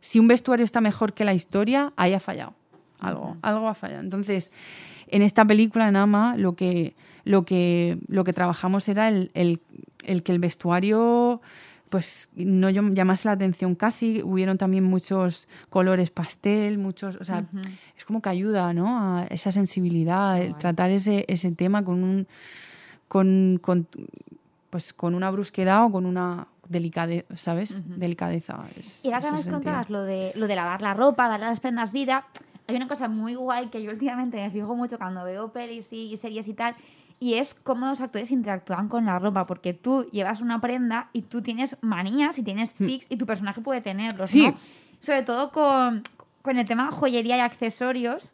si 0.00 0.18
un 0.18 0.28
vestuario 0.28 0.64
está 0.64 0.80
mejor 0.80 1.12
que 1.12 1.26
la 1.26 1.34
historia, 1.34 1.92
ahí 1.96 2.14
ha 2.14 2.20
fallado. 2.20 2.54
Algo, 2.98 3.36
algo 3.42 3.68
ha 3.68 3.74
fallado. 3.74 4.00
Entonces, 4.00 4.50
en 5.08 5.20
esta 5.20 5.44
película, 5.44 5.86
en 5.88 5.96
Ama, 5.96 6.36
lo 6.36 6.56
que, 6.56 6.94
lo 7.26 7.44
que, 7.44 7.98
lo 8.08 8.24
que 8.24 8.32
trabajamos 8.32 8.88
era 8.88 9.08
el, 9.08 9.30
el- 9.34 9.60
el 10.04 10.22
que 10.22 10.32
el 10.32 10.38
vestuario 10.38 11.40
pues 11.88 12.30
no 12.34 12.68
llam- 12.70 12.94
llamase 12.94 13.28
la 13.28 13.32
atención 13.32 13.74
casi. 13.74 14.22
Hubieron 14.22 14.58
también 14.58 14.84
muchos 14.84 15.46
colores 15.70 16.10
pastel, 16.10 16.78
muchos, 16.78 17.16
o 17.20 17.24
sea, 17.24 17.44
es 17.96 18.04
como 18.04 18.20
que 18.22 18.28
ayuda, 18.28 18.72
¿no? 18.72 18.86
A 18.98 19.24
esa 19.30 19.50
sensibilidad, 19.52 20.40
el 20.40 20.56
tratar 20.56 20.90
ese, 20.90 21.24
ese 21.28 21.50
tema 21.52 21.84
con 21.84 22.02
un 22.02 22.26
con, 23.08 23.58
con, 23.62 23.86
pues 24.70 24.92
con 24.92 25.14
una 25.14 25.30
brusquedad 25.30 25.84
o 25.84 25.92
con 25.92 26.06
una 26.06 26.48
delicadeza, 26.68 27.36
¿sabes? 27.36 27.82
Delicadeza. 27.98 28.64
es- 28.76 29.04
Y 29.04 29.08
ahora 29.12 29.20
que 29.30 29.36
sentido. 29.38 29.52
contabas 29.52 29.90
lo 29.90 30.02
de, 30.02 30.32
lo 30.34 30.46
de 30.48 30.56
lavar 30.56 30.82
la 30.82 30.92
ropa, 30.94 31.28
darle 31.28 31.46
a 31.46 31.50
las 31.50 31.60
prendas 31.60 31.92
vida, 31.92 32.26
hay 32.66 32.74
una 32.74 32.88
cosa 32.88 33.06
muy 33.08 33.36
guay 33.36 33.68
que 33.68 33.80
yo 33.82 33.92
últimamente 33.92 34.36
me 34.38 34.50
fijo 34.50 34.74
mucho 34.74 34.98
cuando 34.98 35.24
veo 35.24 35.52
pelis 35.52 35.92
y 35.92 36.16
series 36.16 36.48
y 36.48 36.54
tal, 36.54 36.74
y 37.18 37.34
es 37.34 37.54
cómo 37.54 37.86
los 37.86 38.00
actores 38.00 38.30
interactúan 38.30 38.88
con 38.88 39.06
la 39.06 39.18
ropa, 39.18 39.46
porque 39.46 39.72
tú 39.72 40.06
llevas 40.12 40.40
una 40.40 40.60
prenda 40.60 41.08
y 41.12 41.22
tú 41.22 41.40
tienes 41.42 41.76
manías 41.80 42.38
y 42.38 42.42
tienes 42.42 42.74
tics 42.74 43.06
y 43.08 43.16
tu 43.16 43.26
personaje 43.26 43.60
puede 43.60 43.80
tenerlos, 43.80 44.30
Hmm. 44.30 44.34
Sí. 44.34 44.46
¿no? 44.48 44.56
Sobre 45.00 45.22
todo 45.22 45.50
con, 45.50 46.02
con 46.42 46.58
el 46.58 46.66
tema 46.66 46.90
joyería 46.90 47.36
y 47.36 47.40
accesorios. 47.40 48.32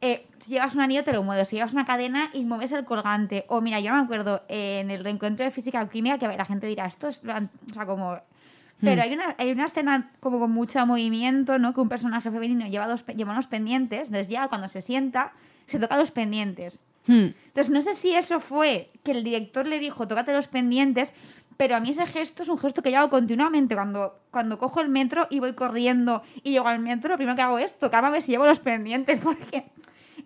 eh, 0.00 0.26
si 0.40 0.50
llevas 0.50 0.74
un 0.74 0.80
anillo 0.80 1.04
te 1.04 1.12
lo 1.12 1.22
mueves, 1.22 1.48
si 1.48 1.56
llevas 1.56 1.72
una 1.74 1.84
cadena 1.86 2.28
y 2.32 2.44
mueves 2.44 2.72
el 2.72 2.84
colgante. 2.84 3.44
O 3.48 3.60
mira, 3.60 3.78
yo 3.78 3.94
me 3.94 4.00
acuerdo 4.00 4.42
en 4.48 4.90
el 4.90 5.04
reencuentro 5.04 5.44
de 5.44 5.52
física 5.52 5.80
o 5.80 5.88
química 5.88 6.18
que 6.18 6.26
la 6.26 6.44
gente 6.44 6.66
dirá, 6.66 6.86
esto 6.86 7.08
es, 7.08 7.22
o 7.24 7.72
sea, 7.72 7.86
como... 7.86 8.18
Pero 8.80 9.00
hay, 9.00 9.12
una, 9.12 9.36
hay 9.38 9.52
una 9.52 9.66
escena 9.66 10.10
como 10.18 10.40
con 10.40 10.50
mucho 10.50 10.84
movimiento, 10.86 11.56
¿no? 11.60 11.72
Que 11.72 11.80
un 11.80 11.88
personaje 11.88 12.32
femenino 12.32 12.66
lleva, 12.66 12.88
dos, 12.88 13.06
lleva 13.06 13.30
unos 13.30 13.46
pendientes, 13.46 14.08
entonces 14.08 14.26
ya 14.28 14.48
cuando 14.48 14.68
se 14.68 14.82
sienta, 14.82 15.30
se 15.66 15.78
toca 15.78 15.96
los 15.96 16.10
pendientes. 16.10 16.80
Hmm. 17.06 17.28
Entonces 17.46 17.70
no 17.70 17.82
sé 17.82 17.94
si 17.94 18.14
eso 18.14 18.40
fue 18.40 18.90
que 19.02 19.12
el 19.12 19.24
director 19.24 19.66
le 19.66 19.78
dijo, 19.78 20.06
tócate 20.08 20.32
los 20.32 20.48
pendientes, 20.48 21.12
pero 21.56 21.76
a 21.76 21.80
mí 21.80 21.90
ese 21.90 22.06
gesto 22.06 22.42
es 22.42 22.48
un 22.48 22.58
gesto 22.58 22.82
que 22.82 22.90
yo 22.90 22.98
hago 22.98 23.10
continuamente. 23.10 23.74
Cuando, 23.74 24.20
cuando 24.30 24.58
cojo 24.58 24.80
el 24.80 24.88
metro 24.88 25.26
y 25.30 25.38
voy 25.38 25.52
corriendo 25.54 26.22
y 26.42 26.52
llego 26.52 26.68
al 26.68 26.78
metro, 26.78 27.10
lo 27.10 27.16
primero 27.16 27.36
que 27.36 27.42
hago 27.42 27.58
es 27.58 27.78
tocarme 27.78 28.08
a 28.08 28.10
ver 28.12 28.22
si 28.22 28.32
llevo 28.32 28.46
los 28.46 28.60
pendientes, 28.60 29.18
porque... 29.22 29.64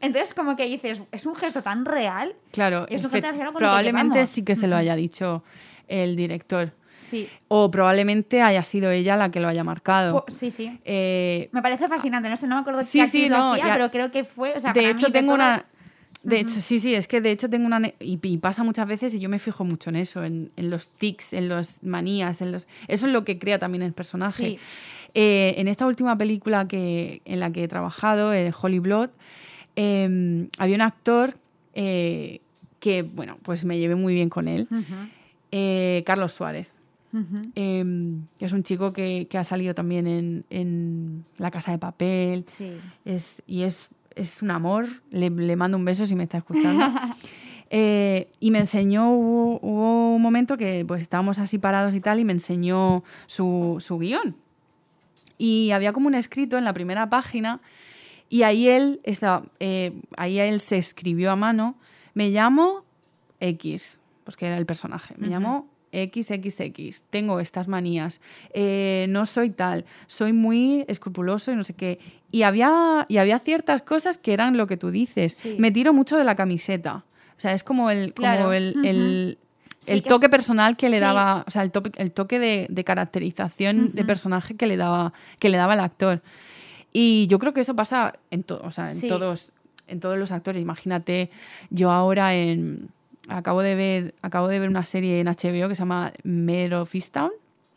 Entonces 0.00 0.34
como 0.34 0.56
que 0.56 0.66
dices, 0.66 1.00
es 1.10 1.24
un 1.24 1.34
gesto 1.34 1.62
tan 1.62 1.84
real. 1.86 2.34
Claro, 2.52 2.86
Es 2.88 3.04
un 3.04 3.10
gesto 3.10 3.32
que 3.32 3.52
probablemente 3.56 4.26
sí 4.26 4.42
que 4.44 4.54
se 4.54 4.66
lo 4.66 4.76
haya 4.76 4.94
dicho 4.94 5.42
el 5.88 6.16
director. 6.16 6.72
Sí, 7.00 7.28
O 7.48 7.70
probablemente 7.70 8.42
haya 8.42 8.64
sido 8.64 8.90
ella 8.90 9.16
la 9.16 9.30
que 9.30 9.38
lo 9.38 9.46
haya 9.46 9.62
marcado. 9.62 10.24
Sí, 10.28 10.50
sí. 10.50 10.78
Eh, 10.84 11.48
Me 11.52 11.62
parece 11.62 11.86
fascinante, 11.86 12.28
no 12.28 12.36
sé, 12.36 12.48
no 12.48 12.56
me 12.56 12.62
acuerdo 12.62 12.82
Sí, 12.82 12.98
qué 12.98 13.06
sí, 13.06 13.28
no, 13.28 13.52
hacía, 13.52 13.72
pero 13.74 13.90
creo 13.92 14.10
que 14.10 14.24
fue, 14.24 14.54
o 14.56 14.60
sea, 14.60 14.72
de 14.72 14.90
hecho, 14.90 15.12
tengo 15.12 15.32
una. 15.32 15.64
De 16.26 16.40
hecho, 16.40 16.60
sí, 16.60 16.80
sí, 16.80 16.94
es 16.94 17.06
que 17.08 17.20
de 17.20 17.30
hecho 17.30 17.48
tengo 17.48 17.66
una. 17.66 17.80
Y, 18.00 18.18
y 18.22 18.38
pasa 18.38 18.64
muchas 18.64 18.86
veces 18.88 19.14
y 19.14 19.20
yo 19.20 19.28
me 19.28 19.38
fijo 19.38 19.64
mucho 19.64 19.90
en 19.90 19.96
eso, 19.96 20.24
en, 20.24 20.50
en 20.56 20.70
los 20.70 20.88
tics, 20.88 21.32
en 21.32 21.48
las 21.48 21.82
manías, 21.82 22.42
en 22.42 22.52
los. 22.52 22.66
Eso 22.88 23.06
es 23.06 23.12
lo 23.12 23.24
que 23.24 23.38
crea 23.38 23.58
también 23.58 23.82
el 23.82 23.92
personaje. 23.92 24.44
Sí. 24.44 24.58
Eh, 25.14 25.54
en 25.58 25.68
esta 25.68 25.86
última 25.86 26.18
película 26.18 26.68
que, 26.68 27.22
en 27.24 27.40
la 27.40 27.50
que 27.50 27.64
he 27.64 27.68
trabajado, 27.68 28.32
el 28.32 28.52
Holy 28.60 28.80
Blood, 28.80 29.10
eh, 29.76 30.48
había 30.58 30.74
un 30.74 30.82
actor 30.82 31.38
eh, 31.74 32.40
que, 32.80 33.02
bueno, 33.02 33.38
pues 33.42 33.64
me 33.64 33.78
llevé 33.78 33.94
muy 33.94 34.14
bien 34.14 34.28
con 34.28 34.48
él, 34.48 34.68
eh, 35.52 36.02
Carlos 36.04 36.32
Suárez. 36.32 36.70
Eh, 37.54 37.82
que 38.38 38.44
es 38.44 38.52
un 38.52 38.62
chico 38.62 38.92
que, 38.92 39.26
que 39.30 39.38
ha 39.38 39.44
salido 39.44 39.74
también 39.74 40.06
en, 40.06 40.44
en 40.50 41.24
La 41.38 41.50
Casa 41.50 41.72
de 41.72 41.78
Papel. 41.78 42.44
Sí. 42.58 42.72
Es, 43.06 43.42
y 43.46 43.62
es, 43.62 43.94
es 44.16 44.42
un 44.42 44.50
amor. 44.50 44.86
Le, 45.10 45.30
le 45.30 45.56
mando 45.56 45.76
un 45.76 45.84
beso 45.84 46.06
si 46.06 46.16
me 46.16 46.24
está 46.24 46.38
escuchando. 46.38 46.84
Eh, 47.68 48.30
y 48.38 48.52
me 48.52 48.60
enseñó, 48.60 49.10
hubo, 49.10 49.58
hubo 49.60 50.14
un 50.14 50.22
momento 50.22 50.56
que 50.56 50.84
pues 50.86 51.02
estábamos 51.02 51.40
así 51.40 51.58
parados 51.58 51.96
y 51.96 52.00
tal, 52.00 52.20
y 52.20 52.24
me 52.24 52.32
enseñó 52.32 53.02
su, 53.26 53.78
su 53.80 53.98
guion. 53.98 54.36
Y 55.36 55.72
había 55.72 55.92
como 55.92 56.06
un 56.06 56.14
escrito 56.14 56.58
en 56.58 56.64
la 56.64 56.72
primera 56.72 57.10
página, 57.10 57.60
y 58.28 58.42
ahí 58.42 58.68
él, 58.68 59.00
estaba, 59.02 59.46
eh, 59.58 60.00
ahí 60.16 60.38
él 60.38 60.60
se 60.60 60.78
escribió 60.78 61.32
a 61.32 61.36
mano, 61.36 61.76
me 62.14 62.30
llamo 62.30 62.84
X, 63.40 64.00
pues 64.22 64.36
que 64.36 64.46
era 64.46 64.58
el 64.58 64.66
personaje, 64.66 65.14
me 65.18 65.26
llamo 65.26 65.68
XXX, 65.92 67.02
tengo 67.10 67.40
estas 67.40 67.68
manías, 67.68 68.20
eh, 68.52 69.06
no 69.08 69.26
soy 69.26 69.50
tal, 69.50 69.84
soy 70.06 70.32
muy 70.32 70.84
escrupuloso 70.88 71.52
y 71.52 71.56
no 71.56 71.64
sé 71.64 71.74
qué. 71.74 71.98
Y 72.32 72.42
había, 72.42 73.06
y 73.08 73.16
había 73.18 73.38
ciertas 73.38 73.82
cosas 73.82 74.18
que 74.18 74.32
eran 74.32 74.56
lo 74.56 74.66
que 74.66 74.76
tú 74.76 74.90
dices. 74.90 75.36
Sí. 75.42 75.56
Me 75.58 75.70
tiro 75.70 75.92
mucho 75.92 76.16
de 76.16 76.24
la 76.24 76.34
camiseta. 76.34 77.04
O 77.36 77.40
sea, 77.40 77.52
es 77.52 77.62
como 77.62 77.90
el, 77.90 78.14
como 78.14 78.52
el, 78.52 79.38
el, 79.86 80.02
toque 80.02 80.26
es- 80.26 80.30
personal 80.30 80.76
que 80.76 80.88
le 80.88 80.96
sí. 80.96 81.00
daba, 81.02 81.44
o 81.46 81.50
sea, 81.50 81.62
el, 81.62 81.70
tope- 81.72 81.92
el 81.98 82.10
toque 82.12 82.38
de, 82.38 82.66
de 82.68 82.84
caracterización 82.84 83.92
de 83.94 84.04
personaje 84.04 84.54
que 84.56 84.66
le 84.66 84.76
daba, 84.76 85.12
que 85.38 85.48
le 85.48 85.56
daba 85.58 85.74
el 85.74 85.80
actor. 85.80 86.22
Y 86.92 87.26
yo 87.28 87.38
creo 87.38 87.52
que 87.52 87.60
eso 87.60 87.76
pasa 87.76 88.14
en, 88.30 88.42
to- 88.42 88.60
o 88.64 88.70
sea, 88.70 88.90
en 88.90 89.00
todos, 89.06 89.52
en 89.86 90.00
todos 90.00 90.18
los 90.18 90.32
actores. 90.32 90.60
Imagínate, 90.62 91.30
yo 91.70 91.90
ahora 91.90 92.34
en 92.34 92.88
acabo 93.28 93.62
de 93.62 93.74
ver, 93.74 94.14
acabo 94.22 94.48
de 94.48 94.58
ver 94.58 94.68
una 94.68 94.84
serie 94.84 95.20
en 95.20 95.26
HBO 95.26 95.68
que 95.68 95.74
se 95.74 95.80
llama 95.82 96.12
Mare 96.24 96.74
of 96.76 96.94
Easttown, 96.94 97.30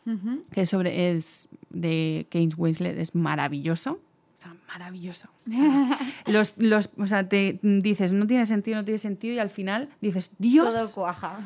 Ujú. 0.06 0.44
que 0.52 0.62
es 0.62 0.70
sobre 0.70 1.10
es 1.10 1.48
de 1.70 2.26
Kate 2.30 2.50
Winslet, 2.56 2.98
es 2.98 3.14
maravilloso. 3.14 3.92
O 4.38 4.42
sea, 4.42 4.54
maravilloso. 4.68 5.28
O 5.50 5.54
sea, 5.54 5.98
los, 6.26 6.54
los, 6.56 6.88
o 6.96 7.06
sea, 7.06 7.28
te 7.28 7.58
dices, 7.62 8.12
no 8.12 8.26
tiene 8.26 8.46
sentido, 8.46 8.78
no 8.78 8.84
tiene 8.84 8.98
sentido, 8.98 9.34
y 9.34 9.38
al 9.38 9.50
final 9.50 9.88
dices, 10.00 10.30
Dios 10.38 10.72
Todo 10.74 10.92
cuaja. 10.92 11.38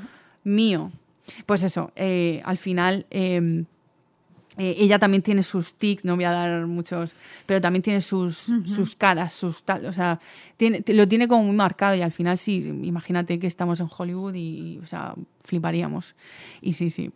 mío. 0.45 0.93
Pues 1.47 1.63
eso, 1.65 1.91
eh, 1.97 2.41
al 2.45 2.59
final 2.59 3.07
eh, 3.11 3.65
eh, 4.57 4.77
ella 4.79 4.99
también 4.99 5.23
tiene 5.23 5.43
sus 5.43 5.75
tics, 5.75 6.05
no 6.05 6.15
voy 6.17 6.25
a 6.25 6.31
dar 6.31 6.67
muchos, 6.67 7.15
pero 7.47 7.61
también 7.61 7.83
tiene 7.83 8.01
sus, 8.01 8.53
sus 8.65 8.95
caras, 8.95 9.33
sus 9.35 9.63
tal, 9.63 9.85
o 9.87 9.93
sea, 9.93 10.21
tiene, 10.57 10.83
lo 10.87 11.09
tiene 11.09 11.27
como 11.27 11.45
muy 11.45 11.57
marcado 11.57 11.95
y 11.97 12.03
al 12.03 12.13
final 12.13 12.39
sí, 12.39 12.59
imagínate 12.83 13.39
que 13.39 13.47
estamos 13.47 13.81
en 13.81 13.89
Hollywood 13.97 14.35
y, 14.35 14.39
y, 14.75 14.79
o 14.79 14.87
sea, 14.87 15.15
fliparíamos. 15.45 16.15
Y 16.61 16.75
sí, 16.75 16.91
sí. 16.91 17.11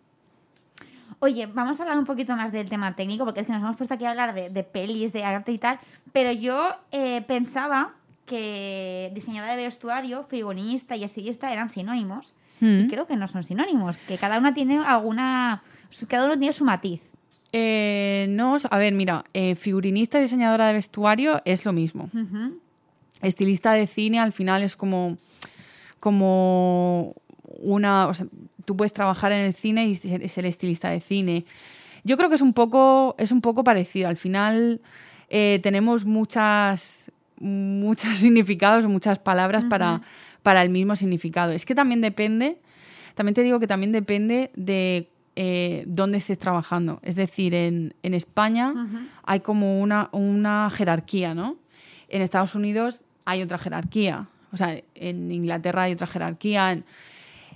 Oye, 1.21 1.47
vamos 1.47 1.81
a 1.81 1.83
hablar 1.83 1.99
un 1.99 2.05
poquito 2.05 2.37
más 2.37 2.53
del 2.53 2.69
tema 2.69 2.95
técnico, 2.95 3.25
porque 3.25 3.41
es 3.41 3.47
que 3.47 3.53
nos 3.53 3.63
hemos 3.63 3.77
puesto 3.77 3.95
aquí 3.95 4.05
a 4.05 4.11
hablar 4.11 4.35
de, 4.35 4.51
de 4.51 4.63
pelis, 4.63 5.13
de 5.13 5.25
arte 5.25 5.51
y 5.53 5.59
tal, 5.59 5.79
pero 6.13 6.31
yo 6.33 6.75
eh, 6.93 7.23
pensaba 7.23 7.95
que 8.25 9.11
diseñadora 9.15 9.57
de 9.57 9.65
vestuario, 9.65 10.25
figurinista 10.25 10.95
y 10.97 11.03
estilista 11.05 11.53
eran 11.53 11.71
sinónimos. 11.71 12.35
y 12.61 12.65
Mm. 12.85 12.89
creo 12.89 13.07
que 13.07 13.17
no 13.17 13.29
son 13.29 13.43
sinónimos, 13.45 13.97
que 14.09 14.19
cada 14.19 14.37
una 14.39 14.53
tiene 14.53 14.79
alguna, 14.79 15.63
cada 16.09 16.27
uno 16.27 16.37
tiene 16.39 16.53
su 16.53 16.65
matiz. 16.65 17.01
Eh, 17.53 18.27
no, 18.29 18.57
a 18.71 18.79
ver, 18.79 18.93
mira, 18.93 19.25
eh, 19.33 19.55
figurinista 19.55 20.19
y 20.19 20.23
diseñadora 20.23 20.69
de 20.69 20.75
vestuario 20.75 21.41
es 21.45 21.65
lo 21.65 21.73
mismo. 21.73 22.11
Estilista 23.23 23.73
de 23.73 23.87
cine 23.87 24.21
al 24.21 24.33
final 24.33 24.63
es 24.63 24.77
como, 24.77 25.17
como 26.01 27.15
una... 27.61 28.09
o 28.09 28.15
sea, 28.15 28.27
tú 28.65 28.77
puedes 28.77 28.93
trabajar 28.93 29.33
en 29.33 29.47
el 29.47 29.55
cine 29.55 29.87
y 29.87 29.95
ser, 29.97 30.29
ser 30.29 30.47
estilista 30.47 30.91
de 30.91 31.01
cine. 31.01 31.47
Yo 32.05 32.17
creo 32.17 32.29
que 32.29 32.35
es 32.35 32.43
un 32.43 32.53
poco, 32.53 33.15
es 33.19 33.33
un 33.33 33.41
poco 33.41 33.65
parecido. 33.65 34.09
Al 34.09 34.17
final 34.17 34.81
eh, 35.31 35.61
tenemos 35.63 36.05
muchas, 36.05 37.11
muchos 37.39 38.19
significados 38.19 38.87
muchas 38.87 39.19
palabras 39.19 39.65
para, 39.65 40.03
para 40.43 40.63
el 40.63 40.71
mismo 40.71 40.97
significado. 40.97 41.53
Es 41.53 41.65
que 41.65 41.75
también 41.75 42.01
depende, 42.01 42.59
también 43.15 43.35
te 43.35 43.43
digo 43.43 43.61
que 43.61 43.67
también 43.67 43.93
depende 43.93 44.51
de 44.55 45.09
eh, 45.41 45.85
dónde 45.87 46.19
estés 46.19 46.39
trabajando. 46.39 46.99
Es 47.03 47.15
decir, 47.15 47.55
en, 47.55 47.95
en 48.03 48.13
España 48.15 48.67
hay 49.23 49.41
como 49.41 49.81
una, 49.81 50.09
una 50.13 50.69
jerarquía, 50.71 51.33
¿no? 51.35 51.57
En 52.09 52.23
Estados 52.23 52.55
Unidos 52.57 53.05
hay 53.25 53.43
otra 53.43 53.59
jerarquía. 53.59 54.27
O 54.53 54.57
sea, 54.57 54.71
en 54.95 55.31
Inglaterra 55.31 55.83
hay 55.85 55.93
otra 55.93 56.07
jerarquía. 56.09 56.73
en- 56.73 56.85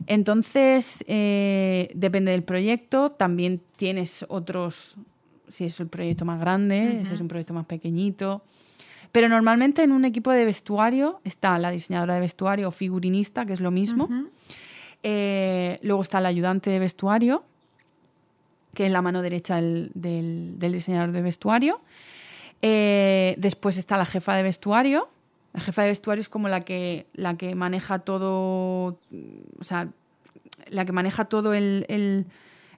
Entonces, 0.06 1.02
eh, 1.08 1.90
depende 1.94 2.30
del 2.32 2.42
proyecto. 2.42 3.10
También 3.12 3.60
tienes 3.76 4.24
otros, 4.28 4.96
si 5.48 5.64
es 5.64 5.80
el 5.80 5.88
proyecto 5.88 6.24
más 6.24 6.38
grande, 6.40 7.00
si 7.06 7.14
es 7.14 7.20
un 7.20 7.28
proyecto 7.28 7.54
más 7.54 7.66
pequeñito. 7.66 8.42
Pero 9.10 9.28
normalmente 9.28 9.82
en 9.82 9.92
un 9.92 10.04
equipo 10.04 10.30
de 10.30 10.44
vestuario 10.44 11.20
está 11.24 11.58
la 11.58 11.70
diseñadora 11.70 12.14
de 12.14 12.20
vestuario 12.20 12.68
o 12.68 12.70
figurinista, 12.70 13.44
que 13.46 13.52
es 13.54 13.60
lo 13.60 13.70
mismo. 13.70 14.08
Eh, 15.02 15.78
luego 15.82 16.02
está 16.02 16.18
el 16.18 16.26
ayudante 16.26 16.70
de 16.70 16.78
vestuario, 16.78 17.44
que 18.74 18.86
es 18.86 18.92
la 18.92 19.02
mano 19.02 19.22
derecha 19.22 19.56
del, 19.56 19.90
del- 19.94 20.58
del 20.58 20.72
diseñador 20.72 21.12
de 21.12 21.22
vestuario. 21.22 21.80
Eh, 22.62 23.34
después 23.38 23.76
está 23.76 23.96
la 23.96 24.06
jefa 24.06 24.34
de 24.36 24.42
vestuario. 24.42 25.08
La 25.52 25.60
jefa 25.60 25.82
de 25.82 25.88
vestuario 25.88 26.20
es 26.20 26.28
como 26.28 26.48
la 26.48 26.60
que, 26.60 27.06
la 27.12 27.36
que 27.36 27.54
maneja 27.54 27.98
todo, 28.00 28.98
o 29.58 29.64
sea, 29.64 29.88
la 30.68 30.84
que 30.84 30.92
maneja 30.92 31.26
todo 31.26 31.52
el, 31.54 31.84
el- 31.88 32.26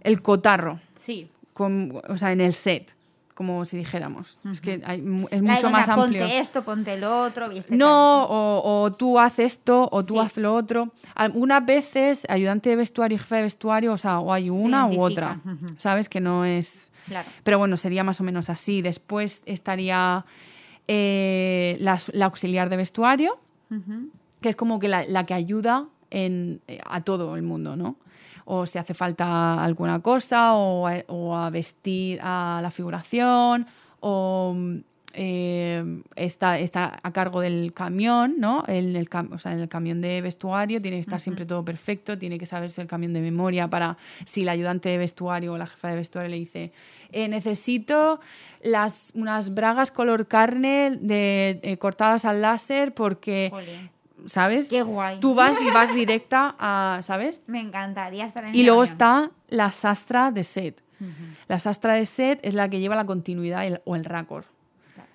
el 0.01 0.22
cotarro, 0.22 0.80
Sí. 0.97 1.30
con- 1.53 2.01
o 2.09 2.16
sea, 2.16 2.32
en 2.32 2.40
el 2.40 2.53
set, 2.53 2.90
como 3.35 3.64
si 3.64 3.76
dijéramos. 3.78 4.39
Es 4.51 4.61
que 4.61 4.80
hay 4.85 4.99
es 5.30 5.43
mucho 5.43 5.70
más 5.70 5.87
"Venga, 5.89 5.95
amplio. 6.03 6.20
Ponte 6.22 6.39
esto, 6.39 6.62
ponte 6.64 6.97
lo 6.99 7.22
otro, 7.22 7.49
viste. 7.49 7.74
No, 7.76 8.24
o, 8.24 8.82
o 8.85 8.93
tú 8.93 9.18
haces 9.18 9.55
esto, 9.55 9.89
o 9.91 10.05
tú 10.05 10.14
Sí. 10.14 10.18
haces 10.20 10.39
lo 10.39 10.55
otro. 10.55 10.93
Algunas 11.16 11.66
veces, 11.66 12.24
ayudante 12.28 12.70
de 12.70 12.76
vestuario 12.76 13.16
y 13.16 13.18
jefe 13.18 13.37
de 13.37 13.43
vestuario, 13.43 13.93
o 13.93 13.97
sea, 13.97 14.20
o 14.20 14.32
hay 14.32 14.51
una 14.51 14.87
u 14.87 15.01
otra. 15.01 15.41
¿Sabes? 15.76 16.09
Que 16.09 16.20
no 16.20 16.45
es. 16.45 16.93
Claro. 17.09 17.28
Pero 17.43 17.59
bueno, 17.59 17.76
sería 17.76 18.05
más 18.05 18.20
o 18.20 18.24
menos 18.24 18.49
así. 18.51 18.80
Después 18.82 19.43
estaría 19.47 20.24
eh, 20.89 21.76
la, 21.80 22.01
la 22.12 22.26
auxiliar 22.26 22.68
de 22.70 22.76
vestuario, 22.76 23.39
que 24.41 24.49
es 24.51 24.57
como 24.57 24.78
que 24.78 24.89
la, 24.89 25.05
la 25.05 25.24
que 25.24 25.35
ayuda 25.35 25.87
en, 26.11 26.61
eh, 26.68 26.78
a 26.87 27.01
todo 27.03 27.35
el 27.37 27.43
mundo, 27.43 27.74
¿no? 27.76 27.97
O 28.47 28.66
si 28.66 28.78
hace 28.78 28.95
falta 28.95 29.62
alguna 29.64 30.01
cosa, 30.01 30.55
o 30.55 30.86
a, 30.86 31.03
o 31.09 31.34
a 31.36 31.51
vestir 31.51 32.18
a 32.22 32.61
la 32.62 32.70
figuración, 32.70 33.66
o 34.01 34.55
eh, 35.16 36.03
está, 36.16 36.59
está 36.59 36.99
a 37.03 37.12
cargo 37.12 37.40
del 37.40 37.72
camión, 37.72 38.34
¿no? 38.38 38.64
En 38.66 38.97
el, 38.97 39.09
cam- 39.09 39.32
o 39.32 39.38
sea, 39.38 39.53
en 39.53 39.61
el 39.61 39.68
camión 39.68 40.01
de 40.01 40.20
vestuario 40.20 40.82
tiene 40.82 40.97
que 40.97 41.03
estar 41.03 41.20
siempre 41.20 41.47
todo 41.47 41.64
perfecto, 41.64 42.18
tiene 42.18 42.36
que 42.36 42.47
saberse 42.47 42.82
el 42.82 42.88
camión 42.88 43.12
de 43.12 43.20
memoria 43.20 43.68
para 43.68 43.97
si 44.24 44.42
el 44.42 44.49
ayudante 44.49 44.88
de 44.88 44.99
vestuario 44.99 45.53
o 45.53 45.59
la 45.59 45.66
jefa 45.68 45.88
de 45.90 45.97
vestuario 45.97 46.30
le 46.30 46.36
dice, 46.38 46.72
"Eh, 47.12 47.28
necesito 47.28 48.18
las, 48.62 49.12
unas 49.14 49.55
bragas 49.55 49.92
color 49.92 50.26
carne 50.26 50.99
de, 51.01 51.61
eh, 51.62 51.76
cortadas 51.78 52.24
al 52.24 52.42
láser 52.42 52.92
porque... 52.92 53.51
¿sabes? 54.26 54.68
Qué 54.68 54.82
guay. 54.82 55.20
Tú 55.20 55.34
vas 55.34 55.56
y 55.60 55.70
vas 55.70 55.94
directa 55.94 56.54
a, 56.58 57.00
¿sabes? 57.02 57.40
Me 57.46 57.60
encantaría 57.60 58.24
estar 58.26 58.44
en 58.44 58.54
Y 58.54 58.64
luego 58.64 58.82
está 58.84 59.30
la 59.48 59.72
sastra 59.72 60.30
de 60.30 60.44
set. 60.44 60.82
La 61.48 61.58
sastra 61.58 61.94
de 61.94 62.06
set 62.06 62.40
es 62.42 62.54
la 62.54 62.70
que 62.70 62.80
lleva 62.80 62.96
la 62.96 63.04
continuidad 63.04 63.66
el- 63.66 63.82
o 63.84 63.94
el 63.96 64.04
raccord. 64.06 64.44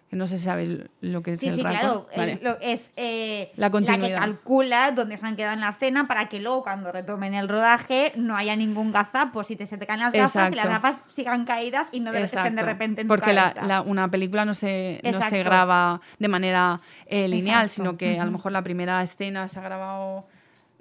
Que 0.10 0.16
No 0.16 0.26
sé 0.26 0.40
si 0.40 0.46
sabes 0.46 0.70
lo 1.02 1.22
que 1.22 1.34
es 1.34 1.40
Sí, 1.40 1.50
el 1.50 1.56
sí, 1.56 1.62
raccord. 1.62 1.80
claro. 1.82 2.08
Vale. 2.18 2.32
el- 2.34 2.44
lo- 2.44 2.60
es 2.62 2.92
eh, 2.96 3.52
La 3.56 3.68
que 3.68 3.72
continuidad. 3.74 4.18
calcula 4.18 4.92
dónde 4.92 5.18
se 5.18 5.28
han 5.28 5.36
quedado 5.36 5.54
en 5.54 5.60
la 5.60 5.70
escena 5.70 6.08
para 6.08 6.28
que 6.30 6.40
luego 6.40 6.64
cuando 6.64 6.92
retomen 6.92 7.36
el 7.36 7.48
rodaje 7.48 8.12
no 8.16 8.36
haya 8.36 8.56
ningún 8.56 8.92
gazapo. 8.92 9.44
Si 9.44 9.56
te, 9.56 9.68
se 9.68 9.78
te 9.78 9.86
caen 9.86 10.00
las 10.00 10.12
gafas, 10.14 10.50
que 10.50 10.56
las 10.56 10.68
gafas 10.68 11.04
sigan 11.06 11.46
caídas 11.46 11.90
y 11.92 12.00
no 12.00 12.12
de, 12.12 12.24
estén 12.24 12.56
de 12.56 12.64
repente 12.64 13.02
en 13.02 13.08
tu 13.08 13.14
Porque 13.14 13.34
la- 13.34 13.54
la- 13.68 13.82
una 13.84 14.10
película 14.10 14.46
no 14.46 14.56
se, 14.56 15.00
no 15.04 15.22
se 15.30 15.44
graba 15.44 16.02
de 16.18 16.28
manera 16.28 16.80
eh, 17.06 17.28
lineal, 17.28 17.66
Exacto. 17.68 17.74
sino 17.92 17.98
que 17.98 18.20
a 18.20 18.26
lo 18.26 18.32
mejor 18.32 18.52
la 18.52 18.64
primera 18.64 19.04
escena 19.04 19.48
se 19.48 19.60
ha 19.60 19.62
grabado. 19.64 20.26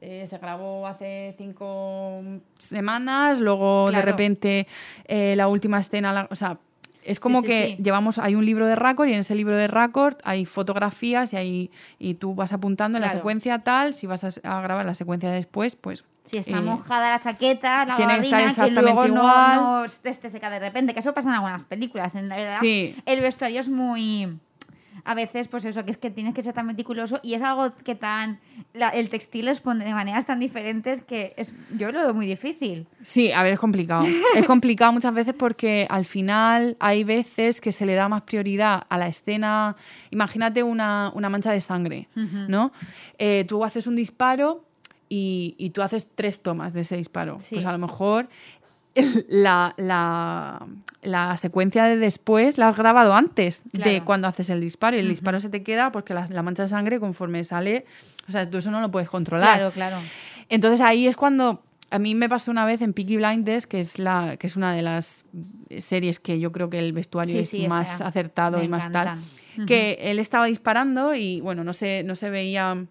eh, 0.01 0.29
se 0.29 0.39
grabó 0.39 0.87
hace 0.87 1.35
cinco 1.37 2.23
semanas, 2.57 3.41
luego 3.41 3.91
de 3.91 4.01
repente 4.01 4.67
eh, 5.07 5.35
la 5.37 5.49
última 5.49 5.81
escena, 5.81 6.13
la- 6.13 6.29
o 6.31 6.37
sea, 6.37 6.59
es 7.03 7.21
como 7.21 7.43
sí, 7.43 7.47
que 7.47 7.75
sí. 7.77 7.83
llevamos, 7.83 8.19
hay 8.19 8.35
un 8.35 8.45
libro 8.45 8.67
de 8.67 8.77
récord 8.77 9.09
y 9.09 9.13
en 9.13 9.21
ese 9.21 9.35
libro 9.35 9.57
de 9.57 9.67
récord 9.67 10.17
hay 10.25 10.45
fotografías 10.45 11.33
y, 11.33 11.37
hay, 11.37 11.71
y 11.99 12.15
tú 12.15 12.35
vas 12.35 12.53
apuntando 12.53 12.99
en 12.99 13.03
la 13.03 13.09
secuencia 13.09 13.61
tal, 13.61 13.95
si 13.95 14.07
vas 14.07 14.25
a, 14.25 14.29
a 14.43 14.61
grabar 14.61 14.85
la 14.85 14.95
secuencia 14.95 15.31
después, 15.31 15.77
pues... 15.77 16.05
Si 16.29 16.37
está 16.37 16.59
eh, 16.59 16.61
mojada 16.61 17.11
la 17.11 17.21
chaqueta, 17.21 17.87
la 17.87 17.97
tiene 17.97 18.17
que 18.17 18.27
estar 18.27 18.41
que, 18.41 18.47
exactamente 18.49 18.83
luego 18.83 19.09
no, 19.09 19.23
igual. 19.23 19.57
no 19.57 19.85
esté 19.85 20.29
seca 20.29 20.51
de 20.51 20.59
repente. 20.59 20.93
Que 20.93 21.01
eso 21.01 21.15
pasa 21.15 21.31
en 21.31 21.37
algunas 21.37 21.65
películas, 21.65 22.15
en 22.17 22.29
verdad. 22.29 22.59
Sí. 22.61 22.95
El 23.07 23.23
vestuario 23.23 23.61
es 23.61 23.69
muy... 23.71 24.39
A 25.05 25.15
veces, 25.15 25.49
pues 25.49 25.65
eso, 25.65 25.85
que 25.85 25.91
es 25.91 25.97
que 25.99 26.11
tienes 26.11 26.35
que 26.35 26.43
ser 26.43 26.55
tan 26.55 26.67
meticuloso 26.67 27.21
y 27.23 27.35
es 27.35 27.43
algo 27.43 27.75
que 27.85 27.95
tan... 27.95 28.39
la- 28.75 28.89
el 28.91 29.09
textil 29.09 29.47
responde 29.47 29.85
de 29.85 29.95
maneras 29.95 30.27
tan 30.27 30.41
diferentes 30.41 31.03
que 31.03 31.35
es, 31.37 31.53
yo 31.77 31.91
lo 31.93 32.01
veo 32.01 32.15
muy 32.15 32.27
difícil. 32.27 32.87
Sí, 33.03 33.33
a 33.33 33.43
ver, 33.43 33.55
es 33.55 33.59
complicado. 33.61 34.07
es 34.35 34.45
complicado 34.45 34.93
muchas 34.93 35.15
veces 35.15 35.35
porque 35.39 35.87
al 35.91 36.05
final 36.05 36.77
hay 36.81 37.05
veces 37.05 37.61
que 37.61 37.73
se 37.73 37.87
le 37.87 37.95
da 37.95 38.09
más 38.09 38.23
prioridad 38.23 38.85
a 38.89 38.99
la 38.99 39.09
escena. 39.09 39.77
Imagínate 40.11 40.63
una, 40.63 41.11
una 41.15 41.29
mancha 41.29 41.53
de 41.53 41.61
sangre, 41.61 42.09
¿no? 42.15 42.73
Eh, 43.19 43.45
tú 43.49 43.65
haces 43.65 43.87
un 43.87 43.97
disparo 43.97 44.65
y, 45.09 45.55
y 45.59 45.71
tú 45.71 45.81
haces 45.83 46.09
tres 46.15 46.43
tomas 46.43 46.73
de 46.75 46.83
ese 46.83 46.97
disparo. 46.97 47.39
Sí. 47.41 47.55
Pues 47.55 47.67
a 47.67 47.73
lo 47.73 47.79
mejor 47.79 48.29
la, 49.29 49.75
la- 49.77 50.67
la 51.03 51.37
secuencia 51.37 51.85
de 51.85 51.97
después 51.97 52.59
la 52.59 52.69
has 52.69 52.77
grabado 52.77 53.15
antes 53.15 53.63
de 53.73 54.03
cuando 54.03 54.27
haces 54.27 54.51
el 54.51 54.61
disparo. 54.61 54.97
Y 54.97 55.01
el 55.01 55.09
disparo 55.09 55.39
se 55.41 55.49
te 55.49 55.63
queda 55.63 55.93
porque 55.93 56.13
la, 56.13 56.27
la 56.29 56.43
mancha 56.43 56.65
de 56.65 56.69
sangre 56.69 56.99
conforme 56.99 57.45
sale, 57.45 57.87
o 58.29 58.33
sea, 58.33 58.51
tú 58.51 58.59
eso 58.59 58.71
no 58.73 58.81
lo 58.81 58.91
puedes 58.91 59.09
controlar. 59.09 59.57
Claro, 59.59 59.73
claro. 59.73 59.99
Entonces 60.49 60.81
ahí 60.81 61.07
es 61.07 61.17
cuando 61.17 61.63
a 61.91 61.99
mí 61.99 62.15
me 62.15 62.29
pasó 62.29 62.51
una 62.51 62.67
vez 62.67 62.83
en 62.83 62.93
Peaky 62.93 63.17
Blinders, 63.17 63.67
que 63.67 63.81
es 63.81 63.99
la 63.99 64.37
que 64.39 64.47
es 64.49 64.57
una 64.57 64.75
de 64.75 64.83
las 64.83 65.25
series 65.79 66.19
que 66.19 66.41
yo 66.41 66.51
creo 66.53 66.69
que 66.69 66.79
el 66.81 66.93
vestuario 66.93 67.35
Sí, 67.35 67.41
es 67.41 67.49
sí, 67.49 67.69
más 67.69 68.01
acertado 68.01 68.59
Me 68.59 68.65
y 68.65 68.69
más 68.69 68.91
tal, 68.91 69.19
que 69.67 69.99
él 70.01 70.19
estaba 70.19 70.47
disparando 70.47 71.15
y 71.15 71.41
bueno, 71.41 71.63
no 71.65 71.73
se 71.73 72.03
no 72.03 72.17
se 72.17 72.29
veía 72.29 72.85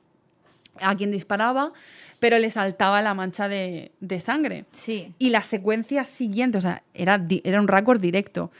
a 0.81 0.95
quién 0.95 1.11
disparaba, 1.11 1.71
pero 2.19 2.39
le 2.39 2.49
saltaba 2.49 3.01
la 3.01 3.13
mancha 3.13 3.47
de, 3.47 3.91
de 3.99 4.19
sangre. 4.19 4.65
Sí. 4.71 5.13
Y 5.19 5.29
la 5.29 5.41
secuencia 5.43 6.03
siguiente, 6.03 6.57
o 6.57 6.61
sea, 6.61 6.83
era, 6.93 7.23
era 7.43 7.61
un 7.61 7.67
récord 7.67 7.99
directo. 8.01 8.51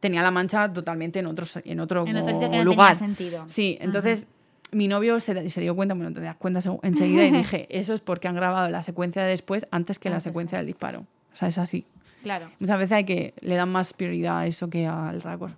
Tenía 0.00 0.22
la 0.22 0.30
mancha 0.30 0.72
totalmente 0.72 1.18
en, 1.18 1.26
otro, 1.26 1.44
en 1.64 1.80
otro, 1.80 2.06
En 2.06 2.16
otro 2.16 2.32
sitio 2.32 2.50
que 2.50 2.56
no 2.58 2.64
lugar. 2.64 2.96
tenía 2.96 3.14
sentido. 3.16 3.44
Sí, 3.48 3.76
entonces 3.80 4.26
mi 4.72 4.86
novio 4.88 5.18
se, 5.20 5.48
se 5.50 5.60
dio 5.60 5.74
cuenta, 5.74 5.94
bueno, 5.94 6.12
te 6.12 6.20
das 6.20 6.36
cuenta 6.36 6.60
seg- 6.60 6.78
enseguida 6.82 7.24
y 7.26 7.30
dije, 7.32 7.66
eso 7.76 7.92
es 7.92 8.00
porque 8.00 8.28
han 8.28 8.36
grabado 8.36 8.70
la 8.70 8.82
secuencia 8.82 9.22
de 9.22 9.30
después 9.30 9.66
antes 9.70 9.98
que 9.98 10.08
la 10.08 10.20
secuencia 10.20 10.58
del 10.58 10.66
disparo. 10.68 11.00
O 11.32 11.36
sea, 11.36 11.48
es 11.48 11.58
así. 11.58 11.84
Claro. 12.22 12.50
Muchas 12.60 12.78
veces 12.78 12.92
hay 12.92 13.04
que 13.04 13.34
le 13.40 13.56
dan 13.56 13.70
más 13.72 13.92
prioridad 13.92 14.38
a 14.38 14.46
eso 14.46 14.70
que 14.70 14.86
al 14.86 15.20
récord. 15.22 15.52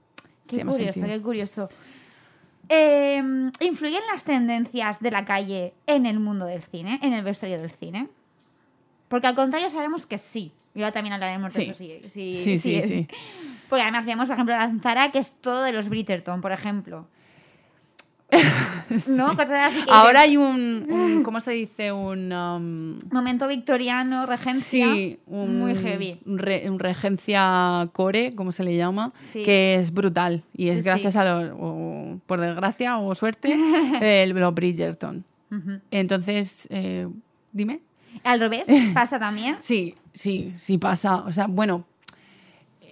Qué 0.46 0.64
curioso, 0.64 1.00
qué 1.04 1.20
curioso. 1.20 1.68
Eh, 2.68 3.22
¿Influyen 3.60 4.02
las 4.12 4.24
tendencias 4.24 5.00
de 5.00 5.10
la 5.10 5.24
calle 5.24 5.74
en 5.86 6.06
el 6.06 6.18
mundo 6.20 6.46
del 6.46 6.62
cine, 6.62 6.98
en 7.02 7.12
el 7.12 7.22
vestuario 7.24 7.58
del 7.60 7.70
cine? 7.70 8.08
Porque 9.08 9.26
al 9.26 9.34
contrario 9.34 9.68
sabemos 9.68 10.06
que 10.06 10.18
sí. 10.18 10.52
Y 10.74 10.80
ahora 10.80 10.92
también 10.92 11.12
hablaremos 11.12 11.52
de 11.52 11.74
Sí. 11.74 11.92
eso. 11.92 12.08
Sí, 12.08 12.34
sí, 12.34 12.34
Sí, 12.34 12.58
sí, 12.58 12.82
sí. 12.88 13.08
Porque 13.68 13.82
además 13.82 14.06
vemos, 14.06 14.26
por 14.28 14.34
ejemplo, 14.34 14.56
la 14.56 14.72
Zara, 14.82 15.10
que 15.12 15.18
es 15.18 15.32
todo 15.40 15.62
de 15.64 15.72
los 15.72 15.88
Bridgerton, 15.88 16.40
por 16.40 16.52
ejemplo. 16.52 17.06
¿No? 19.08 19.28
Cosas 19.36 19.72
así 19.72 19.82
que 19.84 19.90
Ahora 19.90 20.20
hay 20.22 20.36
un, 20.36 20.86
un- 20.90 21.22
¿cómo 21.22 21.40
se 21.40 21.52
dice? 21.52 21.92
Un... 21.92 22.32
um, 22.32 22.98
Momento 23.12 23.46
victoriano, 23.48 24.26
regencia. 24.26 24.92
Sí, 24.92 25.18
un, 25.26 25.58
muy 25.58 25.74
heavy. 25.74 26.18
Un, 26.26 26.38
re- 26.38 26.68
un 26.70 26.78
regencia 26.78 27.88
core, 27.92 28.34
como 28.34 28.52
se 28.52 28.64
le 28.64 28.76
llama, 28.76 29.12
Sí. 29.32 29.42
que 29.42 29.74
es 29.76 29.92
brutal. 29.92 30.42
Y 30.56 30.68
es 30.68 30.84
gracias 30.84 31.12
sí. 31.14 31.18
a 31.18 31.24
los, 31.24 31.52
o 31.58 32.18
por 32.26 32.40
desgracia 32.40 32.98
o 32.98 33.14
suerte, 33.14 33.54
el, 34.22 34.30
los 34.30 34.54
Bridgerton. 34.54 35.24
Entonces, 35.90 36.66
eh, 36.70 37.06
dime. 37.52 37.80
Al 38.24 38.40
revés, 38.40 38.66
pasa 38.94 39.18
también. 39.18 39.56
Sí, 39.60 39.94
sí, 40.12 40.52
sí 40.56 40.78
pasa. 40.78 41.16
O 41.24 41.32
sea, 41.32 41.46
bueno, 41.46 41.84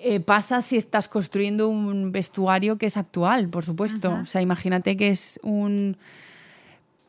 eh, 0.02 0.20
pasa 0.20 0.62
si 0.62 0.76
estás 0.76 1.08
construyendo 1.08 1.68
un 1.68 2.12
vestuario 2.12 2.78
que 2.78 2.86
es 2.86 2.96
actual, 2.96 3.48
por 3.48 3.64
supuesto. 3.64 4.18
O 4.22 4.26
sea, 4.26 4.40
imagínate 4.40 4.96
que 4.96 5.10
es 5.10 5.38
un... 5.42 5.96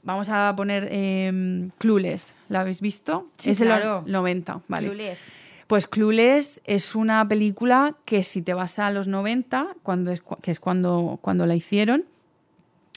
Vamos 0.03 0.29
a 0.29 0.53
poner 0.55 0.87
eh, 0.91 1.69
Clueless. 1.77 2.33
¿La 2.49 2.61
habéis 2.61 2.81
visto? 2.81 3.27
Sí, 3.37 3.51
es 3.51 3.59
de 3.59 3.65
claro. 3.65 4.01
los 4.01 4.11
90, 4.11 4.61
vale. 4.67 4.87
Clueless. 4.87 5.31
Pues 5.67 5.87
Clueless 5.87 6.59
es 6.65 6.95
una 6.95 7.25
película 7.25 7.95
que 8.03 8.23
si 8.23 8.41
te 8.41 8.53
vas 8.53 8.77
a 8.77 8.91
los 8.91 9.07
90, 9.07 9.75
cuando 9.83 10.11
es, 10.11 10.21
que 10.41 10.51
es 10.51 10.59
cuando, 10.59 11.17
cuando 11.21 11.45
la 11.45 11.55
hicieron, 11.55 12.03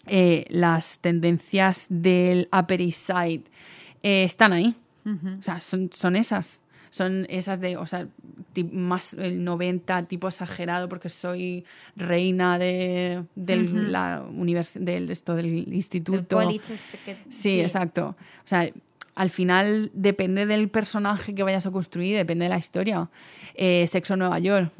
eh, 0.08 0.44
las 0.48 0.98
tendencias 0.98 1.86
del 1.88 2.48
Upper 2.52 2.80
East 2.80 3.06
Side 3.06 3.44
eh, 4.02 4.24
están 4.24 4.52
ahí. 4.52 4.74
O 5.06 5.42
sea, 5.42 5.60
son, 5.60 5.90
son 5.92 6.16
esas. 6.16 6.63
Son 6.94 7.26
esas 7.28 7.58
de, 7.60 7.76
o 7.76 7.86
sea, 7.86 8.06
más 8.70 9.14
el 9.14 9.42
90, 9.42 10.04
tipo 10.04 10.28
exagerado, 10.28 10.88
porque 10.88 11.08
soy 11.08 11.64
reina 11.96 12.56
de, 12.56 13.24
del, 13.34 13.90
la 13.90 14.22
univers- 14.30 14.78
del, 14.78 15.10
esto, 15.10 15.34
del 15.34 15.46
El 15.46 15.74
instituto. 15.74 16.38
este 16.70 16.98
que- 17.04 17.16
Sí, 17.30 17.60
exacto. 17.60 18.14
O 18.44 18.46
sea, 18.48 18.70
al 19.16 19.30
final 19.30 19.90
depende 19.92 20.46
del 20.46 20.68
personaje 20.68 21.34
que 21.34 21.42
vayas 21.42 21.66
a 21.66 21.72
construir, 21.72 22.16
depende 22.16 22.44
de 22.44 22.48
la 22.50 22.58
historia. 22.58 23.08
Eh, 23.56 23.88
Sexo 23.88 24.16
Nueva 24.16 24.38
York. 24.38 24.70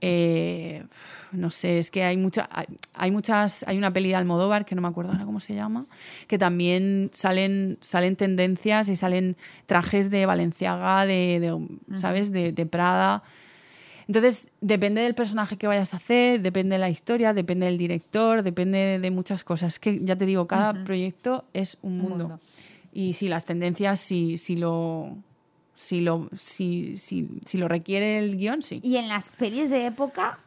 Eh, 0.00 0.84
no 1.32 1.50
sé, 1.50 1.78
es 1.78 1.90
que 1.90 2.04
hay, 2.04 2.16
mucha, 2.16 2.48
hay, 2.52 2.66
hay 2.94 3.10
muchas. 3.10 3.64
Hay 3.66 3.78
una 3.78 3.92
peli 3.92 4.10
de 4.10 4.14
Almodóvar 4.14 4.64
que 4.64 4.74
no 4.74 4.82
me 4.82 4.88
acuerdo 4.88 5.12
ahora 5.12 5.24
cómo 5.24 5.40
se 5.40 5.54
llama, 5.54 5.86
que 6.26 6.38
también 6.38 7.10
salen, 7.12 7.78
salen 7.80 8.16
tendencias 8.16 8.88
y 8.88 8.96
salen 8.96 9.36
trajes 9.66 10.10
de 10.10 10.26
Valenciaga, 10.26 11.04
de, 11.06 11.40
de, 11.40 11.98
¿sabes? 11.98 12.32
De, 12.32 12.52
de 12.52 12.66
Prada. 12.66 13.22
Entonces, 14.08 14.48
depende 14.62 15.02
del 15.02 15.14
personaje 15.14 15.58
que 15.58 15.66
vayas 15.66 15.92
a 15.92 15.98
hacer, 15.98 16.40
depende 16.40 16.76
de 16.76 16.78
la 16.78 16.88
historia, 16.88 17.34
depende 17.34 17.66
del 17.66 17.76
director, 17.76 18.42
depende 18.42 18.98
de 18.98 19.10
muchas 19.10 19.44
cosas. 19.44 19.74
Es 19.74 19.78
que 19.78 20.02
ya 20.02 20.16
te 20.16 20.24
digo, 20.24 20.46
cada 20.46 20.72
proyecto 20.84 21.44
es 21.52 21.76
un 21.82 21.98
mundo. 21.98 22.28
mundo. 22.28 22.40
Y 22.90 23.12
si 23.12 23.28
las 23.28 23.44
tendencias, 23.44 24.00
si, 24.00 24.38
si 24.38 24.56
lo. 24.56 25.18
Si 25.78 26.00
lo, 26.00 26.28
si, 26.36 26.96
si, 26.96 27.28
si 27.46 27.56
lo 27.56 27.68
requiere 27.68 28.18
el 28.18 28.36
guion, 28.36 28.62
sí. 28.62 28.80
Y 28.82 28.96
en 28.96 29.06
las 29.06 29.30
pelis 29.30 29.70
de 29.70 29.86
época, 29.86 30.40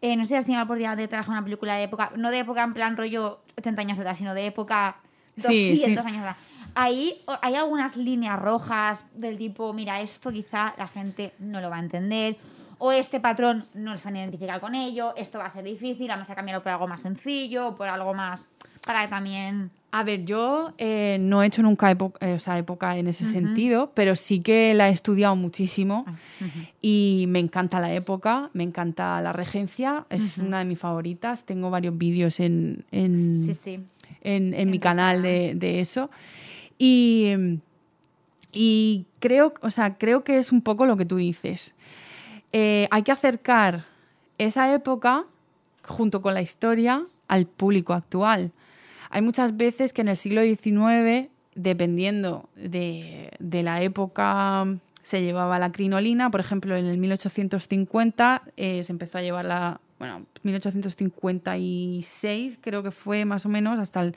eh, 0.00 0.14
no 0.14 0.24
sé 0.24 0.28
si 0.28 0.34
has 0.36 0.44
tenido 0.44 0.60
la 0.60 0.64
oportunidad 0.64 0.96
de 0.96 1.08
trabajar 1.08 1.32
en 1.32 1.38
una 1.38 1.44
película 1.44 1.74
de 1.74 1.82
época, 1.82 2.12
no 2.14 2.30
de 2.30 2.38
época 2.38 2.62
en 2.62 2.72
plan 2.72 2.96
rollo 2.96 3.40
80 3.58 3.80
años 3.80 3.98
atrás, 3.98 4.16
sino 4.16 4.32
de 4.32 4.46
época 4.46 4.98
Sí, 5.36 5.70
200 5.70 6.04
sí. 6.04 6.08
años 6.08 6.20
atrás. 6.20 6.36
Ahí 6.76 7.20
hay 7.42 7.56
algunas 7.56 7.96
líneas 7.96 8.40
rojas 8.40 9.04
del 9.14 9.38
tipo, 9.38 9.72
mira, 9.72 10.00
esto 10.00 10.30
quizá 10.30 10.72
la 10.78 10.86
gente 10.86 11.32
no 11.40 11.60
lo 11.60 11.68
va 11.68 11.78
a 11.78 11.80
entender, 11.80 12.36
o 12.78 12.92
este 12.92 13.18
patrón 13.18 13.64
no 13.74 13.96
se 13.96 14.04
van 14.04 14.14
a 14.14 14.18
identificar 14.20 14.60
con 14.60 14.76
ello, 14.76 15.14
esto 15.16 15.38
va 15.38 15.46
a 15.46 15.50
ser 15.50 15.64
difícil, 15.64 16.06
vamos 16.06 16.30
a 16.30 16.36
cambiarlo 16.36 16.62
por 16.62 16.70
algo 16.70 16.86
más 16.86 17.00
sencillo, 17.00 17.74
por 17.74 17.88
algo 17.88 18.14
más, 18.14 18.46
para 18.86 19.02
que 19.02 19.08
también... 19.08 19.72
A 19.96 20.02
ver, 20.02 20.24
yo 20.24 20.72
eh, 20.76 21.18
no 21.20 21.40
he 21.40 21.46
hecho 21.46 21.62
nunca 21.62 21.88
época, 21.88 22.26
eh, 22.26 22.34
o 22.34 22.38
sea, 22.40 22.58
época 22.58 22.96
en 22.96 23.06
ese 23.06 23.24
sentido, 23.24 23.92
pero 23.94 24.16
sí 24.16 24.40
que 24.40 24.74
la 24.74 24.88
he 24.88 24.92
estudiado 24.92 25.36
muchísimo 25.36 26.04
y 26.82 27.26
me 27.28 27.38
encanta 27.38 27.78
la 27.78 27.94
época, 27.94 28.50
me 28.54 28.64
encanta 28.64 29.20
la 29.20 29.32
regencia, 29.32 30.04
es 30.10 30.38
una 30.38 30.58
de 30.58 30.64
mis 30.64 30.80
favoritas. 30.80 31.44
Tengo 31.44 31.70
varios 31.70 31.96
vídeos 31.96 32.40
en, 32.40 32.84
en, 32.90 33.38
Sí, 33.38 33.54
sí. 33.54 33.84
en, 34.22 34.52
en 34.54 34.68
mi 34.68 34.80
canal 34.80 35.22
de, 35.22 35.54
de 35.54 35.80
eso. 35.80 36.10
Y, 36.76 37.32
y 38.52 39.06
creo, 39.20 39.54
o 39.60 39.70
sea, 39.70 39.96
creo 39.96 40.24
que 40.24 40.38
es 40.38 40.50
un 40.50 40.60
poco 40.60 40.86
lo 40.86 40.96
que 40.96 41.04
tú 41.04 41.18
dices. 41.18 41.76
Eh, 42.50 42.88
hay 42.90 43.04
que 43.04 43.12
acercar 43.12 43.84
esa 44.38 44.74
época 44.74 45.24
junto 45.84 46.20
con 46.20 46.34
la 46.34 46.42
historia 46.42 47.04
al 47.28 47.46
público 47.46 47.92
actual. 47.92 48.50
Hay 49.14 49.22
muchas 49.22 49.56
veces 49.56 49.92
que 49.92 50.00
en 50.02 50.08
el 50.08 50.16
siglo 50.16 50.42
XIX, 50.42 51.28
dependiendo 51.54 52.48
de, 52.56 53.30
de 53.38 53.62
la 53.62 53.80
época, 53.80 54.66
se 55.02 55.22
llevaba 55.22 55.58
la 55.60 55.70
crinolina. 55.70 56.30
Por 56.30 56.40
ejemplo, 56.40 56.76
en 56.76 56.86
el 56.86 56.98
1850 56.98 58.42
eh, 58.56 58.82
se 58.82 58.90
empezó 58.92 59.18
a 59.18 59.22
llevar 59.22 59.44
la. 59.44 59.80
Bueno, 60.00 60.26
1856 60.42 62.58
creo 62.60 62.82
que 62.82 62.90
fue 62.90 63.24
más 63.24 63.46
o 63.46 63.48
menos, 63.48 63.78
hasta 63.78 64.00
el, 64.02 64.16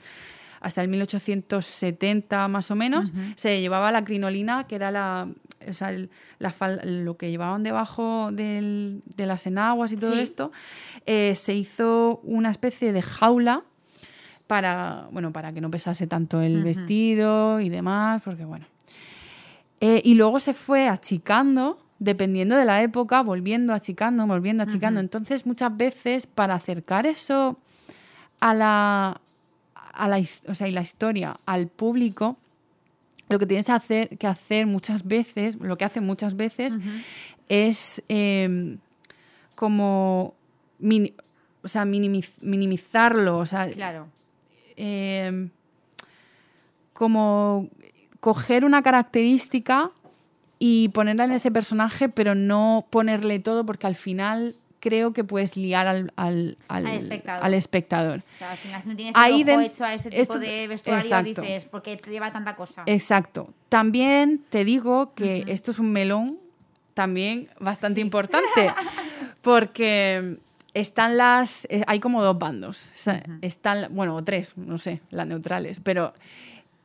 hasta 0.60 0.82
el 0.82 0.88
1870 0.88 2.48
más 2.48 2.70
o 2.70 2.74
menos, 2.74 3.12
se 3.36 3.60
llevaba 3.60 3.92
la 3.92 4.04
crinolina, 4.04 4.66
que 4.66 4.74
era 4.74 4.90
la, 4.90 5.28
o 5.66 5.72
sea, 5.72 5.90
el- 5.92 6.10
la 6.40 6.52
fal- 6.52 6.80
lo 7.04 7.16
que 7.16 7.30
llevaban 7.30 7.62
debajo 7.62 8.30
del- 8.32 9.02
de 9.16 9.26
las 9.26 9.46
enaguas 9.46 9.92
y 9.92 9.96
todo 9.96 10.14
Sí. 10.14 10.20
esto. 10.20 10.50
Eh, 11.06 11.34
se 11.36 11.54
hizo 11.54 12.20
una 12.24 12.50
especie 12.50 12.92
de 12.92 13.02
jaula 13.02 13.62
para, 14.48 15.06
bueno, 15.12 15.30
para 15.32 15.52
que 15.52 15.60
no 15.60 15.70
pesase 15.70 16.08
tanto 16.08 16.40
el 16.42 16.56
vestido 16.64 17.60
y 17.60 17.68
demás, 17.68 18.20
porque 18.24 18.44
bueno. 18.44 18.66
Eh, 19.80 20.00
y 20.04 20.14
luego 20.14 20.40
se 20.40 20.54
fue 20.54 20.88
achicando, 20.88 21.78
dependiendo 22.00 22.56
de 22.56 22.64
la 22.64 22.82
época, 22.82 23.22
volviendo 23.22 23.72
achicando, 23.72 24.26
volviendo 24.26 24.64
achicando. 24.64 24.98
Entonces, 24.98 25.46
muchas 25.46 25.76
veces, 25.76 26.26
para 26.26 26.54
acercar 26.54 27.06
eso 27.06 27.58
a 28.40 28.54
la, 28.54 29.20
a 29.92 30.08
la, 30.08 30.18
o 30.48 30.54
sea, 30.54 30.66
y 30.66 30.72
la 30.72 30.80
historia 30.82 31.38
al 31.46 31.68
público, 31.68 32.36
lo 33.28 33.38
que 33.38 33.46
tienes 33.46 33.66
que 33.66 33.72
hacer, 33.72 34.18
que 34.18 34.26
hacer 34.26 34.66
muchas 34.66 35.06
veces, 35.06 35.56
lo 35.60 35.76
que 35.76 35.84
hacen 35.84 36.04
muchas 36.04 36.34
veces, 36.36 36.78
es 37.48 38.02
eh, 38.08 38.76
como 39.54 40.34
o 41.62 41.68
sea, 41.68 41.84
minimiz- 41.84 42.32
minimizarlo, 42.40 43.36
o 43.38 43.46
sea, 43.46 43.68
Claro. 43.70 44.06
Eh, 44.78 45.48
como 46.92 47.68
coger 48.20 48.64
una 48.64 48.82
característica 48.82 49.90
y 50.58 50.88
ponerla 50.88 51.24
en 51.24 51.32
ese 51.32 51.50
personaje, 51.50 52.08
pero 52.08 52.34
no 52.34 52.86
ponerle 52.90 53.38
todo, 53.38 53.64
porque 53.64 53.86
al 53.86 53.94
final 53.94 54.56
creo 54.80 55.12
que 55.12 55.22
puedes 55.24 55.56
liar 55.56 55.86
al, 55.86 56.12
al, 56.16 56.56
al- 56.68 56.86
Al 56.86 56.96
espectador. 56.96 57.44
al 57.44 57.54
espectador. 57.54 58.22
Al 58.40 58.56
final, 58.56 58.82
si 58.82 58.88
no 58.88 58.96
tienes 58.96 59.14
Ahí 59.16 59.42
el 59.42 59.48
ojo 59.50 59.58
den- 59.60 59.70
hecho 59.70 59.84
a 59.84 59.94
ese 59.94 60.10
tipo 60.10 60.22
esto- 60.22 60.38
de 60.38 60.66
vestuario, 60.66 61.04
exacto. 61.04 61.42
dices, 61.42 61.64
porque 61.64 61.96
te 61.96 62.10
lleva 62.10 62.32
tanta 62.32 62.56
cosa. 62.56 62.82
Exacto. 62.86 63.50
También 63.68 64.44
te 64.50 64.64
digo 64.64 65.14
que 65.14 65.44
esto 65.48 65.70
es 65.70 65.78
un 65.78 65.92
melón 65.92 66.38
también 66.94 67.48
bastante 67.60 68.00
importante, 68.00 68.72
porque 69.42 70.38
están 70.74 71.16
las, 71.16 71.66
eh, 71.70 71.82
hay 71.86 72.00
como 72.00 72.22
dos 72.22 72.38
bandos, 72.38 72.90
O 72.94 72.98
sea, 72.98 73.22
están, 73.42 73.88
bueno, 73.94 74.14
o 74.14 74.22
tres, 74.24 74.52
no 74.56 74.78
sé, 74.78 75.00
las 75.10 75.26
neutrales, 75.26 75.80
pero 75.80 76.12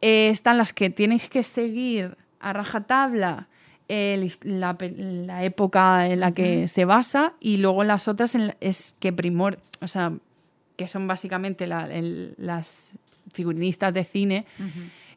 eh, 0.02 0.30
están 0.32 0.58
las 0.58 0.74
que 0.74 0.90
tienes 0.90 1.30
que 1.30 1.44
seguir 1.44 2.18
a 2.40 2.54
rajatabla 2.54 3.48
his- 4.24 4.40
la, 4.44 4.76
época 5.44 6.08
en 6.08 6.20
la 6.20 6.32
que 6.34 6.68
se 6.68 6.86
basa 6.86 7.34
y 7.40 7.58
luego 7.58 7.84
las 7.84 8.08
otras 8.08 8.34
en 8.36 8.56
es 8.62 8.96
que 9.00 9.14
primor, 9.14 9.60
o 9.82 9.88
sea, 9.88 10.14
que 10.78 10.88
son 10.88 11.08
básicamente 11.08 11.68
la- 11.68 11.86
el- 11.94 12.34
las 12.38 12.94
figurinistas 13.34 13.94
de 13.94 14.04
cine 14.04 14.46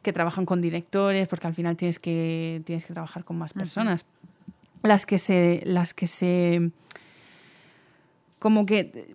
que 0.03 0.13
trabajan 0.13 0.45
con 0.45 0.61
directores, 0.61 1.27
porque 1.27 1.47
al 1.47 1.53
final 1.53 1.75
tienes 1.75 1.99
que, 1.99 2.61
tienes 2.65 2.85
que 2.85 2.93
trabajar 2.93 3.23
con 3.23 3.37
más 3.37 3.53
personas. 3.53 4.05
Las 4.83 5.05
que 5.05 5.17
se. 5.17 5.61
Las 5.65 5.93
que 5.93 6.07
se. 6.07 6.71
Como 8.39 8.65
que 8.65 9.13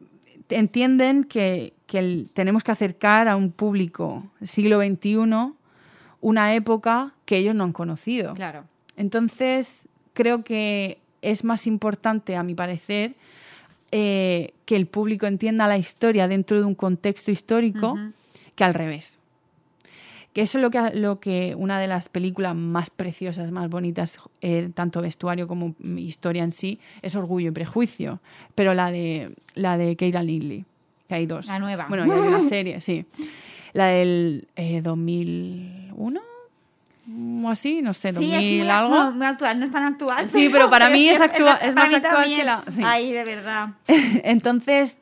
entienden 0.49 1.25
que, 1.25 1.73
que 1.87 1.99
el- 1.99 2.31
tenemos 2.35 2.63
que 2.65 2.73
acercar 2.73 3.29
a 3.29 3.37
un 3.37 3.51
público 3.53 4.25
siglo 4.43 4.81
XXI 4.81 5.53
una 6.21 6.55
época 6.55 7.13
que 7.25 7.37
ellos 7.39 7.55
no 7.55 7.65
han 7.65 7.73
conocido. 7.73 8.35
Claro. 8.35 8.65
Entonces, 8.97 9.89
creo 10.13 10.45
que 10.45 10.99
es 11.23 11.43
más 11.45 11.67
importante, 11.67 12.37
a 12.37 12.43
mi 12.43 12.55
parecer, 12.55 13.15
eh, 13.91 14.53
que 14.65 14.77
el 14.77 14.87
público 14.87 15.27
entienda 15.27 15.67
la 15.67 15.77
historia 15.79 16.29
dentro 16.29 16.59
de 16.59 16.65
un 16.65 16.75
contexto 16.75 17.31
histórico 17.31 17.99
que 18.55 18.65
al 18.65 18.75
revés. 18.75 19.19
Que 20.33 20.41
eso 20.43 20.57
es 20.59 20.63
lo 20.63 20.71
que, 20.71 20.81
lo 20.95 21.21
que 21.21 21.55
una 21.57 21.79
de 21.79 21.87
las 21.89 22.09
películas 22.09 22.55
más 22.57 22.89
preciosas, 22.89 23.51
más 23.51 23.69
bonitas, 23.69 24.19
eh, 24.41 24.71
tanto 24.75 25.03
vestuario 25.03 25.47
como 25.47 25.75
historia 25.97 26.43
en 26.43 26.53
sí, 26.53 26.79
es 27.03 27.15
Orgullo 27.17 27.49
y 27.49 27.53
Prejuicio. 27.53 28.21
Pero 28.55 28.73
la 28.73 28.91
de, 28.91 29.35
la 29.55 29.77
de 29.77 29.95
Keira 29.97 30.21
Knightley, 30.23 30.65
que 31.09 31.15
hay 31.17 31.27
dos. 31.27 31.47
La 31.49 31.59
nueva. 31.59 31.87
Bueno, 31.89 32.07
y 32.07 32.11
hay 32.11 32.19
una 32.21 32.43
serie, 32.43 32.81
sí. 32.81 33.05
La 33.75 33.87
del 33.89 34.49
eh, 34.57 34.81
2001 34.83 36.21
o 37.45 37.49
así, 37.51 37.83
no 37.83 37.93
sé, 37.93 38.11
Sí, 38.11 38.15
2000 38.15 38.35
es 38.35 38.59
muy, 38.61 38.71
algo. 38.71 38.95
no, 38.95 39.11
muy 39.13 39.27
actual, 39.27 39.59
no 39.59 39.65
es 39.67 39.73
tan 39.73 39.83
actual. 39.83 40.29
Sí, 40.29 40.49
pero 40.53 40.71
para 40.71 40.89
mí 40.91 41.09
es 41.09 41.21
actua- 41.21 41.59
es 41.61 41.75
para 41.75 41.91
más 41.91 41.95
actual 41.95 42.15
también. 42.15 42.39
que 42.41 42.45
la- 42.47 42.65
sí. 42.69 42.83
Ay, 42.85 43.13
de 43.13 43.25
verdad. 43.25 43.69
Entonces, 44.25 44.99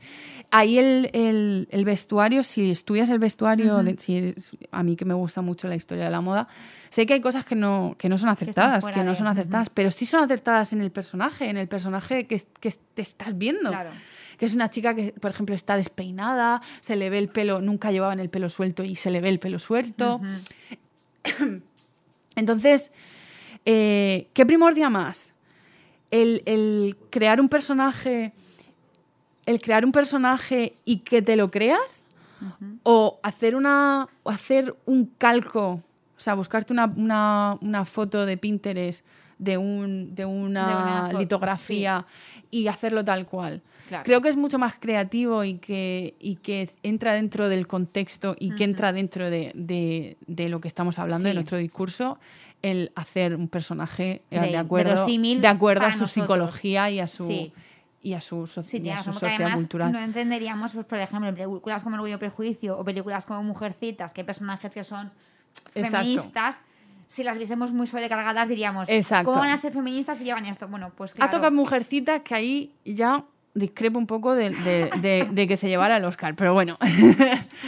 ahí 0.50 0.78
el, 0.78 1.10
el- 1.12 1.68
el 1.70 1.84
vestuario, 1.84 2.42
si 2.42 2.70
estudias 2.70 3.08
el 3.10 3.18
vestuario, 3.18 3.82
de- 3.82 3.96
si 3.98 4.34
a 4.70 4.82
mí 4.82 4.96
que 4.96 5.04
me 5.04 5.14
gusta 5.14 5.42
mucho 5.42 5.68
la 5.68 5.76
historia 5.76 6.04
de 6.04 6.10
la 6.10 6.20
moda, 6.20 6.48
sé 6.88 7.06
que 7.06 7.14
hay 7.14 7.20
cosas 7.20 7.44
que 7.44 7.54
no, 7.54 7.94
que 7.98 8.08
no 8.08 8.18
son 8.18 8.28
acertadas, 8.30 8.84
que, 8.84 9.04
no 9.04 9.10
de- 9.10 9.16
son 9.16 9.26
acertadas, 9.28 9.70
pero 9.70 9.90
sí 9.90 10.06
son 10.06 10.24
acertadas 10.24 10.72
en 10.72 10.80
el 10.80 10.90
personaje, 10.90 11.48
en 11.48 11.56
el 11.56 11.68
personaje 11.68 12.26
que, 12.26 12.42
que 12.60 12.74
te 12.94 13.02
estás 13.02 13.36
viendo. 13.38 13.70
Claro. 13.70 13.90
Que 14.38 14.46
es 14.46 14.54
una 14.54 14.70
chica 14.70 14.94
que, 14.94 15.12
por 15.12 15.30
ejemplo, 15.30 15.54
está 15.54 15.76
despeinada, 15.76 16.62
se 16.80 16.96
le 16.96 17.10
ve 17.10 17.18
el 17.18 17.28
pelo, 17.28 17.60
nunca 17.60 17.92
llevaban 17.92 18.20
el 18.20 18.30
pelo 18.30 18.48
suelto 18.48 18.82
y 18.82 18.94
se 18.96 19.10
le 19.10 19.20
ve 19.20 19.28
el 19.28 19.38
pelo 19.38 19.58
suelto. 19.58 20.20
Entonces, 22.36 22.92
eh, 23.66 24.28
¿qué 24.32 24.46
primordia 24.46 24.88
más? 24.90 25.34
El, 26.10 26.42
el 26.46 26.96
crear 27.10 27.40
un 27.40 27.48
personaje. 27.48 28.32
El 29.50 29.60
crear 29.60 29.84
un 29.84 29.92
personaje 29.92 30.74
y 30.84 30.98
que 30.98 31.22
te 31.22 31.36
lo 31.36 31.50
creas. 31.50 32.06
O 32.84 33.18
hacer 33.22 33.54
una. 33.54 34.08
o 34.22 34.30
hacer 34.30 34.74
un 34.86 35.10
calco. 35.18 35.82
O 36.16 36.20
sea, 36.22 36.34
buscarte 36.34 36.72
una, 36.72 36.86
una- 36.96 37.58
una 37.60 37.84
foto 37.84 38.24
de 38.26 38.36
Pinterest 38.36 39.04
de, 39.38 39.56
un, 39.56 40.14
de 40.14 40.24
una, 40.26 40.66
De 40.68 40.74
una 40.74 41.06
foto, 41.06 41.18
litografía 41.18 42.06
y 42.50 42.66
hacerlo 42.68 43.04
tal 43.04 43.26
cual. 43.26 43.60
Claro. 43.88 44.04
Creo 44.04 44.20
que 44.20 44.28
es 44.28 44.36
mucho 44.36 44.58
más 44.58 44.74
creativo 44.78 45.42
y 45.44 45.54
que, 45.54 46.14
y 46.20 46.36
que 46.36 46.70
entra 46.82 47.14
dentro 47.14 47.48
del 47.48 47.66
contexto 47.66 48.36
y 48.38 48.54
que 48.54 48.64
entra 48.64 48.92
dentro 48.92 49.28
de, 49.30 49.50
de- 49.54 50.16
de 50.26 50.48
lo 50.48 50.60
que 50.60 50.68
estamos 50.68 50.98
hablando 50.98 51.24
Sí. 51.26 51.30
en 51.30 51.34
nuestro 51.36 51.58
discurso 51.58 52.18
el 52.62 52.92
hacer 52.94 53.34
un 53.34 53.48
personaje 53.48 54.20
eh, 54.30 54.38
de 54.40 54.56
acuerdo, 54.58 55.06
de 55.06 55.46
acuerdo 55.48 55.86
a 55.86 55.92
su 55.94 56.00
nosotros. 56.00 56.10
psicología 56.12 56.90
y 56.90 57.00
a 57.00 57.08
su, 57.08 57.26
Sí. 57.26 57.52
Y 58.02 58.14
a 58.14 58.20
su, 58.20 58.46
so- 58.46 58.62
Sí, 58.62 58.78
y 58.78 58.88
a 58.90 59.02
su 59.02 59.10
además 59.10 59.38
sociocultural. 59.38 59.92
no 59.92 59.98
entenderíamos, 60.00 60.72
pues, 60.72 60.86
por 60.86 60.98
ejemplo, 60.98 61.28
en 61.28 61.34
películas 61.34 61.82
como 61.82 61.96
Orgullo 61.96 62.14
y 62.16 62.18
Prejuicio 62.18 62.78
o 62.78 62.84
películas 62.84 63.26
como 63.26 63.42
Mujercitas, 63.42 64.12
que 64.12 64.22
hay 64.22 64.26
personajes 64.26 64.72
que 64.72 64.84
son 64.84 65.10
Exacto. 65.74 65.98
feministas, 65.98 66.60
si 67.08 67.22
las 67.24 67.36
viésemos 67.36 67.72
muy 67.72 67.86
sobrecargadas 67.86 68.48
diríamos, 68.48 68.88
Exacto. 68.88 69.30
¿cómo 69.32 69.40
van 69.42 69.50
a 69.50 69.58
ser 69.58 69.72
feministas 69.72 70.18
si 70.18 70.24
llevan 70.24 70.46
esto? 70.46 70.66
Bueno, 70.68 70.92
pues 70.96 71.12
claro. 71.12 71.28
Ha 71.28 71.30
tocado 71.30 71.52
Mujercita 71.52 72.20
que 72.20 72.34
ahí 72.34 72.74
ya 72.84 73.24
discrepo 73.54 73.98
un 73.98 74.06
poco 74.06 74.34
de, 74.34 74.50
de- 74.50 74.90
de- 75.00 75.28
de 75.30 75.46
que 75.48 75.56
se 75.56 75.68
llevara 75.68 75.96
el 75.96 76.04
Oscar, 76.04 76.34
pero 76.36 76.52
bueno, 76.54 76.78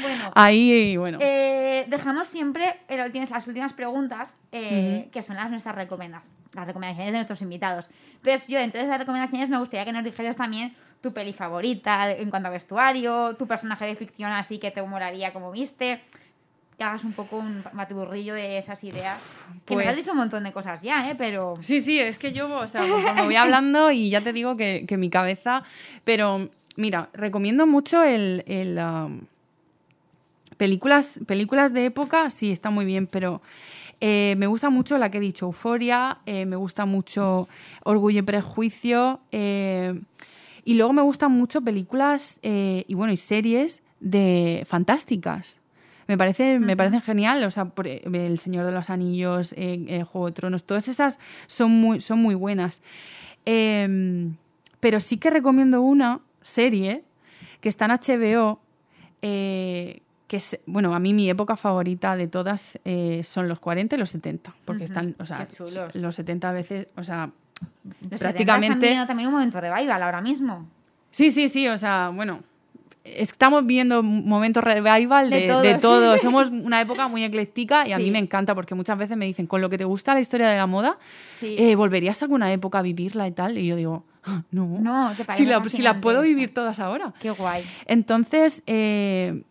Bueno, 0.02 0.30
ahí, 0.34 0.96
bueno. 0.96 1.18
eh, 1.20 1.84
dejamos 1.88 2.28
siempre 2.28 2.76
tienes 3.10 3.30
las 3.30 3.46
últimas 3.48 3.72
preguntas, 3.72 4.36
eh, 4.52 5.08
que 5.12 5.22
son 5.22 5.36
las 5.36 5.50
nuestras 5.50 5.74
recomendaciones, 5.74 6.30
las 6.54 6.66
recomendaciones 6.66 7.12
de 7.12 7.18
nuestros 7.18 7.42
invitados. 7.42 7.88
Entonces, 8.16 8.46
yo 8.46 8.58
entre 8.58 8.82
esas 8.82 8.98
recomendaciones 8.98 9.48
me 9.48 9.58
gustaría 9.58 9.84
que 9.84 9.92
nos 9.92 10.04
dijeras 10.04 10.36
también 10.36 10.74
tu 11.00 11.12
peli 11.12 11.32
favorita 11.32 12.10
en 12.12 12.30
cuanto 12.30 12.48
a 12.48 12.52
vestuario, 12.52 13.34
tu 13.36 13.46
personaje 13.48 13.86
de 13.86 13.96
ficción 13.96 14.30
así 14.30 14.58
que 14.58 14.70
te 14.70 14.82
molaría 14.82 15.32
como 15.32 15.50
viste. 15.50 16.00
Que 16.82 16.86
hagas 16.86 17.04
un 17.04 17.12
poco 17.12 17.36
un 17.36 17.62
batiburrillo 17.74 18.34
de 18.34 18.58
esas 18.58 18.82
ideas. 18.82 19.22
Que 19.64 19.76
me 19.76 19.82
has 19.84 19.90
Pues- 19.90 19.98
dicho 19.98 20.10
un 20.10 20.18
montón 20.18 20.42
de 20.42 20.50
cosas 20.52 20.82
ya, 20.82 21.08
¿eh? 21.08 21.14
Pero... 21.16 21.54
Sí, 21.60 21.80
sí, 21.80 22.00
es 22.00 22.18
que 22.18 22.32
yo, 22.32 22.52
o 22.52 22.66
sea, 22.66 22.82
me 23.14 23.22
voy 23.22 23.36
hablando 23.36 23.92
y 23.92 24.10
ya 24.10 24.20
te 24.20 24.32
digo 24.32 24.56
que, 24.56 24.84
que 24.88 24.96
mi 24.96 25.08
cabeza. 25.08 25.62
Pero, 26.02 26.48
mira, 26.76 27.08
recomiendo 27.12 27.68
mucho 27.68 28.02
el. 28.02 28.42
el, 28.48 28.78
um, 28.78 29.20
películas, 30.56 31.10
películas 31.24 31.72
de 31.72 31.84
época, 31.84 32.30
sí, 32.30 32.50
está 32.50 32.70
muy 32.70 32.84
bien, 32.84 33.06
pero. 33.06 33.40
eh, 34.00 34.34
me 34.36 34.48
gusta 34.48 34.68
mucho 34.68 34.98
la 34.98 35.08
que 35.08 35.18
he 35.18 35.20
dicho, 35.20 35.46
Euforia, 35.46 36.18
eh, 36.26 36.46
me 36.46 36.56
gusta 36.56 36.84
mucho 36.84 37.48
Orgullo 37.84 38.18
y 38.18 38.22
Prejuicio, 38.22 39.20
eh, 39.30 40.00
y 40.64 40.74
luego 40.74 40.92
me 40.92 41.02
gustan 41.02 41.30
mucho 41.30 41.60
películas 41.60 42.40
y 42.42 42.92
bueno, 42.94 43.12
y 43.12 43.16
series 43.16 43.82
de 44.00 44.64
fantásticas. 44.66 45.60
Me 46.08 46.18
parece, 46.18 46.58
me 46.58 46.76
parecen 46.76 47.00
genial, 47.00 47.42
o 47.44 47.50
sea, 47.50 47.66
por, 47.66 47.86
eh, 47.86 48.02
El 48.04 48.38
Señor 48.38 48.66
de 48.66 48.72
los 48.72 48.90
Anillos, 48.90 49.52
eh, 49.52 49.84
eh, 49.88 50.02
Juego 50.04 50.26
de 50.26 50.32
Tronos, 50.32 50.64
todas 50.64 50.88
esas 50.88 51.20
son 51.46 51.70
muy, 51.70 52.00
son 52.00 52.20
muy 52.20 52.34
buenas. 52.34 52.82
Eh, 53.46 54.30
pero 54.82 54.98
sí 54.98 55.16
que 55.16 55.30
recomiendo 55.30 55.80
una 55.80 56.18
serie 56.40 57.04
que 57.60 57.68
está 57.68 57.84
en 57.84 57.92
HBO, 57.92 58.60
eh, 59.22 60.00
que 60.26 60.38
es, 60.38 60.58
bueno, 60.66 60.92
a 60.92 60.98
mí 60.98 61.14
mi 61.14 61.30
época 61.30 61.56
favorita 61.56 62.16
de 62.16 62.26
todas 62.26 62.80
eh, 62.84 63.22
son 63.22 63.48
los 63.48 63.60
40 63.60 63.94
y 63.94 63.98
los 64.00 64.10
70, 64.10 64.52
porque 64.64 64.82
están, 64.82 65.14
o 65.20 65.24
sea, 65.24 65.46
los 65.94 66.16
70 66.16 66.50
veces, 66.50 66.88
o 66.96 67.04
sea, 67.04 67.30
Los 67.84 67.94
70 67.94 68.14
están 68.16 68.18
prácticamente... 68.18 68.86
viviendo 68.86 69.06
también 69.06 69.28
un 69.28 69.34
momento 69.34 69.60
revival 69.60 70.02
ahora 70.02 70.20
mismo. 70.20 70.66
Sí, 71.12 71.30
sí, 71.30 71.46
sí, 71.46 71.68
o 71.68 71.78
sea, 71.78 72.10
bueno, 72.12 72.42
estamos 73.04 73.66
viendo 73.66 74.02
momentos 74.02 74.62
revival 74.62 75.30
De 75.30 75.40
de, 75.40 75.48
todo, 75.48 75.60
de 75.62 75.74
sí. 75.74 75.80
todo. 75.80 76.18
Somos 76.22 76.48
una 76.50 76.80
época 76.80 77.08
muy 77.08 77.24
ecléctica 77.24 77.86
y 77.88 77.92
a 77.92 77.98
mí 77.98 78.10
me 78.10 78.18
encanta 78.18 78.54
porque 78.54 78.74
muchas 78.74 78.98
veces 78.98 79.16
me 79.16 79.26
dicen, 79.26 79.46
con 79.46 79.60
lo 79.60 79.68
que 79.68 79.78
te 79.78 79.84
gusta 79.84 80.14
la 80.14 80.20
historia 80.20 80.48
de 80.48 80.56
la 80.56 80.66
moda, 80.66 80.98
Sí. 81.40 81.56
eh, 81.58 81.74
¿volverías 81.74 82.22
a 82.22 82.26
alguna 82.26 82.52
época 82.52 82.78
a 82.78 82.82
vivirla 82.82 83.26
y 83.26 83.32
tal? 83.32 83.58
Y 83.58 83.66
yo 83.66 83.74
digo, 83.76 84.04
"Ah, 84.24 84.42
no, 84.52 85.14
si, 85.30 85.34
la, 85.34 85.34
si 85.34 85.46
la 85.46 85.60
fascinante 85.62 86.00
puedo 86.00 86.22
vivir 86.22 86.54
todas 86.54 86.78
ahora. 86.78 87.12
Qué 87.20 87.30
guay. 87.30 87.64
Entonces, 87.86 88.62
eh, 88.66 89.42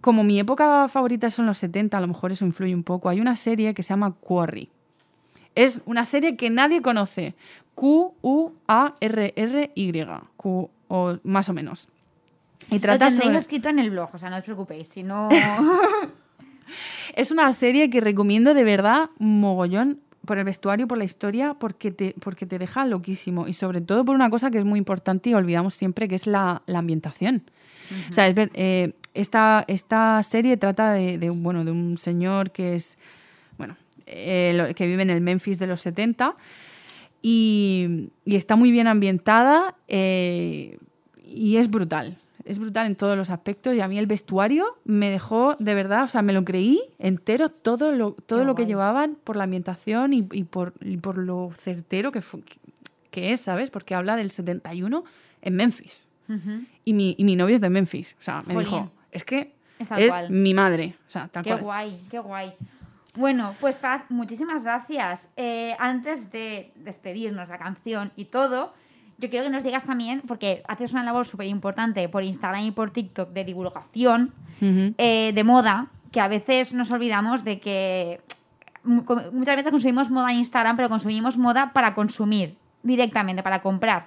como 0.00 0.24
mi 0.24 0.38
época 0.40 0.88
favorita 0.88 1.30
son 1.30 1.44
los 1.46 1.58
70, 1.58 1.98
a 1.98 2.00
lo 2.00 2.08
mejor 2.08 2.32
eso 2.32 2.46
influye 2.46 2.74
un 2.74 2.84
poco. 2.84 3.08
Hay 3.10 3.20
una 3.20 3.36
serie 3.36 3.74
que 3.74 3.82
se 3.82 3.90
llama 3.90 4.12
Quarry. 4.14 4.70
Es 5.54 5.80
una 5.86 6.04
serie 6.04 6.36
que 6.36 6.50
nadie 6.50 6.80
conoce. 6.82 7.34
Q-U-A-R-R-Y. 7.74 8.46
Q, 10.36 10.70
o 10.88 11.18
más 11.24 11.48
o 11.48 11.52
menos. 11.52 11.88
Y 12.70 12.74
Lo 12.74 12.80
tendréis 12.80 13.14
sobre- 13.14 13.38
escrito 13.38 13.68
en 13.68 13.78
el 13.78 13.90
blog, 13.90 14.10
o 14.14 14.18
sea, 14.18 14.30
no 14.30 14.36
os 14.36 14.44
preocupéis. 14.44 14.88
Si 14.88 15.02
no... 15.02 15.28
Es 17.14 17.30
una 17.30 17.50
serie 17.54 17.88
que 17.88 18.00
recomiendo 18.00 18.52
de 18.52 18.62
verdad 18.62 19.08
mogollón 19.18 20.00
por 20.26 20.36
el 20.36 20.44
vestuario, 20.44 20.86
por 20.86 20.98
la 20.98 21.04
historia, 21.04 21.54
porque 21.54 21.90
te, 21.90 22.14
porque 22.20 22.44
te 22.44 22.58
deja 22.58 22.84
loquísimo. 22.84 23.48
Y 23.48 23.54
sobre 23.54 23.80
todo 23.80 24.04
por 24.04 24.14
una 24.14 24.28
cosa 24.28 24.50
que 24.50 24.58
es 24.58 24.64
muy 24.66 24.78
importante 24.78 25.30
y 25.30 25.34
olvidamos 25.34 25.72
siempre, 25.74 26.06
que 26.08 26.14
es 26.16 26.26
la, 26.26 26.60
la 26.66 26.80
ambientación. 26.80 27.42
O 28.10 28.12
sea, 28.12 28.28
es 28.28 28.34
ver- 28.34 28.50
eh, 28.52 28.92
esta, 29.14 29.64
esta 29.66 30.22
serie 30.22 30.58
trata 30.58 30.92
de, 30.92 31.30
bueno, 31.30 31.64
de 31.64 31.70
un 31.70 31.96
señor 31.96 32.50
que 32.50 32.74
es, 32.74 32.98
bueno, 33.56 33.76
eh, 34.04 34.52
lo- 34.54 34.74
que 34.74 34.86
vive 34.86 35.00
en 35.02 35.08
el 35.10 35.22
Memphis 35.22 35.58
de 35.58 35.66
los 35.68 35.80
70 35.80 36.36
y, 37.22 38.10
y 38.26 38.36
está 38.36 38.56
muy 38.56 38.70
bien 38.70 38.86
ambientada 38.88 39.74
eh, 39.88 40.76
y 41.24 41.56
es 41.56 41.70
brutal. 41.70 42.18
Es 42.48 42.58
brutal 42.58 42.86
en 42.86 42.96
todos 42.96 43.16
los 43.16 43.30
aspectos 43.30 43.74
y 43.74 43.80
a 43.80 43.88
mí 43.88 43.98
el 43.98 44.06
vestuario 44.06 44.78
me 44.84 45.10
dejó 45.10 45.54
de 45.58 45.74
verdad, 45.74 46.04
o 46.04 46.08
sea, 46.08 46.22
me 46.22 46.32
lo 46.32 46.44
creí 46.44 46.80
entero 46.98 47.48
todo 47.50 47.92
lo, 47.92 48.12
todo 48.12 48.40
Qué 48.40 48.44
lo 48.46 48.54
que 48.54 48.66
llevaban 48.66 49.16
por 49.22 49.36
la 49.36 49.44
ambientación 49.44 50.12
y, 50.14 50.26
y 50.32 50.44
por, 50.44 50.72
y 50.80 50.96
por 50.96 51.18
lo 51.18 51.50
certero 51.58 52.10
que, 52.10 52.22
que 53.10 53.32
es, 53.32 53.42
¿sabes? 53.42 53.70
Porque 53.70 53.94
habla 53.94 54.16
del 54.16 54.30
71 54.30 55.04
en 55.42 55.54
Memphis 55.56 56.10
y 56.84 56.92
mi, 56.92 57.14
y 57.18 57.24
mi 57.24 57.36
novio 57.36 57.54
es 57.54 57.60
de 57.60 57.70
Memphis. 57.70 58.16
O 58.20 58.22
sea, 58.22 58.42
me 58.46 58.54
Jolín. 58.54 58.60
dijo, 58.70 58.90
es 59.12 59.24
que 59.24 59.54
Es 59.78 60.30
mi 60.30 60.52
madre. 60.54 60.94
O 61.06 61.10
sea, 61.10 61.28
tal 61.28 61.42
Qué 61.44 61.50
cual. 61.50 61.62
guay, 61.62 62.00
qué 62.10 62.18
guay. 62.18 62.52
Bueno, 63.14 63.54
pues 63.60 63.76
Paz, 63.76 64.02
muchísimas 64.10 64.62
gracias. 64.62 65.26
Eh, 65.36 65.74
antes 65.78 66.30
de 66.30 66.70
despedirnos 66.76 67.48
la 67.48 67.58
canción 67.58 68.12
y 68.14 68.26
todo, 68.26 68.74
yo 69.18 69.28
quiero 69.28 69.44
que 69.44 69.50
nos 69.50 69.64
digas 69.64 69.84
también, 69.84 70.22
porque 70.26 70.62
haces 70.68 70.92
una 70.92 71.02
labor 71.02 71.26
súper 71.26 71.48
importante 71.48 72.08
por 72.08 72.22
Instagram 72.22 72.62
y 72.62 72.70
por 72.70 72.92
TikTok 72.92 73.30
de 73.30 73.44
divulgación 73.44 74.32
eh, 74.60 75.32
de 75.34 75.44
moda, 75.44 75.88
que 76.12 76.20
a 76.20 76.28
veces 76.28 76.72
nos 76.72 76.90
olvidamos 76.90 77.44
de 77.44 77.58
que 77.58 78.20
muchas 78.84 79.56
veces 79.56 79.70
consumimos 79.70 80.08
moda 80.08 80.30
en 80.30 80.38
Instagram, 80.38 80.76
pero 80.76 80.88
consumimos 80.88 81.36
moda 81.36 81.72
para 81.72 81.94
consumir 81.94 82.56
directamente, 82.82 83.42
para 83.42 83.60
comprar. 83.60 84.06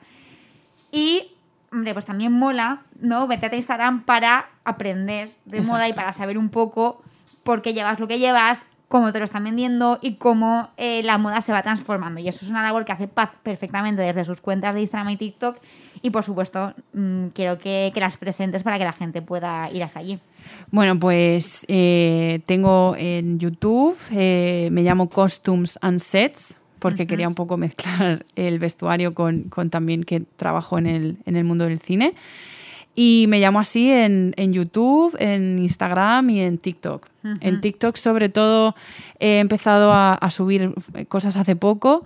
Y, 0.92 1.24
hombre, 1.72 1.94
pues 1.94 2.06
también 2.06 2.32
mola, 2.32 2.82
¿no? 3.00 3.28
Vete 3.28 3.48
a 3.48 3.56
Instagram 3.56 4.04
para 4.04 4.50
aprender 4.64 5.32
de 5.46 5.62
moda 5.62 5.90
y 5.90 5.94
para 5.94 6.14
saber 6.14 6.38
un 6.38 6.50
poco 6.50 7.02
por 7.44 7.62
qué 7.62 7.74
llevas 7.74 8.00
lo 8.00 8.08
que 8.08 8.20
llevas, 8.20 8.66
cómo 8.92 9.14
te 9.14 9.20
lo 9.20 9.26
están 9.26 9.46
vendiendo 9.46 10.00
y 10.02 10.16
cómo 10.16 10.70
eh, 10.76 11.02
la 11.02 11.18
moda 11.18 11.42
se 11.42 11.54
va 11.54 11.64
transformando. 11.64 12.20
Y 12.20 12.28
eso 12.28 12.44
es 12.44 12.52
una 12.52 12.62
labor 12.62 12.84
que 12.84 12.92
hace 12.92 13.08
Paz 13.08 13.32
perfectamente 13.42 14.02
desde 14.02 14.26
sus 14.26 14.42
cuentas 14.42 14.76
de 14.76 14.82
Instagram 14.82 15.10
y 15.12 15.18
TikTok. 15.18 15.58
Y, 16.02 16.10
por 16.10 16.26
supuesto, 16.26 16.74
mm, 16.94 17.28
quiero 17.28 17.58
que, 17.58 17.92
que 17.94 18.00
las 18.02 18.18
presentes 18.18 18.64
para 18.64 18.78
que 18.78 18.84
la 18.84 18.92
gente 18.92 19.22
pueda 19.22 19.72
ir 19.72 19.82
hasta 19.82 20.00
allí. 20.00 20.20
Bueno, 20.72 21.00
pues 21.00 21.66
eh, 21.70 22.42
tengo 22.46 22.96
en 22.98 23.40
YouTube, 23.40 23.98
eh, 24.12 24.68
me 24.72 24.84
llamo 24.84 25.10
Costumes 25.10 25.80
and 25.82 26.00
Sets, 26.00 26.58
porque 26.80 27.08
quería 27.08 27.30
un 27.30 27.36
poco 27.36 27.56
mezclar 27.56 28.26
el 28.36 28.60
vestuario 28.60 29.14
con, 29.14 29.44
con 29.44 29.70
también 29.70 30.04
que 30.04 30.20
trabajo 30.36 30.78
en 30.78 30.88
el, 30.88 31.18
en 31.26 31.38
el 31.38 31.46
mundo 31.46 31.64
del 31.64 31.80
cine. 31.80 32.14
Y 32.94 33.26
me 33.30 33.40
llamo 33.40 33.60
así 33.60 33.90
en, 33.90 34.34
en 34.36 34.54
YouTube, 34.54 35.16
en 35.20 35.60
Instagram 35.60 36.30
y 36.30 36.42
en 36.42 36.58
TikTok. 36.58 37.08
En 37.40 37.62
TikTok, 37.62 37.96
sobre 37.96 38.30
todo, 38.30 38.76
he 39.20 39.40
empezado 39.40 39.92
a, 39.92 40.16
a 40.16 40.32
subir 40.32 40.74
cosas 41.08 41.36
hace 41.36 41.56
poco 41.56 42.04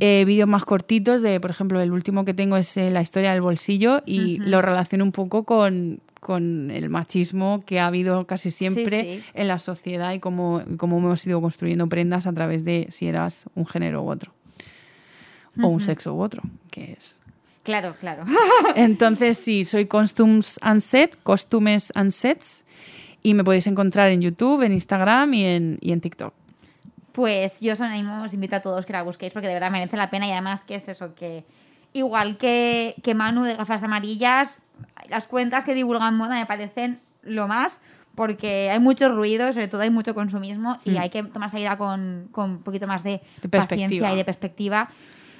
eh, 0.00 0.24
vídeos 0.24 0.48
más 0.48 0.64
cortitos 0.64 1.22
de, 1.22 1.40
por 1.40 1.50
ejemplo, 1.50 1.80
el 1.80 1.90
último 1.90 2.24
que 2.24 2.32
tengo 2.32 2.56
es 2.56 2.76
eh, 2.76 2.90
la 2.90 3.02
historia 3.02 3.32
del 3.32 3.40
bolsillo 3.40 4.02
y 4.06 4.36
lo 4.38 4.62
relaciono 4.62 5.02
un 5.02 5.10
poco 5.10 5.42
con, 5.42 5.98
con, 6.20 6.70
el 6.70 6.88
machismo 6.88 7.64
que 7.66 7.80
ha 7.80 7.86
habido 7.88 8.24
casi 8.24 8.52
siempre 8.52 9.24
en 9.34 9.48
la 9.48 9.58
sociedad 9.58 10.12
y 10.12 10.20
cómo, 10.20 10.62
cómo 10.76 10.98
hemos 10.98 11.26
ido 11.26 11.40
construyendo 11.40 11.88
prendas 11.88 12.28
a 12.28 12.32
través 12.32 12.64
de 12.64 12.86
si 12.90 13.08
eras 13.08 13.46
un 13.56 13.66
género 13.66 14.02
u 14.02 14.10
otro. 14.10 14.32
O 15.60 15.66
un 15.66 15.80
sexo 15.80 16.14
u 16.14 16.22
otro, 16.22 16.42
que 16.70 16.92
es 16.92 17.20
Claro, 17.68 17.94
claro. 18.00 18.24
Entonces, 18.76 19.36
sí, 19.36 19.62
soy 19.62 19.84
Costumes 19.84 20.58
and 20.62 20.80
Sets, 20.80 21.18
Costumes 21.18 21.92
and 21.94 22.12
Sets, 22.12 22.64
y 23.22 23.34
me 23.34 23.44
podéis 23.44 23.66
encontrar 23.66 24.08
en 24.08 24.22
YouTube, 24.22 24.62
en 24.62 24.72
Instagram 24.72 25.34
y 25.34 25.44
en, 25.44 25.78
y 25.82 25.92
en 25.92 26.00
TikTok. 26.00 26.32
Pues 27.12 27.60
yo 27.60 27.74
os 27.74 27.82
animo, 27.82 28.22
os 28.22 28.32
invito 28.32 28.56
a 28.56 28.60
todos 28.60 28.86
que 28.86 28.94
la 28.94 29.02
busquéis 29.02 29.34
porque 29.34 29.48
de 29.48 29.52
verdad 29.52 29.70
merece 29.70 29.98
la 29.98 30.08
pena 30.08 30.26
y 30.26 30.30
además 30.30 30.64
que 30.64 30.76
es 30.76 30.88
eso, 30.88 31.14
que 31.14 31.44
igual 31.92 32.38
que, 32.38 32.94
que 33.02 33.12
Manu 33.12 33.42
de 33.42 33.56
gafas 33.56 33.82
amarillas, 33.82 34.56
las 35.10 35.26
cuentas 35.26 35.66
que 35.66 35.74
divulgan 35.74 36.16
moda 36.16 36.36
me 36.36 36.46
parecen 36.46 37.00
lo 37.22 37.48
más 37.48 37.80
porque 38.14 38.70
hay 38.70 38.78
mucho 38.78 39.10
ruido, 39.10 39.52
sobre 39.52 39.68
todo 39.68 39.82
hay 39.82 39.90
mucho 39.90 40.14
consumismo 40.14 40.78
y 40.86 40.92
mm. 40.92 40.98
hay 40.98 41.10
que 41.10 41.22
tomar 41.22 41.50
salida 41.50 41.76
con, 41.76 42.28
con 42.32 42.50
un 42.50 42.62
poquito 42.62 42.86
más 42.86 43.02
de, 43.02 43.20
paciencia 43.50 44.10
y 44.14 44.16
de 44.16 44.24
perspectiva. 44.24 44.88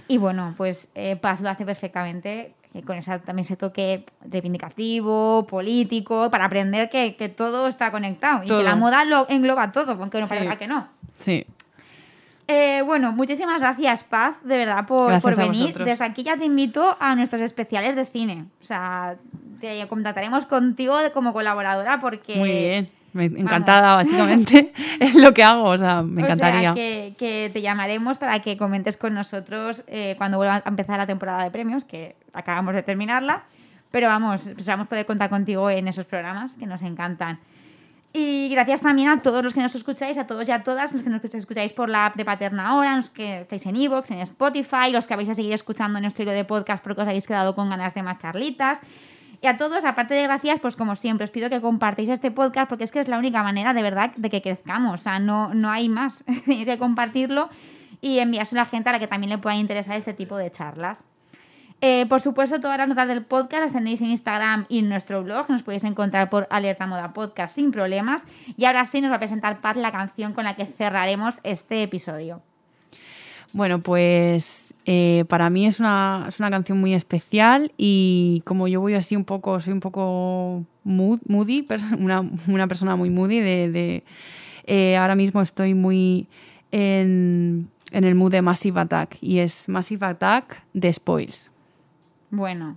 Y 0.08 0.16
bueno, 0.16 0.54
pues 0.56 0.90
eh, 0.94 1.16
Paz 1.16 1.40
lo 1.40 1.50
hace 1.50 1.64
perfectamente 1.66 2.54
eh, 2.74 2.82
con 2.82 2.96
esa, 2.96 3.18
también 3.18 3.44
ese 3.44 3.56
toque 3.56 4.04
reivindicativo, 4.22 5.46
político, 5.46 6.30
para 6.30 6.46
aprender 6.46 6.88
que, 6.88 7.14
que 7.16 7.28
todo 7.28 7.68
está 7.68 7.90
conectado 7.90 8.42
y 8.42 8.48
que 8.48 8.62
la 8.62 8.74
moda 8.74 9.04
lo 9.04 9.28
engloba 9.28 9.70
todo, 9.70 9.92
aunque 9.92 10.20
no 10.20 10.26
parezca 10.26 10.56
que 10.56 10.66
no. 10.66 10.88
Sí. 11.18 11.46
Eh, 12.46 12.80
bueno, 12.80 13.12
muchísimas 13.12 13.60
gracias, 13.60 14.04
Paz, 14.04 14.36
de 14.42 14.56
verdad, 14.56 14.86
por, 14.86 15.20
por 15.20 15.36
venir. 15.36 15.76
Desde 15.76 16.04
aquí 16.04 16.22
ya 16.22 16.38
te 16.38 16.46
invito 16.46 16.96
a 16.98 17.14
nuestros 17.14 17.42
especiales 17.42 17.94
de 17.94 18.06
cine. 18.06 18.46
O 18.62 18.64
sea, 18.64 19.16
te 19.60 19.86
contactaremos 19.86 20.46
contigo 20.46 20.96
como 21.12 21.34
colaboradora 21.34 22.00
porque... 22.00 22.36
Muy 22.36 22.50
bien 22.50 22.97
encantada, 23.14 23.96
básicamente, 23.96 24.72
es 25.00 25.14
lo 25.14 25.32
que 25.34 25.42
hago, 25.42 25.64
o 25.64 25.78
sea, 25.78 26.02
me 26.02 26.22
encantaría. 26.22 26.74
que, 26.74 27.50
te 27.52 27.60
llamaremos 27.62 28.18
para 28.18 28.40
que 28.40 28.56
comentes 28.56 28.96
con 28.96 29.14
nosotros 29.14 29.82
eh, 29.86 30.14
cuando 30.18 30.36
vuelva 30.36 30.62
a 30.64 30.68
empezar 30.68 30.98
la 30.98 31.06
temporada 31.06 31.44
de 31.44 31.50
premios, 31.50 31.84
que 31.84 32.16
acabamos 32.32 32.74
de 32.74 32.82
terminarla. 32.82 33.44
Pero 33.90 34.08
vamos, 34.08 34.46
esperamos 34.46 34.86
poder 34.86 35.06
contar 35.06 35.30
contigo 35.30 35.70
en 35.70 35.88
esos 35.88 36.04
programas 36.04 36.52
que 36.54 36.66
nos 36.66 36.82
encantan. 36.82 37.38
Y 38.12 38.48
gracias 38.50 38.80
también 38.80 39.08
a 39.08 39.20
todos 39.20 39.44
los 39.44 39.52
que 39.52 39.60
nos 39.60 39.74
escucháis, 39.74 40.16
a 40.16 40.26
todos 40.26 40.48
y 40.48 40.52
a 40.52 40.62
todas 40.62 40.92
los 40.92 41.02
que 41.02 41.10
nos 41.10 41.22
escucháis 41.24 41.72
por 41.72 41.88
la 41.88 42.06
app 42.06 42.16
de 42.16 42.24
Paterna 42.24 42.68
ahora, 42.68 42.96
los 42.96 43.10
que 43.10 43.42
estáis 43.42 43.64
en 43.66 43.76
Evox, 43.76 44.10
en 44.10 44.20
Spotify, 44.20 44.90
los 44.90 45.06
que 45.06 45.14
vais 45.14 45.28
a 45.28 45.34
seguir 45.34 45.52
escuchando 45.52 46.00
nuestro 46.00 46.22
hilo 46.22 46.32
de 46.32 46.44
podcast 46.44 46.82
porque 46.82 47.02
os 47.02 47.08
habéis 47.08 47.26
quedado 47.26 47.54
con 47.54 47.68
ganas 47.68 47.94
de 47.94 48.02
más 48.02 48.18
charlitas. 48.18 48.80
Y 49.40 49.46
a 49.46 49.56
todos, 49.56 49.84
aparte 49.84 50.14
de 50.14 50.24
gracias, 50.24 50.58
pues 50.60 50.74
como 50.74 50.96
siempre, 50.96 51.24
os 51.24 51.30
pido 51.30 51.48
que 51.48 51.60
compartáis 51.60 52.08
este 52.08 52.30
podcast 52.30 52.68
porque 52.68 52.84
es 52.84 52.90
que 52.90 52.98
es 52.98 53.08
la 53.08 53.18
única 53.18 53.42
manera 53.42 53.72
de 53.72 53.82
verdad 53.82 54.10
de 54.16 54.30
que 54.30 54.42
crezcamos. 54.42 54.94
O 54.94 54.96
sea, 54.98 55.18
no, 55.18 55.54
no 55.54 55.70
hay 55.70 55.88
más. 55.88 56.24
Tenéis 56.44 56.66
que 56.66 56.78
compartirlo 56.78 57.48
y 58.00 58.18
enviárselo 58.18 58.60
a 58.60 58.64
la 58.64 58.70
gente 58.70 58.88
a 58.88 58.92
la 58.92 58.98
que 58.98 59.06
también 59.06 59.30
le 59.30 59.38
puedan 59.38 59.58
interesar 59.58 59.96
este 59.96 60.12
tipo 60.12 60.36
de 60.36 60.50
charlas. 60.50 61.04
Eh, 61.80 62.06
por 62.08 62.20
supuesto, 62.20 62.58
todas 62.58 62.76
las 62.78 62.88
notas 62.88 63.06
del 63.06 63.24
podcast 63.24 63.62
las 63.62 63.72
tenéis 63.72 64.00
en 64.00 64.08
Instagram 64.08 64.66
y 64.68 64.80
en 64.80 64.88
nuestro 64.88 65.22
blog. 65.22 65.48
Nos 65.48 65.62
podéis 65.62 65.84
encontrar 65.84 66.28
por 66.28 66.48
Alerta 66.50 66.88
Moda 66.88 67.12
Podcast 67.12 67.54
sin 67.54 67.70
problemas. 67.70 68.24
Y 68.56 68.64
ahora 68.64 68.84
sí 68.86 69.00
nos 69.00 69.12
va 69.12 69.16
a 69.16 69.20
presentar 69.20 69.60
Paz 69.60 69.76
la 69.76 69.92
canción 69.92 70.32
con 70.32 70.44
la 70.44 70.56
que 70.56 70.66
cerraremos 70.66 71.38
este 71.44 71.84
episodio. 71.84 72.42
Bueno, 73.52 73.80
pues 73.80 74.74
eh, 74.84 75.24
para 75.28 75.50
mí 75.50 75.66
es 75.66 75.80
una, 75.80 76.26
es 76.28 76.38
una, 76.38 76.50
canción 76.50 76.78
muy 76.78 76.94
especial 76.94 77.72
y 77.76 78.42
como 78.44 78.68
yo 78.68 78.80
voy 78.80 78.94
así 78.94 79.16
un 79.16 79.24
poco, 79.24 79.58
soy 79.60 79.72
un 79.72 79.80
poco 79.80 80.64
moody, 80.84 81.66
una, 81.98 82.24
una, 82.46 82.66
persona 82.68 82.96
muy 82.96 83.10
moody, 83.10 83.40
de, 83.40 84.04
eh, 84.66 84.96
ahora 84.96 85.14
mismo 85.14 85.40
estoy 85.40 85.74
muy 85.74 86.26
en, 86.70 87.70
en, 87.90 88.04
el 88.04 88.14
mood 88.14 88.32
de 88.32 88.42
Massive 88.42 88.80
Attack 88.80 89.16
y 89.20 89.38
es 89.38 89.68
Massive 89.68 90.06
Attack 90.06 90.62
de 90.74 90.92
Spoils. 90.92 91.50
Bueno, 92.30 92.76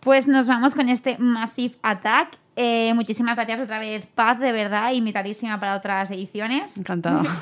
pues 0.00 0.26
nos 0.26 0.46
vamos 0.46 0.74
con 0.74 0.88
este 0.88 1.18
Massive 1.18 1.76
Attack. 1.82 2.38
Eh, 2.56 2.92
muchísimas 2.94 3.36
gracias 3.36 3.60
otra 3.60 3.78
vez, 3.78 4.06
Paz, 4.14 4.38
de 4.38 4.52
verdad, 4.52 4.92
invitadísima 4.92 5.58
para 5.58 5.76
otras 5.76 6.10
ediciones. 6.10 6.76
Encantada. 6.76 7.22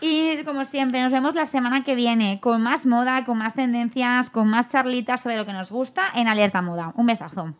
Y 0.00 0.44
como 0.44 0.64
siempre, 0.64 1.02
nos 1.02 1.10
vemos 1.10 1.34
la 1.34 1.46
semana 1.46 1.82
que 1.82 1.96
viene 1.96 2.38
con 2.40 2.62
más 2.62 2.86
moda, 2.86 3.24
con 3.24 3.38
más 3.38 3.54
tendencias, 3.54 4.30
con 4.30 4.48
más 4.48 4.68
charlitas 4.68 5.22
sobre 5.22 5.36
lo 5.36 5.44
que 5.44 5.52
nos 5.52 5.72
gusta 5.72 6.04
en 6.14 6.28
Alerta 6.28 6.62
Moda. 6.62 6.92
Un 6.94 7.06
besazo. 7.06 7.54